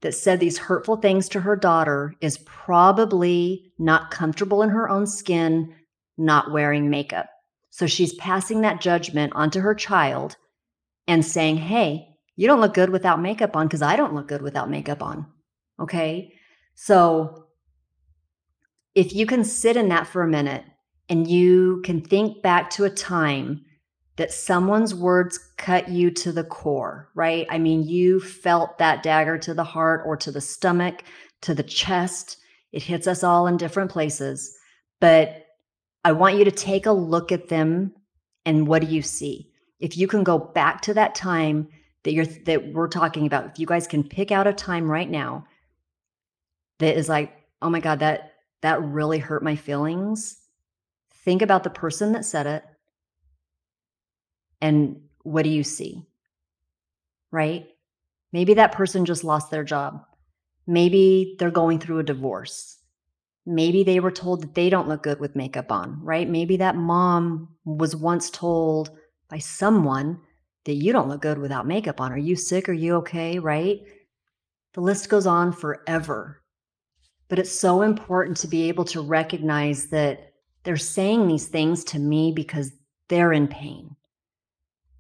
that 0.01 0.15
said 0.15 0.41
these 0.41 0.59
hurtful 0.59 0.97
things 0.97 1.29
to 1.29 1.41
her 1.41 1.57
daughter 1.57 2.15
is 2.21 2.39
probably 2.39 3.73
not 3.79 4.11
comfortable 4.11 4.63
in 4.63 4.71
her 4.71 4.89
own 4.89 5.07
skin, 5.07 5.75
not 6.19 6.53
wearing 6.53 6.91
makeup. 6.91 7.29
So 7.71 7.87
she's 7.87 8.15
passing 8.15 8.61
that 8.63 8.81
judgment 8.81 9.33
onto 9.35 9.61
her 9.61 9.75
child 9.75 10.37
and 11.07 11.25
saying, 11.25 11.57
Hey, 11.57 12.09
you 12.37 12.47
don't 12.47 12.61
look 12.61 12.75
good 12.75 12.91
without 12.91 13.21
makeup 13.21 13.57
on 13.57 13.67
because 13.67 13.83
I 13.83 13.97
don't 13.97 14.15
look 14.15 14.29
good 14.29 14.43
without 14.43 14.71
makeup 14.71 15.03
on. 15.03 15.27
Okay. 15.81 16.33
So 16.75 17.47
if 18.95 19.15
you 19.15 19.27
can 19.27 19.45
sit 19.45 19.77
in 19.77 19.89
that 19.89 20.07
for 20.07 20.23
a 20.23 20.29
minute 20.29 20.65
and 21.09 21.27
you 21.27 21.83
can 21.85 22.01
think 22.01 22.43
back 22.43 22.71
to 22.71 22.85
a 22.85 22.91
time 22.91 23.65
that 24.17 24.33
someone's 24.33 24.95
words 24.95 25.39
cut 25.57 25.89
you 25.89 26.11
to 26.11 26.33
the 26.33 26.45
core, 26.45 27.09
right? 27.15 27.47
I 27.51 27.59
mean, 27.59 27.83
you 27.83 28.21
felt 28.21 28.79
that 28.79 29.03
dagger 29.03 29.39
to 29.39 29.55
the 29.55 29.65
heart 29.65 30.03
or 30.05 30.17
to 30.19 30.31
the 30.31 30.41
stomach, 30.41 31.05
to 31.43 31.55
the 31.55 31.63
chest. 31.63 32.37
It 32.73 32.83
hits 32.83 33.07
us 33.07 33.25
all 33.25 33.47
in 33.47 33.57
different 33.57 33.91
places. 33.91 34.55
But 35.01 35.47
I 36.05 36.13
want 36.13 36.37
you 36.37 36.45
to 36.45 36.51
take 36.51 36.87
a 36.87 36.93
look 36.93 37.33
at 37.33 37.49
them 37.49 37.93
and 38.45 38.67
what 38.67 38.83
do 38.83 38.89
you 38.89 39.03
see? 39.03 39.51
If 39.79 39.97
you 39.97 40.07
can 40.07 40.25
go 40.25 40.39
back 40.39 40.83
to 40.83 40.95
that 40.95 41.15
time 41.15 41.69
that 42.05 42.13
you're 42.13 42.27
that 42.27 42.73
we're 42.73 42.89
talking 42.89 43.27
about, 43.27 43.47
if 43.47 43.59
you 43.59 43.67
guys 43.67 43.87
can 43.87 44.03
pick 44.03 44.31
out 44.31 44.47
a 44.47 44.53
time 44.53 44.91
right 44.91 45.09
now 45.09 45.47
that 46.83 46.97
is 46.97 47.09
like, 47.09 47.33
"Oh 47.61 47.71
my 47.71 47.81
god, 47.81 48.01
that 48.01 48.35
that 48.63 48.83
really 48.83 49.19
hurt 49.19 49.43
my 49.43 49.57
feelings." 49.57 50.39
Think 51.25 51.43
about 51.43 51.65
the 51.65 51.71
person 51.71 52.13
that 52.13 52.25
said 52.25 52.47
it 52.47 52.65
and 54.63 55.01
what 55.25 55.43
do 55.43 55.51
you 55.51 55.65
see? 55.65 56.07
Right? 57.31 57.67
Maybe 58.33 58.55
that 58.55 58.73
person 58.73 59.05
just 59.05 59.25
lost 59.25 59.51
their 59.51 59.65
job. 59.65 60.05
Maybe 60.67 61.37
they're 61.39 61.51
going 61.51 61.81
through 61.81 61.99
a 61.99 62.05
divorce. 62.05 62.79
Maybe 63.45 63.83
they 63.83 63.99
were 63.99 64.13
told 64.13 64.43
that 64.43 64.55
they 64.55 64.71
don't 64.71 64.89
look 64.89 65.03
good 65.03 65.19
with 65.19 65.35
makeup 65.35 65.73
on, 65.73 65.99
right? 66.03 66.29
Maybe 66.29 66.57
that 66.59 66.77
mom 66.77 67.49
was 67.65 67.97
once 67.97 68.31
told 68.31 68.91
by 69.29 69.39
someone 69.39 70.21
that 70.65 70.75
you 70.75 70.93
don't 70.93 71.09
look 71.09 71.23
good 71.23 71.39
without 71.39 71.67
makeup 71.67 72.01
on. 72.01 72.13
Are 72.13 72.19
you 72.19 72.37
sick? 72.37 72.69
Are 72.69 72.73
you 72.73 72.95
okay? 72.97 73.41
Right? 73.41 73.81
The 74.75 74.81
list 74.81 75.09
goes 75.09 75.27
on 75.27 75.53
forever. 75.53 76.42
But 77.33 77.39
it's 77.39 77.59
so 77.59 77.81
important 77.81 78.37
to 78.37 78.47
be 78.47 78.69
able 78.69 78.85
to 78.85 79.01
recognize 79.01 79.87
that 79.87 80.35
they're 80.65 80.77
saying 80.77 81.29
these 81.29 81.47
things 81.47 81.83
to 81.85 81.99
me 81.99 82.31
because 82.31 82.73
they're 83.09 83.33
in 83.33 83.49
pain. 83.49 83.97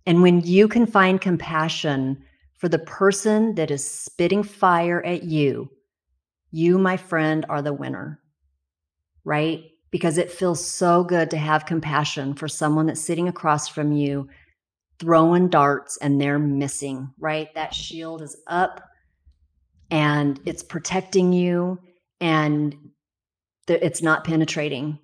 And 0.06 0.22
when 0.22 0.40
you 0.40 0.66
can 0.66 0.86
find 0.86 1.20
compassion 1.20 2.24
for 2.56 2.70
the 2.70 2.78
person 2.78 3.54
that 3.56 3.70
is 3.70 3.86
spitting 3.86 4.42
fire 4.42 5.04
at 5.04 5.24
you, 5.24 5.68
you, 6.52 6.78
my 6.78 6.96
friend, 6.96 7.44
are 7.50 7.60
the 7.60 7.74
winner, 7.74 8.18
right? 9.24 9.64
Because 9.90 10.16
it 10.16 10.32
feels 10.32 10.64
so 10.64 11.04
good 11.04 11.28
to 11.32 11.36
have 11.36 11.66
compassion 11.66 12.32
for 12.32 12.48
someone 12.48 12.86
that's 12.86 13.02
sitting 13.02 13.28
across 13.28 13.68
from 13.68 13.92
you, 13.92 14.26
throwing 14.98 15.50
darts 15.50 15.98
and 15.98 16.18
they're 16.18 16.38
missing, 16.38 17.12
right? 17.18 17.54
That 17.54 17.74
shield 17.74 18.22
is 18.22 18.38
up 18.46 18.88
and 19.90 20.40
it's 20.46 20.62
protecting 20.62 21.34
you 21.34 21.78
and 22.22 22.76
it's 23.68 24.00
not 24.00 24.24
penetrating. 24.24 24.98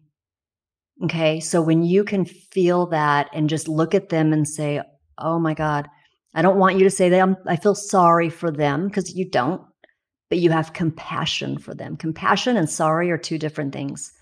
Okay. 1.05 1.41
So 1.41 1.61
when 1.61 1.83
you 1.83 2.05
can 2.05 2.25
feel 2.25 2.87
that 2.87 3.29
and 3.35 3.51
just 3.51 3.69
look 3.69 3.95
at 3.95 4.09
them 4.09 4.33
and 4.33 4.49
say, 4.49 4.81
Oh 5.19 5.39
my 5.39 5.53
God, 5.53 5.89
I 6.35 6.43
don't 6.43 6.59
want 6.59 6.79
you 6.79 6.85
to 6.85 6.91
say 6.91 7.09
that 7.09 7.21
I'm, 7.21 7.37
I 7.47 7.57
feel 7.57 7.75
sorry 7.75 8.31
for 8.31 8.53
them 8.53 8.87
because 8.87 9.17
you 9.17 9.29
don't, 9.29 9.61
but 10.31 10.39
you 10.39 10.51
have 10.51 10.73
compassion 10.73 11.59
for 11.59 11.75
them. 11.75 11.97
Compassion 11.97 12.57
and 12.57 12.71
sorry 12.71 13.11
are 13.11 13.19
two 13.19 13.37
different 13.37 13.73
things, 13.73 14.13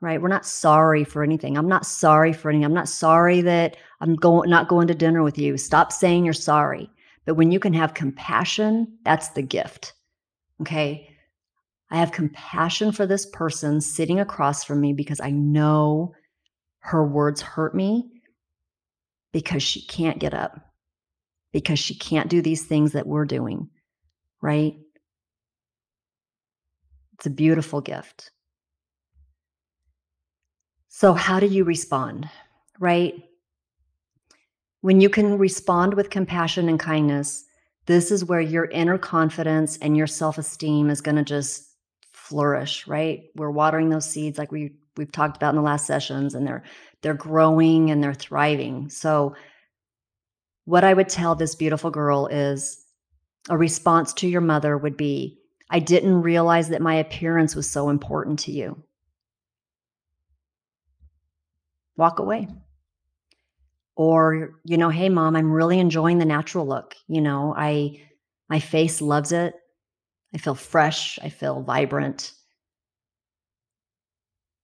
right? 0.00 0.20
We're 0.20 0.28
not 0.28 0.46
sorry 0.46 1.04
for 1.04 1.22
anything. 1.22 1.58
I'm 1.58 1.68
not 1.68 1.84
sorry 1.84 2.32
for 2.32 2.48
anything. 2.48 2.64
I'm 2.64 2.74
not 2.74 2.88
sorry 2.88 3.42
that 3.42 3.76
I'm 4.00 4.14
going, 4.14 4.48
not 4.48 4.68
going 4.68 4.88
to 4.88 4.94
dinner 4.94 5.22
with 5.22 5.36
you. 5.36 5.58
Stop 5.58 5.92
saying 5.92 6.24
you're 6.24 6.32
sorry. 6.32 6.88
But 7.26 7.34
when 7.34 7.52
you 7.52 7.60
can 7.60 7.74
have 7.74 7.92
compassion, 7.92 8.98
that's 9.04 9.28
the 9.30 9.42
gift. 9.42 9.92
Okay. 10.62 11.11
I 11.92 11.96
have 11.96 12.10
compassion 12.10 12.90
for 12.90 13.06
this 13.06 13.26
person 13.26 13.82
sitting 13.82 14.18
across 14.18 14.64
from 14.64 14.80
me 14.80 14.94
because 14.94 15.20
I 15.20 15.30
know 15.30 16.14
her 16.78 17.06
words 17.06 17.42
hurt 17.42 17.74
me 17.74 18.08
because 19.30 19.62
she 19.62 19.82
can't 19.82 20.18
get 20.18 20.32
up, 20.32 20.72
because 21.52 21.78
she 21.78 21.94
can't 21.94 22.30
do 22.30 22.40
these 22.40 22.64
things 22.64 22.92
that 22.92 23.06
we're 23.06 23.26
doing, 23.26 23.68
right? 24.40 24.74
It's 27.12 27.26
a 27.26 27.30
beautiful 27.30 27.82
gift. 27.82 28.30
So, 30.88 31.12
how 31.12 31.40
do 31.40 31.46
you 31.46 31.62
respond, 31.62 32.30
right? 32.80 33.22
When 34.80 35.02
you 35.02 35.10
can 35.10 35.36
respond 35.36 35.92
with 35.92 36.08
compassion 36.08 36.70
and 36.70 36.80
kindness, 36.80 37.44
this 37.84 38.10
is 38.10 38.24
where 38.24 38.40
your 38.40 38.64
inner 38.64 38.96
confidence 38.96 39.76
and 39.82 39.94
your 39.94 40.06
self 40.06 40.38
esteem 40.38 40.88
is 40.88 41.02
going 41.02 41.16
to 41.16 41.22
just 41.22 41.71
flourish, 42.22 42.86
right? 42.86 43.24
We're 43.34 43.50
watering 43.50 43.90
those 43.90 44.08
seeds 44.08 44.38
like 44.38 44.52
we 44.52 44.72
we've 44.96 45.10
talked 45.10 45.36
about 45.36 45.50
in 45.50 45.56
the 45.56 45.62
last 45.62 45.86
sessions 45.86 46.34
and 46.34 46.46
they're 46.46 46.62
they're 47.00 47.14
growing 47.14 47.90
and 47.90 48.02
they're 48.02 48.14
thriving. 48.14 48.88
So 48.90 49.34
what 50.64 50.84
I 50.84 50.94
would 50.94 51.08
tell 51.08 51.34
this 51.34 51.56
beautiful 51.56 51.90
girl 51.90 52.28
is 52.28 52.84
a 53.50 53.58
response 53.58 54.12
to 54.14 54.28
your 54.28 54.40
mother 54.40 54.78
would 54.78 54.96
be 54.96 55.36
I 55.68 55.80
didn't 55.80 56.22
realize 56.22 56.68
that 56.68 56.80
my 56.80 56.94
appearance 56.94 57.56
was 57.56 57.68
so 57.68 57.88
important 57.88 58.38
to 58.40 58.52
you. 58.52 58.80
Walk 61.96 62.20
away. 62.20 62.46
Or, 63.96 64.60
you 64.64 64.76
know, 64.76 64.90
hey 64.90 65.08
mom, 65.08 65.34
I'm 65.34 65.50
really 65.50 65.80
enjoying 65.80 66.18
the 66.18 66.24
natural 66.24 66.66
look. 66.66 66.94
You 67.08 67.20
know, 67.20 67.52
I 67.56 68.00
my 68.48 68.60
face 68.60 69.00
loves 69.00 69.32
it. 69.32 69.54
I 70.34 70.38
feel 70.38 70.54
fresh. 70.54 71.18
I 71.22 71.28
feel 71.28 71.62
vibrant. 71.62 72.32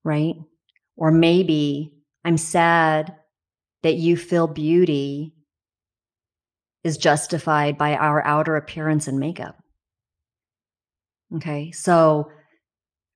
Right? 0.05 0.35
Or 0.97 1.11
maybe 1.11 1.95
I'm 2.25 2.39
sad 2.39 3.15
that 3.83 3.97
you 3.97 4.17
feel 4.17 4.47
beauty 4.47 5.35
is 6.85 6.97
justified 6.97 7.77
by 7.77 7.95
our 7.97 8.25
outer 8.25 8.57
appearance 8.57 9.09
and 9.09 9.19
makeup. 9.19 9.57
Okay. 11.37 11.71
So 11.73 12.31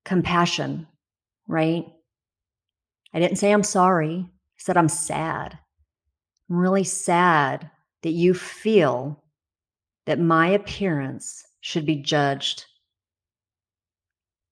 compassion, 0.05 0.87
right? 1.49 1.85
I 3.15 3.21
didn't 3.21 3.39
say 3.39 3.53
I'm 3.53 3.63
sorry. 3.63 4.27
I 4.29 4.59
said 4.59 4.77
I'm 4.77 4.89
sad. 4.89 5.59
I'm 6.51 6.57
really 6.57 6.85
sad 6.85 7.71
that 8.03 8.11
you 8.11 8.35
feel 8.35 9.23
that 10.07 10.19
my 10.19 10.49
appearance 10.49 11.45
should 11.63 11.87
be 11.87 11.97
judged 11.97 12.67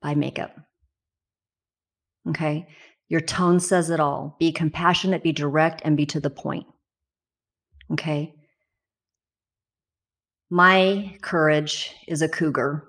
by 0.00 0.14
makeup. 0.14 0.56
Okay. 2.28 2.66
Your 3.08 3.20
tone 3.20 3.60
says 3.60 3.90
it 3.90 4.00
all. 4.00 4.36
Be 4.38 4.52
compassionate, 4.52 5.22
be 5.22 5.32
direct, 5.32 5.82
and 5.84 5.96
be 5.96 6.06
to 6.06 6.20
the 6.20 6.30
point. 6.30 6.66
Okay. 7.92 8.34
My 10.48 11.16
courage 11.20 11.92
is 12.06 12.22
a 12.22 12.28
cougar. 12.28 12.86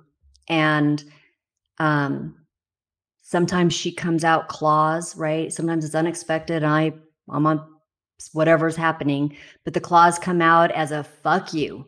And 0.47 1.03
um, 1.80 2.36
sometimes 3.24 3.74
she 3.74 3.91
comes 3.91 4.24
out 4.24 4.47
claws, 4.47 5.17
right? 5.17 5.51
Sometimes 5.51 5.84
it's 5.84 5.95
unexpected. 5.95 6.63
I, 6.63 6.93
I'm 7.28 7.47
on 7.47 7.65
whatever's 8.34 8.76
happening, 8.76 9.36
but 9.65 9.74
the 9.74 9.80
claws 9.80 10.19
come 10.19 10.41
out 10.41 10.69
as 10.72 10.91
a 10.91 11.03
fuck 11.03 11.53
you, 11.53 11.88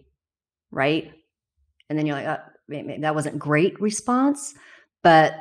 right? 0.72 1.12
And 1.90 1.98
then 1.98 2.06
you're 2.06 2.16
like, 2.16 2.28
oh, 2.28 2.96
that 3.00 3.16
wasn't 3.16 3.38
great 3.40 3.80
response, 3.82 4.54
but 5.02 5.36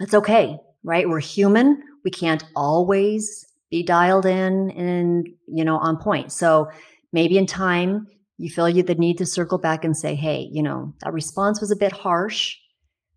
it's 0.00 0.14
okay, 0.14 0.58
right? 0.82 1.08
We're 1.08 1.20
human. 1.20 1.82
We 2.04 2.10
can't 2.10 2.44
always 2.54 3.46
be 3.70 3.82
dialed 3.82 4.26
in 4.26 4.70
and 4.70 5.28
you 5.48 5.64
know 5.64 5.76
on 5.78 5.96
point. 5.96 6.32
So 6.32 6.70
maybe 7.12 7.36
in 7.36 7.46
time 7.46 8.06
you 8.38 8.50
feel 8.50 8.68
you 8.68 8.82
the 8.82 8.94
need 8.94 9.18
to 9.18 9.26
circle 9.26 9.58
back 9.58 9.84
and 9.84 9.96
say, 9.96 10.14
hey, 10.14 10.48
you 10.52 10.62
know 10.62 10.94
that 11.00 11.12
response 11.12 11.60
was 11.60 11.70
a 11.70 11.76
bit 11.76 11.92
harsh, 11.92 12.56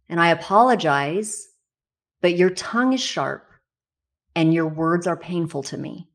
and 0.10 0.20
I 0.20 0.30
apologize, 0.30 1.48
but 2.22 2.38
your 2.38 2.50
tongue 2.50 2.94
is 2.94 3.02
sharp 3.02 3.46
and 4.36 4.54
your 4.54 4.68
words 4.68 5.08
are 5.08 5.18
painful 5.18 5.64
to 5.64 5.78
me. 5.78 6.08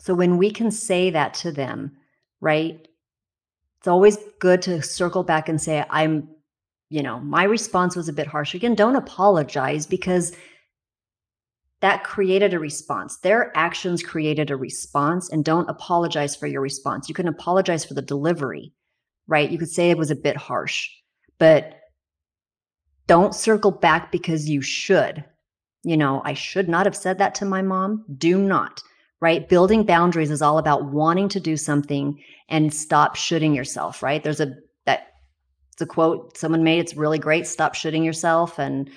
So 0.00 0.14
when 0.14 0.36
we 0.38 0.50
can 0.50 0.70
say 0.70 1.10
that 1.10 1.34
to 1.34 1.52
them, 1.52 1.92
right? 2.40 2.86
It's 3.84 3.88
always 3.88 4.16
good 4.40 4.62
to 4.62 4.80
circle 4.80 5.22
back 5.24 5.46
and 5.46 5.60
say, 5.60 5.84
I'm, 5.90 6.26
you 6.88 7.02
know, 7.02 7.20
my 7.20 7.42
response 7.42 7.94
was 7.94 8.08
a 8.08 8.14
bit 8.14 8.26
harsh. 8.26 8.54
Again, 8.54 8.74
don't 8.74 8.96
apologize 8.96 9.86
because 9.86 10.34
that 11.82 12.02
created 12.02 12.54
a 12.54 12.58
response. 12.58 13.18
Their 13.18 13.54
actions 13.54 14.02
created 14.02 14.50
a 14.50 14.56
response, 14.56 15.28
and 15.28 15.44
don't 15.44 15.68
apologize 15.68 16.34
for 16.34 16.46
your 16.46 16.62
response. 16.62 17.10
You 17.10 17.14
can 17.14 17.28
apologize 17.28 17.84
for 17.84 17.92
the 17.92 18.00
delivery, 18.00 18.72
right? 19.26 19.50
You 19.50 19.58
could 19.58 19.68
say 19.68 19.90
it 19.90 19.98
was 19.98 20.10
a 20.10 20.16
bit 20.16 20.38
harsh, 20.38 20.88
but 21.38 21.78
don't 23.06 23.34
circle 23.34 23.70
back 23.70 24.10
because 24.10 24.48
you 24.48 24.62
should. 24.62 25.26
You 25.82 25.98
know, 25.98 26.22
I 26.24 26.32
should 26.32 26.70
not 26.70 26.86
have 26.86 26.96
said 26.96 27.18
that 27.18 27.34
to 27.34 27.44
my 27.44 27.60
mom. 27.60 28.06
Do 28.16 28.38
not 28.38 28.80
right? 29.20 29.48
Building 29.48 29.84
boundaries 29.84 30.30
is 30.30 30.42
all 30.42 30.58
about 30.58 30.92
wanting 30.92 31.28
to 31.30 31.40
do 31.40 31.56
something 31.56 32.20
and 32.48 32.72
stop 32.74 33.16
shooting 33.16 33.54
yourself, 33.54 34.02
right? 34.02 34.22
There's 34.22 34.40
a 34.40 34.54
that 34.86 35.08
it's 35.72 35.82
a 35.82 35.86
quote 35.86 36.36
someone 36.36 36.62
made. 36.62 36.80
It's 36.80 36.96
really 36.96 37.18
great. 37.18 37.46
Stop 37.46 37.74
shooting 37.74 38.04
yourself. 38.04 38.58
And 38.58 38.90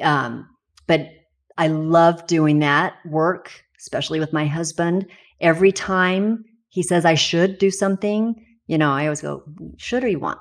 um, 0.00 0.48
but 0.86 1.10
I 1.58 1.68
love 1.68 2.26
doing 2.26 2.58
that 2.60 2.94
work, 3.04 3.50
especially 3.78 4.20
with 4.20 4.32
my 4.32 4.46
husband. 4.46 5.06
Every 5.40 5.72
time 5.72 6.44
he 6.68 6.82
says 6.82 7.04
I 7.04 7.14
should 7.14 7.58
do 7.58 7.70
something, 7.70 8.34
you 8.66 8.78
know, 8.78 8.90
I 8.90 9.04
always 9.04 9.20
go, 9.20 9.42
should 9.76 10.02
or 10.02 10.08
you 10.08 10.18
want? 10.18 10.38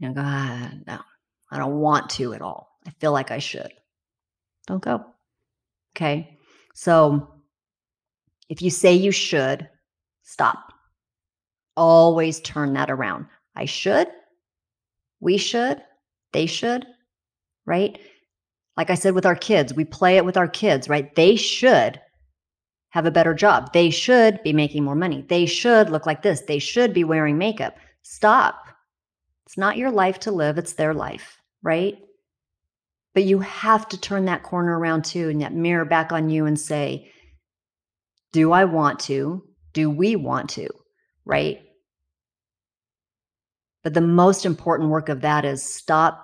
And 0.00 0.10
I 0.10 0.12
go, 0.12 0.20
ah, 0.24 0.70
no, 0.86 0.98
I 1.50 1.58
don't 1.58 1.80
want 1.80 2.10
to 2.10 2.34
at 2.34 2.42
all. 2.42 2.68
I 2.86 2.90
feel 3.00 3.12
like 3.12 3.30
I 3.30 3.38
should. 3.38 3.72
Don't 4.66 4.82
go. 4.82 5.04
Okay. 5.96 6.38
So 6.74 7.35
if 8.48 8.62
you 8.62 8.70
say 8.70 8.94
you 8.94 9.12
should, 9.12 9.68
stop. 10.22 10.72
Always 11.76 12.40
turn 12.40 12.72
that 12.74 12.90
around. 12.90 13.26
I 13.54 13.64
should, 13.64 14.08
we 15.20 15.38
should, 15.38 15.82
they 16.32 16.46
should, 16.46 16.86
right? 17.64 17.98
Like 18.76 18.90
I 18.90 18.94
said 18.94 19.14
with 19.14 19.26
our 19.26 19.36
kids, 19.36 19.72
we 19.74 19.84
play 19.84 20.16
it 20.16 20.24
with 20.24 20.36
our 20.36 20.48
kids, 20.48 20.88
right? 20.88 21.14
They 21.14 21.36
should 21.36 22.00
have 22.90 23.06
a 23.06 23.10
better 23.10 23.34
job. 23.34 23.72
They 23.72 23.90
should 23.90 24.42
be 24.42 24.52
making 24.52 24.84
more 24.84 24.94
money. 24.94 25.24
They 25.28 25.46
should 25.46 25.90
look 25.90 26.06
like 26.06 26.22
this. 26.22 26.42
They 26.42 26.58
should 26.58 26.92
be 26.92 27.04
wearing 27.04 27.38
makeup. 27.38 27.76
Stop. 28.02 28.68
It's 29.46 29.58
not 29.58 29.76
your 29.76 29.90
life 29.90 30.18
to 30.20 30.30
live, 30.32 30.58
it's 30.58 30.72
their 30.74 30.92
life, 30.92 31.40
right? 31.62 31.98
But 33.14 33.24
you 33.24 33.38
have 33.40 33.88
to 33.88 34.00
turn 34.00 34.26
that 34.26 34.42
corner 34.42 34.78
around 34.78 35.04
too 35.04 35.28
and 35.28 35.40
that 35.40 35.54
mirror 35.54 35.84
back 35.84 36.12
on 36.12 36.28
you 36.28 36.46
and 36.46 36.58
say, 36.58 37.10
do 38.36 38.52
I 38.52 38.66
want 38.66 39.00
to? 39.00 39.42
Do 39.72 39.88
we 39.88 40.14
want 40.14 40.50
to? 40.50 40.68
Right? 41.24 41.60
But 43.82 43.94
the 43.94 44.02
most 44.02 44.44
important 44.44 44.90
work 44.90 45.08
of 45.08 45.22
that 45.22 45.46
is 45.46 45.62
stop 45.62 46.22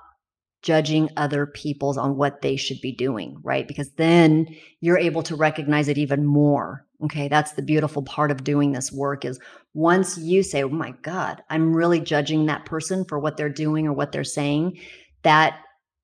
judging 0.61 1.09
other 1.17 1.47
people's 1.47 1.97
on 1.97 2.19
what 2.19 2.43
they 2.43 2.57
should 2.57 2.83
be 2.83 2.93
doing, 2.93 3.39
right? 3.43 3.67
Because 3.67 3.91
then 3.97 4.47
you're 4.83 4.99
able 4.99 5.23
to 5.23 5.35
recognize 5.35 5.89
it 5.89 5.97
even 5.97 6.27
more. 6.27 6.85
Okay, 7.03 7.29
that's 7.29 7.53
the 7.53 7.63
beautiful 7.63 8.03
part 8.03 8.31
of 8.31 8.45
doing 8.45 8.73
this 8.73 8.93
work 8.93 9.25
is 9.25 9.41
once 9.73 10.19
you 10.19 10.43
say, 10.43 10.63
"Oh 10.63 10.69
my 10.69 10.93
god, 11.01 11.43
I'm 11.49 11.75
really 11.75 11.99
judging 11.99 12.45
that 12.45 12.67
person 12.67 13.07
for 13.07 13.19
what 13.19 13.39
they're 13.39 13.49
doing 13.49 13.87
or 13.87 13.95
what 13.95 14.13
they're 14.13 14.23
saying," 14.23 14.79
that 15.23 15.61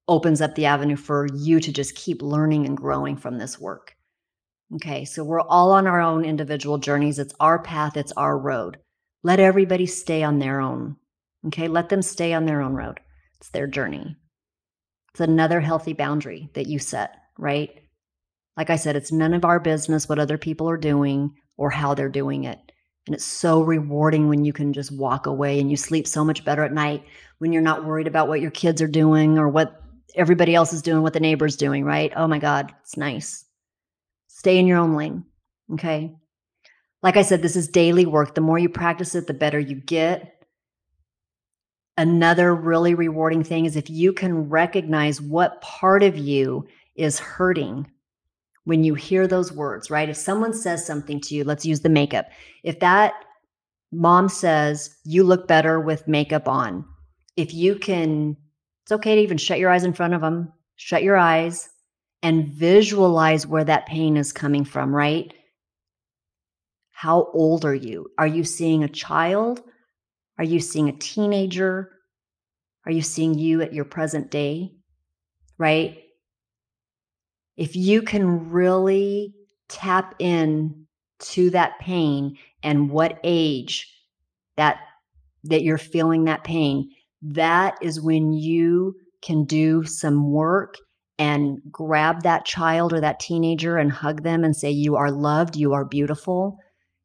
opens 0.08 0.40
up 0.40 0.54
the 0.54 0.64
avenue 0.64 0.96
for 0.96 1.26
you 1.34 1.60
to 1.60 1.70
just 1.70 1.94
keep 1.96 2.22
learning 2.22 2.64
and 2.64 2.78
growing 2.78 3.14
from 3.14 3.36
this 3.36 3.60
work. 3.60 3.97
Okay, 4.74 5.04
so 5.06 5.24
we're 5.24 5.40
all 5.40 5.72
on 5.72 5.86
our 5.86 6.00
own 6.00 6.24
individual 6.24 6.76
journeys. 6.78 7.18
It's 7.18 7.34
our 7.40 7.58
path, 7.58 7.96
it's 7.96 8.12
our 8.12 8.38
road. 8.38 8.76
Let 9.22 9.40
everybody 9.40 9.86
stay 9.86 10.22
on 10.22 10.38
their 10.38 10.60
own. 10.60 10.96
Okay, 11.46 11.68
let 11.68 11.88
them 11.88 12.02
stay 12.02 12.34
on 12.34 12.44
their 12.44 12.60
own 12.60 12.74
road. 12.74 13.00
It's 13.38 13.50
their 13.50 13.66
journey. 13.66 14.16
It's 15.12 15.20
another 15.20 15.60
healthy 15.60 15.94
boundary 15.94 16.50
that 16.54 16.66
you 16.66 16.78
set, 16.78 17.14
right? 17.38 17.70
Like 18.56 18.68
I 18.70 18.76
said, 18.76 18.94
it's 18.94 19.10
none 19.10 19.34
of 19.34 19.44
our 19.44 19.58
business 19.58 20.08
what 20.08 20.18
other 20.18 20.36
people 20.36 20.68
are 20.68 20.76
doing 20.76 21.34
or 21.56 21.70
how 21.70 21.94
they're 21.94 22.08
doing 22.08 22.44
it. 22.44 22.58
And 23.06 23.14
it's 23.14 23.24
so 23.24 23.62
rewarding 23.62 24.28
when 24.28 24.44
you 24.44 24.52
can 24.52 24.74
just 24.74 24.92
walk 24.92 25.26
away 25.26 25.60
and 25.60 25.70
you 25.70 25.78
sleep 25.78 26.06
so 26.06 26.24
much 26.24 26.44
better 26.44 26.62
at 26.62 26.74
night 26.74 27.04
when 27.38 27.52
you're 27.52 27.62
not 27.62 27.86
worried 27.86 28.06
about 28.06 28.28
what 28.28 28.42
your 28.42 28.50
kids 28.50 28.82
are 28.82 28.88
doing 28.88 29.38
or 29.38 29.48
what 29.48 29.80
everybody 30.14 30.54
else 30.54 30.74
is 30.74 30.82
doing, 30.82 31.02
what 31.02 31.14
the 31.14 31.20
neighbor's 31.20 31.56
doing, 31.56 31.84
right? 31.84 32.12
Oh 32.14 32.26
my 32.26 32.38
God, 32.38 32.74
it's 32.82 32.98
nice. 32.98 33.46
Stay 34.38 34.56
in 34.56 34.68
your 34.68 34.78
own 34.78 34.94
lane. 34.94 35.24
Okay. 35.72 36.14
Like 37.02 37.16
I 37.16 37.22
said, 37.22 37.42
this 37.42 37.56
is 37.56 37.66
daily 37.66 38.06
work. 38.06 38.36
The 38.36 38.40
more 38.40 38.56
you 38.56 38.68
practice 38.68 39.16
it, 39.16 39.26
the 39.26 39.34
better 39.34 39.58
you 39.58 39.74
get. 39.74 40.44
Another 41.96 42.54
really 42.54 42.94
rewarding 42.94 43.42
thing 43.42 43.64
is 43.64 43.74
if 43.74 43.90
you 43.90 44.12
can 44.12 44.48
recognize 44.48 45.20
what 45.20 45.60
part 45.60 46.04
of 46.04 46.16
you 46.16 46.68
is 46.94 47.18
hurting 47.18 47.90
when 48.62 48.84
you 48.84 48.94
hear 48.94 49.26
those 49.26 49.50
words, 49.50 49.90
right? 49.90 50.08
If 50.08 50.16
someone 50.16 50.54
says 50.54 50.86
something 50.86 51.20
to 51.22 51.34
you, 51.34 51.42
let's 51.42 51.66
use 51.66 51.80
the 51.80 51.88
makeup. 51.88 52.26
If 52.62 52.78
that 52.78 53.14
mom 53.90 54.28
says, 54.28 54.96
you 55.02 55.24
look 55.24 55.48
better 55.48 55.80
with 55.80 56.06
makeup 56.06 56.46
on, 56.46 56.84
if 57.36 57.52
you 57.52 57.74
can, 57.74 58.36
it's 58.84 58.92
okay 58.92 59.16
to 59.16 59.20
even 59.20 59.36
shut 59.36 59.58
your 59.58 59.70
eyes 59.70 59.82
in 59.82 59.94
front 59.94 60.14
of 60.14 60.20
them, 60.20 60.52
shut 60.76 61.02
your 61.02 61.16
eyes 61.16 61.70
and 62.22 62.48
visualize 62.48 63.46
where 63.46 63.64
that 63.64 63.86
pain 63.86 64.16
is 64.16 64.32
coming 64.32 64.64
from, 64.64 64.94
right? 64.94 65.32
How 66.90 67.30
old 67.32 67.64
are 67.64 67.74
you? 67.74 68.10
Are 68.18 68.26
you 68.26 68.42
seeing 68.42 68.82
a 68.82 68.88
child? 68.88 69.62
Are 70.36 70.44
you 70.44 70.60
seeing 70.60 70.88
a 70.88 70.98
teenager? 70.98 71.92
Are 72.86 72.92
you 72.92 73.02
seeing 73.02 73.38
you 73.38 73.62
at 73.62 73.72
your 73.72 73.84
present 73.84 74.30
day? 74.30 74.72
Right? 75.58 75.98
If 77.56 77.76
you 77.76 78.02
can 78.02 78.50
really 78.50 79.34
tap 79.68 80.14
in 80.18 80.86
to 81.20 81.50
that 81.50 81.78
pain 81.80 82.38
and 82.62 82.90
what 82.90 83.18
age 83.24 83.94
that 84.56 84.80
that 85.44 85.62
you're 85.62 85.78
feeling 85.78 86.24
that 86.24 86.44
pain, 86.44 86.90
that 87.22 87.76
is 87.80 88.00
when 88.00 88.32
you 88.32 88.96
can 89.22 89.44
do 89.44 89.84
some 89.84 90.30
work 90.30 90.76
and 91.18 91.60
grab 91.70 92.22
that 92.22 92.44
child 92.44 92.92
or 92.92 93.00
that 93.00 93.20
teenager 93.20 93.76
and 93.76 93.90
hug 93.90 94.22
them 94.22 94.44
and 94.44 94.56
say, 94.56 94.70
You 94.70 94.96
are 94.96 95.10
loved, 95.10 95.56
you 95.56 95.72
are 95.72 95.84
beautiful, 95.84 96.58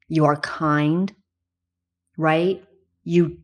you 0.08 0.26
are 0.26 0.40
kind, 0.40 1.14
right? 2.18 2.64
You 3.04 3.38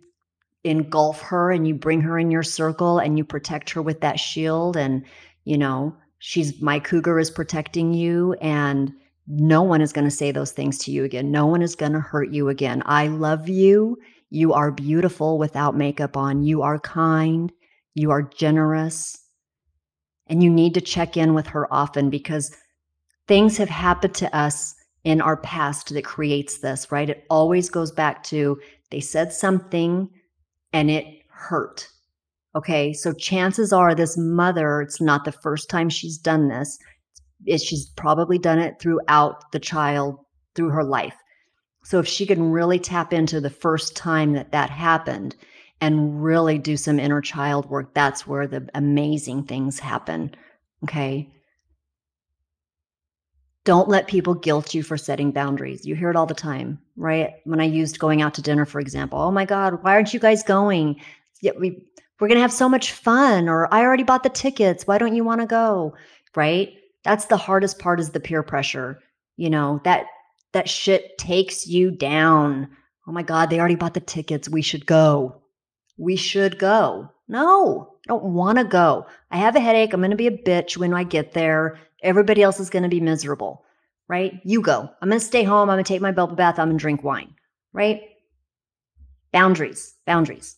engulf 0.63 1.21
her 1.21 1.51
and 1.51 1.67
you 1.67 1.73
bring 1.73 2.01
her 2.01 2.19
in 2.19 2.31
your 2.31 2.43
circle 2.43 2.99
and 2.99 3.17
you 3.17 3.23
protect 3.23 3.69
her 3.71 3.81
with 3.81 4.01
that 4.01 4.19
shield 4.19 4.75
and 4.75 5.05
you 5.45 5.57
know 5.57 5.95
she's 6.19 6.61
my 6.61 6.77
cougar 6.79 7.17
is 7.17 7.31
protecting 7.31 7.93
you 7.93 8.33
and 8.41 8.91
no 9.27 9.61
one 9.63 9.79
is 9.79 9.93
going 9.93 10.05
to 10.05 10.11
say 10.11 10.31
those 10.31 10.51
things 10.51 10.79
to 10.79 10.91
you 10.91 11.03
again. 11.03 11.31
No 11.31 11.45
one 11.45 11.61
is 11.61 11.75
going 11.75 11.93
to 11.93 11.99
hurt 11.99 12.31
you 12.31 12.49
again. 12.49 12.81
I 12.85 13.07
love 13.07 13.47
you. 13.47 13.97
You 14.31 14.53
are 14.53 14.71
beautiful 14.71 15.37
without 15.37 15.77
makeup 15.77 16.17
on. 16.17 16.41
You 16.41 16.63
are 16.63 16.79
kind. 16.79 17.51
You 17.93 18.09
are 18.09 18.23
generous 18.23 19.19
and 20.29 20.43
you 20.43 20.49
need 20.49 20.73
to 20.73 20.81
check 20.81 21.17
in 21.17 21.33
with 21.33 21.47
her 21.47 21.71
often 21.73 22.09
because 22.09 22.55
things 23.27 23.57
have 23.57 23.69
happened 23.69 24.13
to 24.15 24.35
us 24.35 24.75
in 25.03 25.21
our 25.21 25.37
past 25.37 25.93
that 25.93 26.03
creates 26.03 26.59
this 26.59 26.91
right 26.91 27.09
it 27.09 27.25
always 27.29 27.69
goes 27.69 27.91
back 27.91 28.23
to 28.23 28.59
they 28.91 28.99
said 28.99 29.31
something 29.31 30.09
and 30.73 30.89
it 30.89 31.05
hurt. 31.29 31.87
Okay, 32.55 32.93
so 32.93 33.13
chances 33.13 33.71
are 33.71 33.93
this 33.93 34.17
mother, 34.17 34.81
it's 34.81 34.99
not 34.99 35.23
the 35.23 35.31
first 35.31 35.69
time 35.69 35.89
she's 35.89 36.17
done 36.17 36.47
this. 36.47 36.79
She's 37.47 37.89
probably 37.95 38.37
done 38.37 38.59
it 38.59 38.79
throughout 38.79 39.51
the 39.51 39.59
child, 39.59 40.19
through 40.55 40.69
her 40.69 40.83
life. 40.83 41.15
So 41.83 41.99
if 41.99 42.07
she 42.07 42.25
can 42.25 42.51
really 42.51 42.79
tap 42.79 43.13
into 43.13 43.39
the 43.39 43.49
first 43.49 43.95
time 43.95 44.33
that 44.33 44.51
that 44.51 44.69
happened 44.69 45.35
and 45.81 46.23
really 46.23 46.57
do 46.57 46.77
some 46.77 46.99
inner 46.99 47.21
child 47.21 47.69
work, 47.69 47.93
that's 47.93 48.27
where 48.27 48.47
the 48.47 48.69
amazing 48.73 49.43
things 49.43 49.79
happen. 49.79 50.35
Okay. 50.83 51.31
Don't 53.65 53.89
let 53.89 54.07
people 54.07 54.33
guilt 54.33 54.73
you 54.73 54.83
for 54.83 54.97
setting 54.97 55.31
boundaries. 55.31 55.85
You 55.85 55.95
hear 55.95 56.09
it 56.09 56.15
all 56.15 56.25
the 56.25 56.33
time, 56.33 56.79
right? 56.95 57.33
When 57.43 57.59
I 57.61 57.65
used 57.65 57.99
going 57.99 58.21
out 58.21 58.33
to 58.35 58.41
dinner, 58.41 58.65
for 58.65 58.79
example, 58.79 59.19
oh 59.19 59.31
my 59.31 59.45
God, 59.45 59.83
why 59.83 59.93
aren't 59.93 60.13
you 60.13 60.19
guys 60.19 60.43
going? 60.43 60.99
Yeah, 61.41 61.51
we 61.57 61.85
we're 62.19 62.27
gonna 62.27 62.39
have 62.41 62.51
so 62.51 62.67
much 62.67 62.91
fun, 62.91 63.47
or 63.47 63.73
I 63.73 63.81
already 63.81 64.03
bought 64.03 64.23
the 64.23 64.29
tickets. 64.29 64.85
Why 64.85 64.97
don't 64.97 65.15
you 65.15 65.23
want 65.23 65.41
to 65.41 65.47
go? 65.47 65.93
Right? 66.35 66.73
That's 67.03 67.25
the 67.25 67.37
hardest 67.37 67.79
part 67.79 67.99
is 67.99 68.09
the 68.09 68.19
peer 68.19 68.43
pressure. 68.43 68.99
You 69.37 69.49
know, 69.49 69.81
that 69.83 70.05
that 70.53 70.67
shit 70.67 71.17
takes 71.17 71.67
you 71.67 71.91
down. 71.91 72.69
Oh 73.07 73.11
my 73.11 73.23
God, 73.23 73.49
they 73.49 73.59
already 73.59 73.75
bought 73.75 73.93
the 73.93 73.99
tickets. 73.99 74.49
We 74.49 74.61
should 74.61 74.85
go. 74.85 75.41
We 75.99 76.15
should 76.15 76.57
go. 76.57 77.11
No, 77.27 77.93
I 78.07 78.07
don't 78.07 78.33
want 78.33 78.57
to 78.57 78.63
go. 78.63 79.05
I 79.29 79.37
have 79.37 79.55
a 79.55 79.59
headache. 79.59 79.93
I'm 79.93 79.99
going 79.99 80.11
to 80.11 80.17
be 80.17 80.27
a 80.27 80.31
bitch 80.31 80.77
when 80.77 80.93
I 80.93 81.03
get 81.03 81.33
there. 81.33 81.77
Everybody 82.01 82.41
else 82.41 82.59
is 82.59 82.69
going 82.69 82.83
to 82.83 82.89
be 82.89 83.01
miserable, 83.01 83.65
right? 84.07 84.39
You 84.45 84.61
go. 84.61 84.89
I'm 85.01 85.09
going 85.09 85.19
to 85.19 85.25
stay 85.25 85.43
home. 85.43 85.69
I'm 85.69 85.75
going 85.75 85.83
to 85.83 85.87
take 85.87 86.01
my 86.01 86.13
bubble 86.13 86.37
bath. 86.37 86.57
I'm 86.57 86.69
going 86.69 86.77
to 86.77 86.81
drink 86.81 87.03
wine, 87.03 87.35
right? 87.73 88.01
Boundaries, 89.33 89.95
boundaries. 90.05 90.55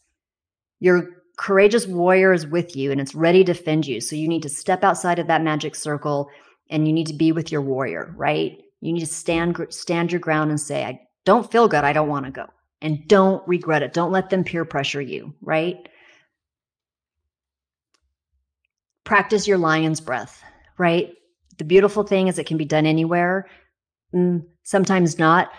Your 0.79 1.09
courageous 1.37 1.87
warrior 1.87 2.33
is 2.33 2.45
with 2.45 2.75
you 2.75 2.91
and 2.91 3.01
it's 3.01 3.15
ready 3.15 3.43
to 3.43 3.53
defend 3.53 3.87
you. 3.87 3.99
So 3.99 4.15
you 4.15 4.27
need 4.27 4.43
to 4.43 4.49
step 4.49 4.83
outside 4.83 5.17
of 5.17 5.25
that 5.27 5.41
magic 5.41 5.73
circle 5.73 6.29
and 6.69 6.87
you 6.87 6.93
need 6.93 7.07
to 7.07 7.13
be 7.13 7.31
with 7.31 7.51
your 7.51 7.63
warrior, 7.63 8.13
right? 8.15 8.61
You 8.79 8.93
need 8.93 8.99
to 8.99 9.07
stand 9.07 9.57
stand 9.71 10.11
your 10.11 10.21
ground 10.21 10.51
and 10.51 10.61
say, 10.61 10.85
I 10.85 11.01
don't 11.25 11.51
feel 11.51 11.67
good. 11.67 11.83
I 11.83 11.93
don't 11.93 12.09
want 12.09 12.27
to 12.27 12.31
go. 12.31 12.47
And 12.81 13.07
don't 13.07 13.47
regret 13.47 13.83
it. 13.83 13.93
Don't 13.93 14.11
let 14.11 14.29
them 14.29 14.43
peer 14.43 14.65
pressure 14.65 15.01
you, 15.01 15.33
right? 15.41 15.87
Practice 19.03 19.47
your 19.47 19.57
lion's 19.57 20.01
breath, 20.01 20.43
right? 20.77 21.13
The 21.57 21.63
beautiful 21.63 22.03
thing 22.03 22.27
is 22.27 22.39
it 22.39 22.47
can 22.47 22.57
be 22.57 22.65
done 22.65 22.85
anywhere. 22.85 23.47
Mm, 24.15 24.45
sometimes 24.63 25.19
not. 25.19 25.51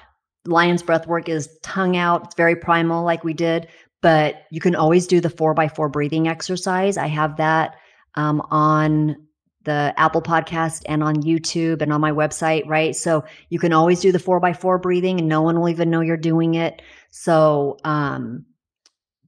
Lion's 0.47 0.83
breath 0.83 1.07
work 1.07 1.29
is 1.29 1.49
tongue 1.63 1.97
out. 1.97 2.25
It's 2.25 2.35
very 2.35 2.57
primal, 2.57 3.05
like 3.05 3.23
we 3.23 3.35
did, 3.35 3.69
but 4.01 4.43
you 4.51 4.61
can 4.61 4.75
always 4.75 5.07
do 5.07 5.21
the 5.21 5.31
four 5.31 5.55
by 5.55 5.69
four 5.69 5.89
breathing 5.89 6.27
exercise. 6.27 6.97
I 6.97 7.07
have 7.07 7.37
that 7.37 7.77
um, 8.17 8.41
on 8.51 9.17
the 9.65 9.95
Apple 9.97 10.23
podcast 10.23 10.83
and 10.87 11.03
on 11.03 11.17
YouTube 11.23 11.83
and 11.83 11.93
on 11.93 12.01
my 12.01 12.11
website, 12.11 12.67
right? 12.67 12.97
So 12.97 13.25
you 13.49 13.59
can 13.59 13.73
always 13.73 14.01
do 14.01 14.13
the 14.13 14.19
four 14.19 14.41
by 14.41 14.53
four 14.53 14.79
breathing 14.79 15.19
and 15.19 15.29
no 15.29 15.43
one 15.43 15.61
will 15.61 15.69
even 15.69 15.91
know 15.91 16.01
you're 16.01 16.17
doing 16.17 16.55
it. 16.55 16.83
So 17.11 17.79
um, 17.85 18.45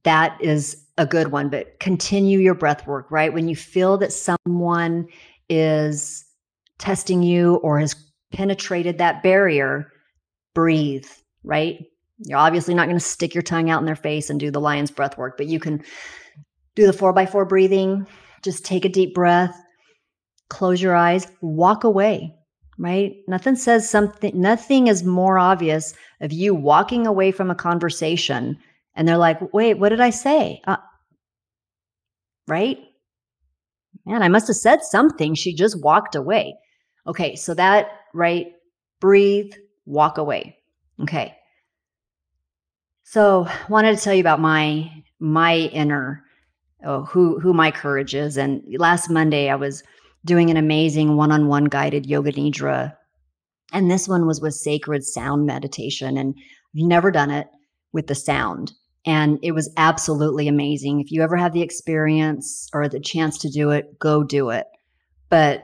that 0.03 0.37
is 0.41 0.85
a 0.97 1.05
good 1.05 1.31
one, 1.31 1.49
but 1.49 1.79
continue 1.79 2.39
your 2.39 2.53
breath 2.53 2.87
work, 2.87 3.09
right? 3.11 3.33
When 3.33 3.47
you 3.47 3.55
feel 3.55 3.97
that 3.97 4.13
someone 4.13 5.07
is 5.49 6.25
testing 6.77 7.23
you 7.23 7.55
or 7.55 7.79
has 7.79 7.95
penetrated 8.31 8.97
that 8.97 9.23
barrier, 9.23 9.91
breathe, 10.53 11.07
right? 11.43 11.85
You're 12.19 12.39
obviously 12.39 12.73
not 12.73 12.85
going 12.85 12.97
to 12.97 13.03
stick 13.03 13.33
your 13.33 13.41
tongue 13.41 13.69
out 13.69 13.79
in 13.79 13.85
their 13.85 13.95
face 13.95 14.29
and 14.29 14.39
do 14.39 14.51
the 14.51 14.61
lion's 14.61 14.91
breath 14.91 15.17
work, 15.17 15.37
but 15.37 15.47
you 15.47 15.59
can 15.59 15.83
do 16.75 16.85
the 16.85 16.93
four 16.93 17.13
by 17.13 17.25
four 17.25 17.45
breathing. 17.45 18.07
Just 18.41 18.65
take 18.65 18.85
a 18.85 18.89
deep 18.89 19.13
breath, 19.13 19.59
close 20.49 20.81
your 20.81 20.95
eyes, 20.95 21.27
walk 21.41 21.83
away, 21.83 22.35
right? 22.77 23.13
Nothing 23.27 23.55
says 23.55 23.89
something, 23.89 24.39
nothing 24.39 24.87
is 24.87 25.03
more 25.03 25.37
obvious 25.37 25.93
of 26.21 26.31
you 26.31 26.53
walking 26.53 27.07
away 27.07 27.31
from 27.31 27.49
a 27.49 27.55
conversation 27.55 28.57
and 28.95 29.07
they're 29.07 29.17
like, 29.17 29.53
wait, 29.53 29.75
what 29.75 29.89
did 29.89 30.01
I 30.01 30.09
say? 30.09 30.61
Uh, 30.65 30.77
right? 32.47 32.77
Man, 34.05 34.21
I 34.21 34.27
must 34.27 34.47
have 34.47 34.55
said 34.55 34.83
something. 34.83 35.35
She 35.35 35.53
just 35.53 35.81
walked 35.81 36.15
away. 36.15 36.55
Okay, 37.07 37.35
so 37.35 37.53
that, 37.53 37.87
right? 38.13 38.47
Breathe, 39.01 39.53
walk 39.85 40.17
away. 40.17 40.57
Okay. 41.01 41.35
So, 43.03 43.45
I 43.45 43.65
wanted 43.69 43.97
to 43.97 44.03
tell 44.03 44.13
you 44.13 44.21
about 44.21 44.39
my 44.39 44.91
my 45.19 45.55
inner 45.55 46.25
oh, 46.85 47.03
who 47.05 47.39
who 47.39 47.53
my 47.53 47.71
courage 47.71 48.15
is. 48.15 48.37
And 48.37 48.63
last 48.77 49.09
Monday 49.09 49.49
I 49.49 49.55
was 49.55 49.83
doing 50.25 50.49
an 50.49 50.57
amazing 50.57 51.15
one-on-one 51.15 51.65
guided 51.65 52.05
yoga 52.05 52.33
nidra. 52.33 52.93
And 53.71 53.89
this 53.89 54.07
one 54.07 54.27
was 54.27 54.41
with 54.41 54.53
sacred 54.53 55.03
sound 55.03 55.45
meditation. 55.45 56.17
And 56.17 56.35
I've 56.37 56.87
never 56.87 57.11
done 57.11 57.31
it 57.31 57.47
with 57.93 58.07
the 58.07 58.15
sound. 58.15 58.73
And 59.05 59.39
it 59.43 59.51
was 59.51 59.71
absolutely 59.77 60.47
amazing. 60.47 60.99
If 60.99 61.11
you 61.11 61.21
ever 61.21 61.37
have 61.37 61.53
the 61.53 61.61
experience 61.61 62.67
or 62.73 62.89
the 62.89 62.99
chance 62.99 63.37
to 63.39 63.49
do 63.49 63.69
it, 63.69 63.99
go 63.99 64.23
do 64.23 64.49
it. 64.49 64.65
But 65.29 65.63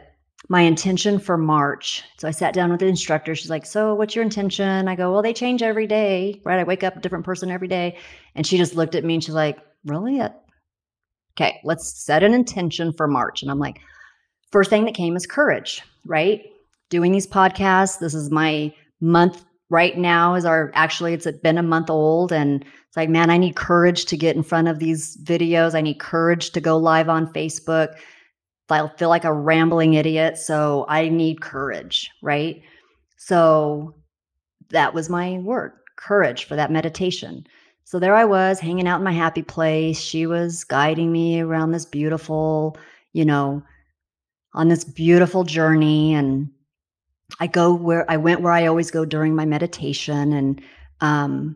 my 0.49 0.61
intention 0.61 1.19
for 1.19 1.37
March. 1.37 2.03
So 2.17 2.27
I 2.27 2.31
sat 2.31 2.53
down 2.53 2.71
with 2.71 2.79
the 2.79 2.87
instructor. 2.87 3.35
She's 3.35 3.49
like, 3.49 3.65
So 3.65 3.95
what's 3.95 4.15
your 4.15 4.23
intention? 4.23 4.87
I 4.87 4.95
go, 4.95 5.11
Well, 5.11 5.21
they 5.21 5.33
change 5.33 5.61
every 5.61 5.87
day, 5.87 6.41
right? 6.43 6.59
I 6.59 6.63
wake 6.63 6.83
up 6.83 6.97
a 6.97 6.99
different 6.99 7.25
person 7.25 7.51
every 7.51 7.67
day. 7.67 7.97
And 8.35 8.45
she 8.45 8.57
just 8.57 8.75
looked 8.75 8.95
at 8.95 9.03
me 9.03 9.15
and 9.15 9.23
she's 9.23 9.35
like, 9.35 9.59
Really? 9.85 10.21
Okay, 11.37 11.59
let's 11.63 12.03
set 12.03 12.23
an 12.23 12.33
intention 12.33 12.91
for 12.93 13.07
March. 13.07 13.41
And 13.41 13.49
I'm 13.49 13.59
like, 13.59 13.79
First 14.51 14.69
thing 14.69 14.85
that 14.85 14.95
came 14.95 15.15
is 15.15 15.25
courage, 15.25 15.81
right? 16.05 16.43
Doing 16.89 17.11
these 17.11 17.27
podcasts. 17.27 17.99
This 17.99 18.13
is 18.13 18.29
my 18.29 18.73
month 18.99 19.43
right 19.71 19.97
now 19.97 20.35
is 20.35 20.43
our 20.43 20.69
actually 20.75 21.13
it's 21.13 21.25
been 21.41 21.57
a 21.57 21.63
month 21.63 21.89
old 21.89 22.31
and 22.31 22.63
it's 22.63 22.97
like 22.97 23.09
man 23.09 23.29
i 23.29 23.37
need 23.37 23.55
courage 23.55 24.05
to 24.05 24.17
get 24.17 24.35
in 24.35 24.43
front 24.43 24.67
of 24.67 24.79
these 24.79 25.17
videos 25.23 25.73
i 25.73 25.81
need 25.81 25.97
courage 25.97 26.51
to 26.51 26.59
go 26.59 26.77
live 26.77 27.07
on 27.09 27.31
facebook 27.33 27.95
i 28.69 28.87
feel 28.97 29.09
like 29.09 29.23
a 29.23 29.33
rambling 29.33 29.93
idiot 29.93 30.37
so 30.37 30.85
i 30.89 31.07
need 31.07 31.41
courage 31.41 32.11
right 32.21 32.61
so 33.17 33.95
that 34.69 34.93
was 34.93 35.09
my 35.09 35.37
word 35.39 35.71
courage 35.95 36.43
for 36.43 36.57
that 36.57 36.71
meditation 36.71 37.45
so 37.85 37.97
there 37.97 38.15
i 38.15 38.25
was 38.25 38.59
hanging 38.59 38.87
out 38.87 38.99
in 38.99 39.05
my 39.05 39.13
happy 39.13 39.41
place 39.41 39.99
she 39.99 40.27
was 40.27 40.65
guiding 40.65 41.11
me 41.13 41.39
around 41.39 41.71
this 41.71 41.85
beautiful 41.85 42.77
you 43.13 43.23
know 43.23 43.63
on 44.53 44.67
this 44.67 44.83
beautiful 44.83 45.43
journey 45.43 46.13
and 46.13 46.49
I 47.39 47.47
go 47.47 47.73
where 47.73 48.09
I 48.09 48.17
went 48.17 48.41
where 48.41 48.53
I 48.53 48.65
always 48.65 48.91
go 48.91 49.05
during 49.05 49.35
my 49.35 49.45
meditation 49.45 50.33
and 50.33 50.61
um 50.99 51.55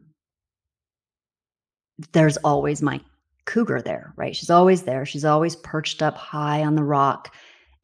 there's 2.14 2.38
always 2.38 2.82
my 2.82 3.00
cougar 3.46 3.82
there, 3.82 4.14
right? 4.18 4.36
She's 4.36 4.50
always 4.50 4.84
there. 4.84 5.06
She's 5.06 5.26
always 5.26 5.56
perched 5.56 6.02
up 6.02 6.18
high 6.18 6.64
on 6.64 6.76
the 6.76 6.84
rock. 6.84 7.34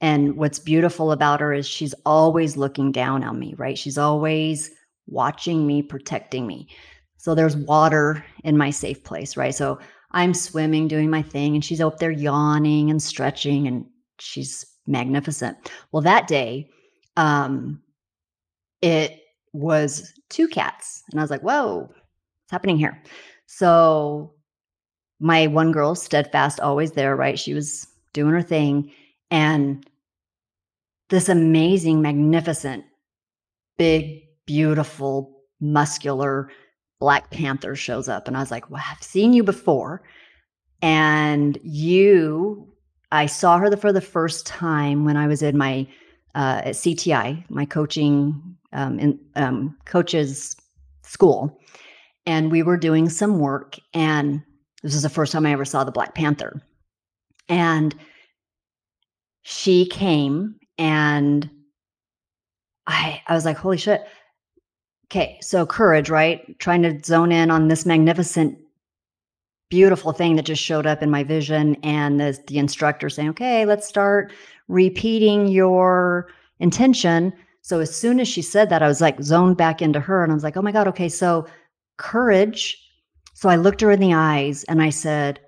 And 0.01 0.35
what's 0.35 0.59
beautiful 0.59 1.11
about 1.11 1.39
her 1.39 1.53
is 1.53 1.67
she's 1.67 1.93
always 2.05 2.57
looking 2.57 2.91
down 2.91 3.23
on 3.23 3.39
me, 3.39 3.53
right? 3.57 3.77
She's 3.77 3.97
always 3.97 4.71
watching 5.07 5.67
me, 5.67 5.81
protecting 5.83 6.47
me. 6.47 6.67
So 7.17 7.35
there's 7.35 7.55
water 7.55 8.25
in 8.43 8.57
my 8.57 8.71
safe 8.71 9.03
place, 9.03 9.37
right? 9.37 9.53
So 9.53 9.79
I'm 10.11 10.33
swimming, 10.33 10.87
doing 10.87 11.09
my 11.09 11.21
thing, 11.21 11.53
and 11.53 11.63
she's 11.63 11.79
up 11.79 11.99
there 11.99 12.11
yawning 12.11 12.89
and 12.89 13.01
stretching, 13.01 13.67
and 13.67 13.85
she's 14.19 14.65
magnificent. 14.87 15.71
Well, 15.91 16.01
that 16.01 16.27
day, 16.27 16.69
um, 17.17 17.81
it 18.81 19.19
was 19.53 20.13
two 20.29 20.47
cats. 20.47 21.03
And 21.11 21.19
I 21.19 21.23
was 21.23 21.31
like, 21.31 21.41
whoa, 21.41 21.81
what's 21.81 22.51
happening 22.51 22.77
here? 22.77 23.01
So 23.47 24.33
my 25.19 25.47
one 25.47 25.71
girl, 25.71 25.93
steadfast, 25.93 26.59
always 26.59 26.93
there, 26.93 27.15
right? 27.15 27.37
She 27.37 27.53
was 27.53 27.87
doing 28.13 28.33
her 28.33 28.41
thing. 28.41 28.91
And 29.29 29.85
this 31.09 31.29
amazing, 31.29 32.01
magnificent, 32.01 32.85
big, 33.77 34.23
beautiful, 34.45 35.43
muscular 35.59 36.49
Black 36.99 37.29
Panther 37.31 37.75
shows 37.75 38.07
up. 38.07 38.27
And 38.27 38.37
I 38.37 38.39
was 38.39 38.51
like, 38.51 38.69
well, 38.69 38.83
I've 38.89 39.03
seen 39.03 39.33
you 39.33 39.43
before. 39.43 40.03
And 40.81 41.57
you, 41.63 42.70
I 43.11 43.25
saw 43.25 43.57
her 43.57 43.75
for 43.75 43.91
the 43.91 44.01
first 44.01 44.45
time 44.45 45.05
when 45.05 45.17
I 45.17 45.27
was 45.27 45.41
in 45.41 45.57
my 45.57 45.87
uh, 46.33 46.61
at 46.63 46.75
CTI, 46.75 47.43
my 47.49 47.65
coaching 47.65 48.57
um, 48.71 48.99
in 48.99 49.19
um, 49.35 49.77
coaches 49.85 50.55
school, 51.03 51.59
and 52.25 52.51
we 52.51 52.63
were 52.63 52.77
doing 52.77 53.09
some 53.09 53.39
work. 53.39 53.77
And 53.93 54.41
this 54.81 54.93
was 54.93 55.03
the 55.03 55.09
first 55.09 55.33
time 55.33 55.45
I 55.45 55.51
ever 55.51 55.65
saw 55.65 55.83
the 55.83 55.91
Black 55.91 56.15
Panther, 56.15 56.61
and 57.49 57.93
she 59.43 59.85
came 59.85 60.55
and 60.77 61.49
I 62.87 63.21
I 63.27 63.33
was 63.33 63.45
like, 63.45 63.57
holy 63.57 63.77
shit. 63.77 64.03
Okay, 65.07 65.37
so 65.41 65.65
courage, 65.65 66.09
right? 66.09 66.57
Trying 66.59 66.83
to 66.83 66.99
zone 67.03 67.33
in 67.33 67.51
on 67.51 67.67
this 67.67 67.85
magnificent 67.85 68.57
beautiful 69.71 70.11
thing 70.11 70.35
that 70.35 70.45
just 70.45 70.61
showed 70.61 70.85
up 70.85 71.01
in 71.01 71.09
my 71.09 71.23
vision. 71.23 71.75
And 71.81 72.19
the, 72.19 72.37
the 72.47 72.59
instructor 72.59 73.09
saying 73.09 73.29
okay 73.29 73.65
let's 73.65 73.87
start 73.87 74.31
repeating 74.67 75.47
your 75.47 76.29
intention. 76.59 77.33
So 77.61 77.79
as 77.79 77.95
soon 77.95 78.19
as 78.19 78.27
she 78.27 78.43
said 78.43 78.69
that 78.69 78.83
i 78.83 78.87
was 78.87 79.01
like 79.01 79.21
zoned 79.23 79.57
back 79.57 79.81
into 79.81 79.99
her 79.99 80.21
and 80.21 80.31
i 80.31 80.35
was 80.35 80.43
like 80.43 80.57
oh 80.57 80.61
my 80.61 80.71
god 80.71 80.87
okay 80.89 81.09
so 81.09 81.47
courage. 81.97 82.77
So 83.33 83.49
i 83.49 83.55
looked 83.55 83.81
her 83.81 83.89
in 83.89 84.01
the 84.01 84.13
eyes 84.13 84.63
and 84.65 84.83
i 84.83 84.91
said 84.91 85.39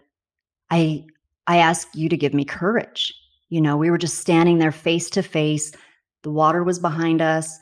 i 0.72 1.04
i 1.46 1.58
ask 1.58 1.88
you 1.94 2.10
to 2.10 2.18
give 2.18 2.34
me 2.34 2.46
courage. 2.46 3.14
You 3.50 3.62
know 3.62 3.76
we 3.78 3.92
were 3.92 4.00
just 4.00 4.20
standing 4.20 4.58
there 4.58 4.72
face 4.72 5.10
to 5.12 5.22
face. 5.22 5.74
The 6.24 6.32
water 6.32 6.64
was 6.64 6.80
behind 6.80 7.22
us. 7.22 7.60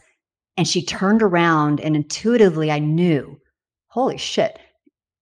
And 0.58 0.68
she 0.68 0.86
turned 0.86 1.24
around 1.24 1.82
and 1.82 1.96
intuitively 1.96 2.70
i 2.70 2.78
knew 2.78 3.40
holy 3.88 4.18
shit 4.18 4.60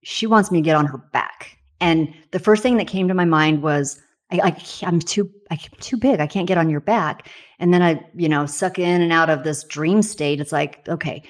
she 0.02 0.26
wants 0.26 0.50
me 0.50 0.58
to 0.58 0.64
get 0.64 0.76
on 0.76 0.86
her 0.86 0.98
back. 0.98 1.58
And 1.80 2.12
the 2.32 2.38
first 2.38 2.62
thing 2.62 2.76
that 2.76 2.86
came 2.86 3.08
to 3.08 3.14
my 3.14 3.24
mind 3.24 3.62
was, 3.62 4.00
I, 4.32 4.56
am 4.82 5.00
too, 5.00 5.28
I'm 5.50 5.58
too 5.80 5.96
big. 5.96 6.20
I 6.20 6.26
can't 6.26 6.46
get 6.46 6.58
on 6.58 6.70
your 6.70 6.80
back. 6.80 7.28
And 7.58 7.74
then 7.74 7.82
I, 7.82 8.04
you 8.14 8.28
know, 8.28 8.46
suck 8.46 8.78
in 8.78 9.02
and 9.02 9.12
out 9.12 9.28
of 9.30 9.42
this 9.42 9.64
dream 9.64 10.02
state. 10.02 10.40
It's 10.40 10.52
like, 10.52 10.88
okay, 10.88 11.22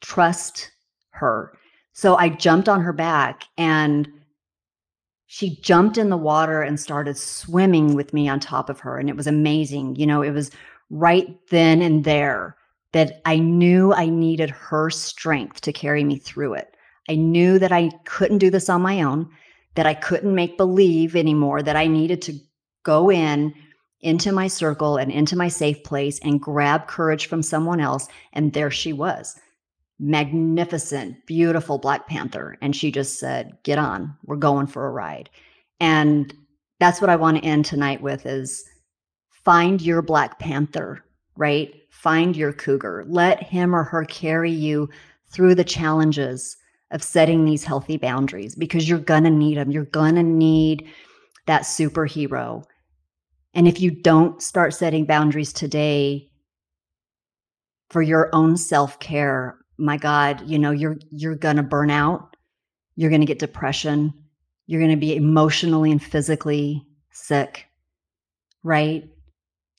trust 0.00 0.70
her. 1.10 1.52
So 1.92 2.16
I 2.16 2.30
jumped 2.30 2.68
on 2.68 2.80
her 2.80 2.92
back 2.92 3.44
and 3.58 4.08
she 5.26 5.60
jumped 5.60 5.98
in 5.98 6.08
the 6.08 6.16
water 6.16 6.62
and 6.62 6.78
started 6.78 7.18
swimming 7.18 7.94
with 7.94 8.14
me 8.14 8.28
on 8.28 8.40
top 8.40 8.70
of 8.70 8.80
her. 8.80 8.98
And 8.98 9.10
it 9.10 9.16
was 9.16 9.26
amazing. 9.26 9.96
You 9.96 10.06
know, 10.06 10.22
it 10.22 10.30
was 10.30 10.50
right 10.88 11.36
then 11.50 11.82
and 11.82 12.04
there 12.04 12.56
that 12.92 13.20
I 13.24 13.38
knew 13.38 13.92
I 13.92 14.08
needed 14.08 14.50
her 14.50 14.88
strength 14.88 15.60
to 15.62 15.72
carry 15.72 16.04
me 16.04 16.18
through 16.18 16.54
it. 16.54 16.75
I 17.08 17.14
knew 17.14 17.58
that 17.58 17.72
I 17.72 17.90
couldn't 18.04 18.38
do 18.38 18.50
this 18.50 18.68
on 18.68 18.82
my 18.82 19.02
own, 19.02 19.28
that 19.74 19.86
I 19.86 19.94
couldn't 19.94 20.34
make 20.34 20.56
believe 20.56 21.14
anymore, 21.14 21.62
that 21.62 21.76
I 21.76 21.86
needed 21.86 22.22
to 22.22 22.34
go 22.82 23.10
in 23.10 23.54
into 24.00 24.32
my 24.32 24.48
circle 24.48 24.96
and 24.96 25.10
into 25.10 25.36
my 25.36 25.48
safe 25.48 25.82
place 25.84 26.18
and 26.20 26.40
grab 26.40 26.86
courage 26.86 27.26
from 27.26 27.42
someone 27.42 27.80
else. 27.80 28.08
And 28.32 28.52
there 28.52 28.70
she 28.70 28.92
was, 28.92 29.38
magnificent, 29.98 31.26
beautiful 31.26 31.78
Black 31.78 32.06
Panther. 32.06 32.56
And 32.60 32.74
she 32.74 32.90
just 32.90 33.18
said, 33.18 33.56
Get 33.62 33.78
on, 33.78 34.16
we're 34.24 34.36
going 34.36 34.66
for 34.66 34.86
a 34.86 34.92
ride. 34.92 35.30
And 35.80 36.32
that's 36.78 37.00
what 37.00 37.10
I 37.10 37.16
want 37.16 37.38
to 37.38 37.44
end 37.44 37.64
tonight 37.64 38.02
with 38.02 38.26
is 38.26 38.64
find 39.44 39.80
your 39.80 40.02
Black 40.02 40.38
Panther, 40.38 41.04
right? 41.36 41.74
Find 41.90 42.36
your 42.36 42.52
cougar. 42.52 43.04
Let 43.08 43.42
him 43.42 43.74
or 43.74 43.84
her 43.84 44.04
carry 44.04 44.50
you 44.50 44.88
through 45.30 45.54
the 45.54 45.64
challenges 45.64 46.56
of 46.90 47.02
setting 47.02 47.44
these 47.44 47.64
healthy 47.64 47.96
boundaries 47.96 48.54
because 48.54 48.88
you're 48.88 48.98
going 48.98 49.24
to 49.24 49.30
need 49.30 49.56
them. 49.58 49.70
You're 49.70 49.84
going 49.86 50.14
to 50.14 50.22
need 50.22 50.88
that 51.46 51.62
superhero. 51.62 52.64
And 53.54 53.66
if 53.66 53.80
you 53.80 53.90
don't 53.90 54.42
start 54.42 54.74
setting 54.74 55.04
boundaries 55.04 55.52
today 55.52 56.30
for 57.90 58.02
your 58.02 58.28
own 58.32 58.56
self-care, 58.56 59.58
my 59.78 59.96
god, 59.96 60.42
you 60.46 60.58
know, 60.58 60.70
you're 60.70 60.98
you're 61.10 61.34
going 61.34 61.56
to 61.56 61.62
burn 61.62 61.90
out. 61.90 62.36
You're 62.94 63.10
going 63.10 63.20
to 63.20 63.26
get 63.26 63.38
depression. 63.38 64.12
You're 64.66 64.80
going 64.80 64.90
to 64.90 64.96
be 64.96 65.16
emotionally 65.16 65.90
and 65.90 66.02
physically 66.02 66.86
sick. 67.10 67.66
Right? 68.62 69.08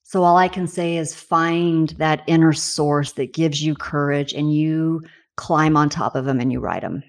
So 0.03 0.24
all 0.24 0.38
I 0.38 0.47
can 0.47 0.68
say 0.68 0.97
is 0.97 1.14
find 1.14 1.89
that 1.97 2.24
inner 2.28 2.53
source 2.53 3.12
that 3.14 3.34
gives 3.34 3.62
you 3.62 3.76
courage 3.76 4.34
and 4.34 4.53
you 4.53 5.03
climb 5.38 5.78
on 5.78 5.90
top 5.90 6.16
of 6.16 6.26
them 6.26 6.42
and 6.42 6.52
you 6.52 6.60
ride 6.60 6.84
them. 6.84 7.02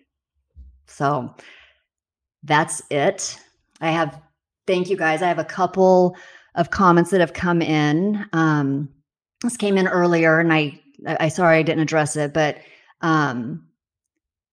So 0.87 1.35
that's 2.45 2.81
it. 2.91 3.39
I 3.81 3.91
have, 3.91 4.23
thank 4.67 4.89
you 4.89 4.97
guys. 4.97 5.23
I 5.23 5.29
have 5.29 5.39
a 5.39 5.45
couple 5.45 6.17
of 6.55 6.71
comments 6.71 7.11
that 7.11 7.21
have 7.21 7.33
come 7.33 7.61
in. 7.61 8.25
Um, 8.33 8.89
this 9.43 9.57
came 9.57 9.77
in 9.77 9.89
earlier 9.89 10.39
and 10.39 10.53
I, 10.53 10.81
I 11.07 11.29
sorry 11.29 11.59
I 11.59 11.63
didn't 11.63 11.83
address 11.83 12.17
it, 12.17 12.33
but 12.33 12.59
um, 13.01 13.67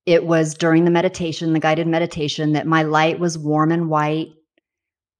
it 0.05 0.25
was 0.25 0.53
during 0.53 0.85
the 0.85 0.91
meditation, 0.91 1.53
the 1.53 1.59
guided 1.59 1.87
meditation, 1.87 2.53
that 2.53 2.67
my 2.67 2.83
light 2.83 3.19
was 3.19 3.37
warm 3.37 3.71
and 3.71 3.89
white. 3.89 4.29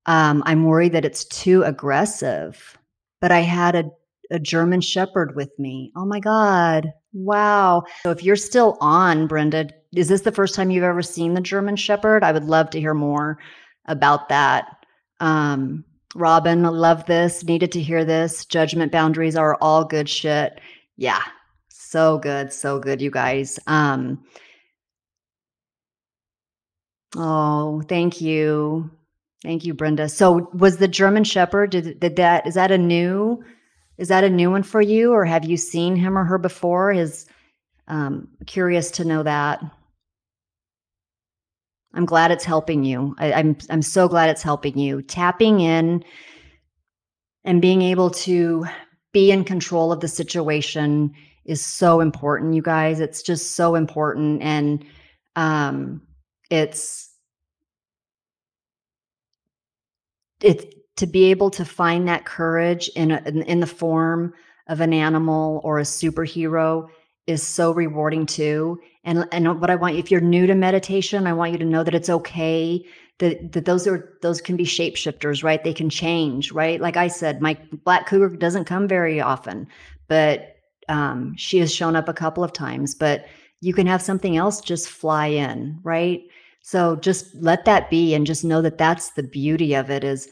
Um, 0.06 0.44
I'm 0.46 0.66
worried 0.66 0.94
that 0.94 1.06
it's 1.06 1.26
too 1.26 1.64
aggressive, 1.64 2.78
but 3.22 3.32
I 3.32 3.40
had 3.40 3.76
a, 3.76 3.86
a 4.30 4.40
German 4.40 4.82
Shepherd 4.82 5.36
with 5.36 5.58
me. 5.58 5.92
Oh 5.96 6.06
my 6.06 6.20
God. 6.20 6.94
Wow. 7.16 7.86
So 8.04 8.12
if 8.12 8.24
you're 8.24 8.36
still 8.36 8.78
on, 8.82 9.26
Brenda, 9.26 9.70
is 9.96 10.10
this 10.10 10.22
the 10.22 10.34
first 10.34 10.54
time 10.54 10.70
you've 10.70 10.84
ever 10.84 11.02
seen 11.02 11.34
the 11.34 11.40
German 11.40 11.78
Shepherd? 11.78 12.26
I 12.26 12.34
would 12.34 12.44
love 12.44 12.70
to 12.72 12.80
hear 12.80 12.94
more 12.94 13.40
about 13.86 14.28
that. 14.28 14.86
Um, 15.22 15.86
Robin, 16.14 16.64
love 16.64 17.06
this. 17.06 17.46
Needed 17.46 17.72
to 17.72 17.82
hear 17.82 18.04
this. 18.04 18.44
Judgment 18.46 18.92
boundaries 18.92 19.38
are 19.38 19.58
all 19.62 19.86
good 19.86 20.10
shit. 20.10 20.60
Yeah, 20.98 21.22
so 21.70 22.18
good, 22.18 22.52
so 22.52 22.80
good, 22.80 23.02
you 23.02 23.12
guys. 23.12 23.60
Um, 23.66 24.26
oh, 27.16 27.82
thank 27.88 28.20
you. 28.20 28.92
Thank 29.42 29.64
you, 29.64 29.74
Brenda. 29.74 30.10
So 30.10 30.50
was 30.54 30.78
the 30.78 30.88
German 30.90 31.24
Shepherd, 31.24 31.70
did, 31.70 32.00
did 32.02 32.18
that, 32.18 32.46
is 32.46 32.56
that 32.56 32.72
a 32.72 32.78
new, 32.78 33.42
is 33.98 34.08
that 34.10 34.24
a 34.24 34.30
new 34.30 34.52
one 34.52 34.64
for 34.64 34.82
you 34.82 35.14
or 35.14 35.26
have 35.26 35.46
you 35.46 35.58
seen 35.58 35.96
him 35.96 36.18
or 36.18 36.24
her 36.26 36.38
before? 36.38 36.92
Is, 36.92 37.26
um, 37.88 38.28
curious 38.46 38.92
to 38.92 39.06
know 39.06 39.24
that. 39.24 39.64
I'm 41.94 42.06
glad 42.06 42.32
it's 42.32 42.44
helping 42.44 42.84
you. 42.84 43.16
I, 43.18 43.32
I'm 43.34 43.58
I'm 43.70 43.82
so 43.82 44.08
glad 44.08 44.30
it's 44.30 44.42
helping 44.42 44.78
you. 44.78 45.02
Tapping 45.02 45.62
in 45.62 46.04
and 47.46 47.62
being 47.62 47.82
able 47.82 48.10
to 48.10 48.66
be 49.14 49.32
in 49.32 49.46
control 49.46 49.94
of 49.94 50.02
the 50.02 50.08
situation 50.10 51.14
is 51.46 51.66
so 51.66 52.02
important, 52.02 52.54
you 52.54 52.62
guys. 52.62 53.00
It's 53.00 53.22
just 53.22 53.56
so 53.56 53.76
important. 53.76 54.42
And 54.42 54.84
um 55.38 56.02
it's 56.50 57.10
it's 60.42 60.66
to 60.98 61.08
be 61.08 61.26
able 61.26 61.50
to 61.52 61.66
find 61.66 62.08
that 62.08 62.26
courage 62.26 62.90
in 62.96 63.12
a, 63.12 63.22
in, 63.26 63.42
in 63.44 63.60
the 63.60 63.68
form 63.68 64.34
of 64.68 64.82
an 64.82 64.94
animal 64.94 65.62
or 65.64 65.80
a 65.80 65.84
superhero 65.84 66.88
is 67.28 67.44
so 67.44 67.72
rewarding 67.72 68.26
too. 68.26 68.80
And 69.04 69.28
and 69.32 69.60
what 69.60 69.70
I 69.70 69.76
want 69.76 69.98
if 69.98 70.12
you're 70.12 70.22
new 70.22 70.48
to 70.48 70.56
meditation, 70.56 71.28
I 71.28 71.34
want 71.34 71.52
you 71.52 71.58
to 71.60 71.66
know 71.66 71.84
that 71.84 71.96
it's 71.96 72.10
okay 72.10 72.86
that 73.20 73.54
that 73.54 73.66
those 73.66 73.88
are 73.88 74.18
those 74.22 74.42
can 74.42 74.56
be 74.56 74.66
shapeshifters, 74.66 75.44
right? 75.44 75.64
They 75.64 75.74
can 75.74 75.90
change, 75.90 76.52
right? 76.52 76.82
Like 76.82 76.98
I 76.98 77.08
said, 77.08 77.42
my 77.42 77.58
black 77.84 78.08
cougar 78.08 78.30
doesn't 78.36 78.66
come 78.66 78.88
very 78.88 79.22
often, 79.22 79.68
but 80.08 80.58
um, 80.90 81.36
she 81.38 81.60
has 81.60 81.74
shown 81.74 81.96
up 81.96 82.08
a 82.08 82.14
couple 82.14 82.44
of 82.44 82.54
times. 82.54 82.94
But 82.94 83.26
you 83.62 83.74
can 83.74 83.88
have 83.88 84.02
something 84.02 84.38
else 84.38 84.62
just 84.62 84.90
fly 84.90 85.28
in, 85.28 85.80
right? 85.84 86.22
So 86.62 86.96
just 86.96 87.34
let 87.36 87.66
that 87.66 87.90
be, 87.90 88.14
and 88.14 88.26
just 88.26 88.44
know 88.44 88.62
that 88.62 88.78
that's 88.78 89.12
the 89.12 89.24
beauty 89.24 89.76
of 89.76 89.90
it 89.90 90.04
is 90.04 90.30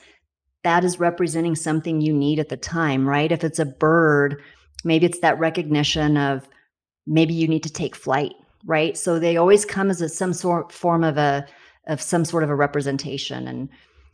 that 0.64 0.84
is 0.84 1.00
representing 1.00 1.56
something 1.56 2.02
you 2.02 2.14
need 2.14 2.40
at 2.40 2.50
the 2.50 2.58
time, 2.58 3.08
right? 3.08 3.32
If 3.32 3.44
it's 3.44 3.60
a 3.60 3.66
bird, 3.66 4.42
maybe 4.84 5.06
it's 5.06 5.20
that 5.20 5.40
recognition 5.40 6.18
of 6.18 6.48
maybe 7.06 7.34
you 7.34 7.48
need 7.48 7.64
to 7.64 7.72
take 7.72 7.96
flight, 7.96 8.34
right? 8.66 8.98
So 8.98 9.20
they 9.20 9.38
always 9.38 9.66
come 9.66 9.90
as 9.90 10.02
a, 10.02 10.10
some 10.10 10.34
sort 10.34 10.72
form 10.72 11.04
of 11.04 11.18
a 11.18 11.46
of 11.88 12.02
some 12.02 12.24
sort 12.24 12.44
of 12.44 12.50
a 12.50 12.56
representation. 12.56 13.48
And 13.48 13.68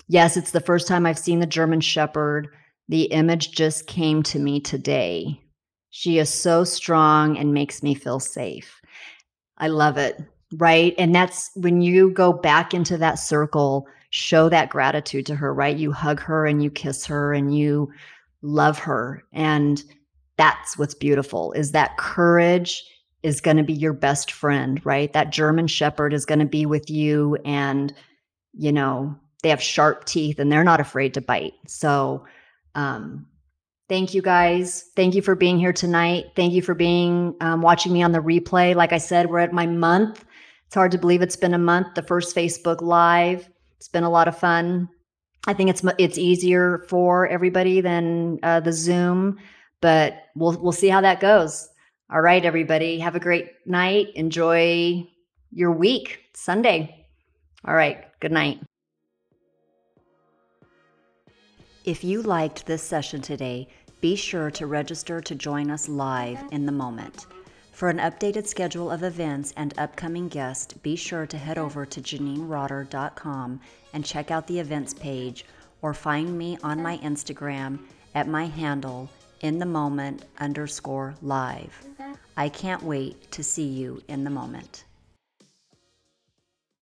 yes, 0.08 0.36
it's 0.36 0.52
the 0.52 0.60
first 0.60 0.88
time 0.88 1.06
I've 1.06 1.20
seen 1.20 1.40
the 1.40 1.46
German 1.46 1.82
Shepherd. 1.82 2.48
The 2.88 3.04
image 3.04 3.52
just 3.52 3.86
came 3.86 4.24
to 4.24 4.40
me 4.40 4.60
today. 4.60 5.40
She 5.92 6.18
is 6.18 6.30
so 6.30 6.64
strong 6.64 7.38
and 7.38 7.54
makes 7.54 7.84
me 7.84 7.94
feel 7.94 8.20
safe. 8.20 8.82
I 9.60 9.68
love 9.68 9.98
it. 9.98 10.20
Right. 10.58 10.96
And 10.98 11.14
that's 11.14 11.52
when 11.56 11.82
you 11.82 12.10
go 12.10 12.34
back 12.34 12.74
into 12.74 12.98
that 12.98 13.20
circle, 13.20 13.86
show 14.10 14.50
that 14.50 14.70
gratitude 14.70 15.26
to 15.28 15.36
her, 15.36 15.54
right? 15.54 15.78
You 15.78 15.92
hug 15.92 16.20
her 16.22 16.46
and 16.46 16.64
you 16.64 16.72
kiss 16.72 17.06
her 17.06 17.34
and 17.34 17.56
you 17.56 17.92
love 18.42 18.80
her. 18.80 19.24
And 19.34 19.84
that's 20.38 20.78
what's 20.78 20.96
beautiful 20.96 21.52
is 21.54 21.72
that 21.72 21.98
courage 21.98 22.84
is 23.22 23.42
going 23.42 23.58
to 23.58 23.64
be 23.64 23.74
your 23.74 23.94
best 23.94 24.32
friend, 24.32 24.84
right? 24.86 25.12
That 25.14 25.32
German 25.32 25.68
shepherd 25.68 26.14
is 26.14 26.26
going 26.26 26.40
to 26.40 26.46
be 26.46 26.66
with 26.66 26.90
you 26.90 27.38
and 27.46 27.94
you 28.54 28.72
know, 28.72 29.16
they 29.44 29.50
have 29.50 29.62
sharp 29.62 30.06
teeth 30.06 30.40
and 30.40 30.52
they're 30.52 30.64
not 30.64 30.80
afraid 30.80 31.14
to 31.14 31.22
bite. 31.22 31.54
So, 31.68 32.26
um 32.76 33.28
thank 33.90 34.14
you 34.14 34.22
guys. 34.22 34.86
Thank 34.96 35.16
you 35.16 35.22
for 35.22 35.36
being 35.36 35.58
here 35.58 35.74
tonight. 35.74 36.26
Thank 36.36 36.54
you 36.54 36.62
for 36.62 36.76
being 36.76 37.36
um, 37.42 37.62
watching 37.62 37.92
me 37.92 38.04
on 38.04 38.12
the 38.12 38.20
replay. 38.20 38.76
Like 38.76 38.94
I 38.94 39.00
said, 39.00 39.30
we're 39.30 39.40
at 39.40 39.52
my 39.52 39.66
month. 39.66 40.24
It's 40.68 40.76
hard 40.76 40.92
to 40.92 41.00
believe 41.00 41.24
it's 41.24 41.36
been 41.36 41.56
a 41.56 41.60
month. 41.60 41.96
The 41.96 42.04
first 42.04 42.36
Facebook 42.36 42.82
Live. 42.82 43.50
It's 43.80 43.90
been 43.90 44.04
a 44.04 44.10
lot 44.10 44.28
of 44.28 44.38
fun. 44.38 44.90
I 45.48 45.54
think 45.54 45.70
it's 45.70 45.84
it's 45.98 46.18
easier 46.18 46.86
for 46.90 47.28
everybody 47.28 47.82
than 47.82 48.40
uh, 48.44 48.60
the 48.60 48.74
Zoom 48.74 49.40
but 49.82 50.26
we'll 50.36 50.58
we'll 50.60 50.72
see 50.72 50.90
how 50.90 51.02
that 51.02 51.20
goes. 51.20 51.70
All 52.12 52.22
right, 52.22 52.44
everybody, 52.44 53.00
have 53.00 53.16
a 53.16 53.20
great 53.20 53.52
night. 53.66 54.08
Enjoy 54.16 55.08
your 55.52 55.72
week, 55.72 56.22
Sunday. 56.34 57.08
All 57.66 57.76
right, 57.76 58.06
good 58.20 58.32
night. 58.32 58.62
If 61.86 62.04
you 62.04 62.22
liked 62.22 62.66
this 62.66 62.84
session 62.84 63.22
today, 63.22 63.68
be 64.02 64.16
sure 64.16 64.52
to 64.52 64.66
register 64.66 65.22
to 65.22 65.36
join 65.36 65.70
us 65.70 65.88
live 65.88 66.40
in 66.52 66.66
the 66.66 66.72
moment. 66.72 67.28
For 67.80 67.88
an 67.88 68.00
updated 68.00 68.46
schedule 68.46 68.92
of 68.92 69.04
events 69.04 69.54
and 69.56 69.74
upcoming 69.78 70.28
guests, 70.28 70.74
be 70.74 70.98
sure 70.98 71.26
to 71.26 71.38
head 71.38 71.58
over 71.58 71.86
to 71.86 72.02
JanineRotter.com 72.02 73.62
and 73.94 74.04
check 74.04 74.32
out 74.32 74.48
the 74.48 74.60
events 74.60 74.94
page 74.94 75.46
or 75.82 75.94
find 75.94 76.38
me 76.38 76.58
on 76.62 76.84
my 76.84 76.98
Instagram 76.98 77.80
at 78.14 78.28
my 78.28 78.48
handle 78.48 79.10
in 79.40 79.60
the 79.60 79.66
moment 79.66 80.26
underscore 80.40 81.16
live. 81.22 81.74
I 82.36 82.50
can't 82.50 82.84
wait 82.84 83.32
to 83.32 83.46
see 83.46 83.68
you 83.68 84.04
in 84.10 84.26
the 84.26 84.30
moment. 84.30 84.84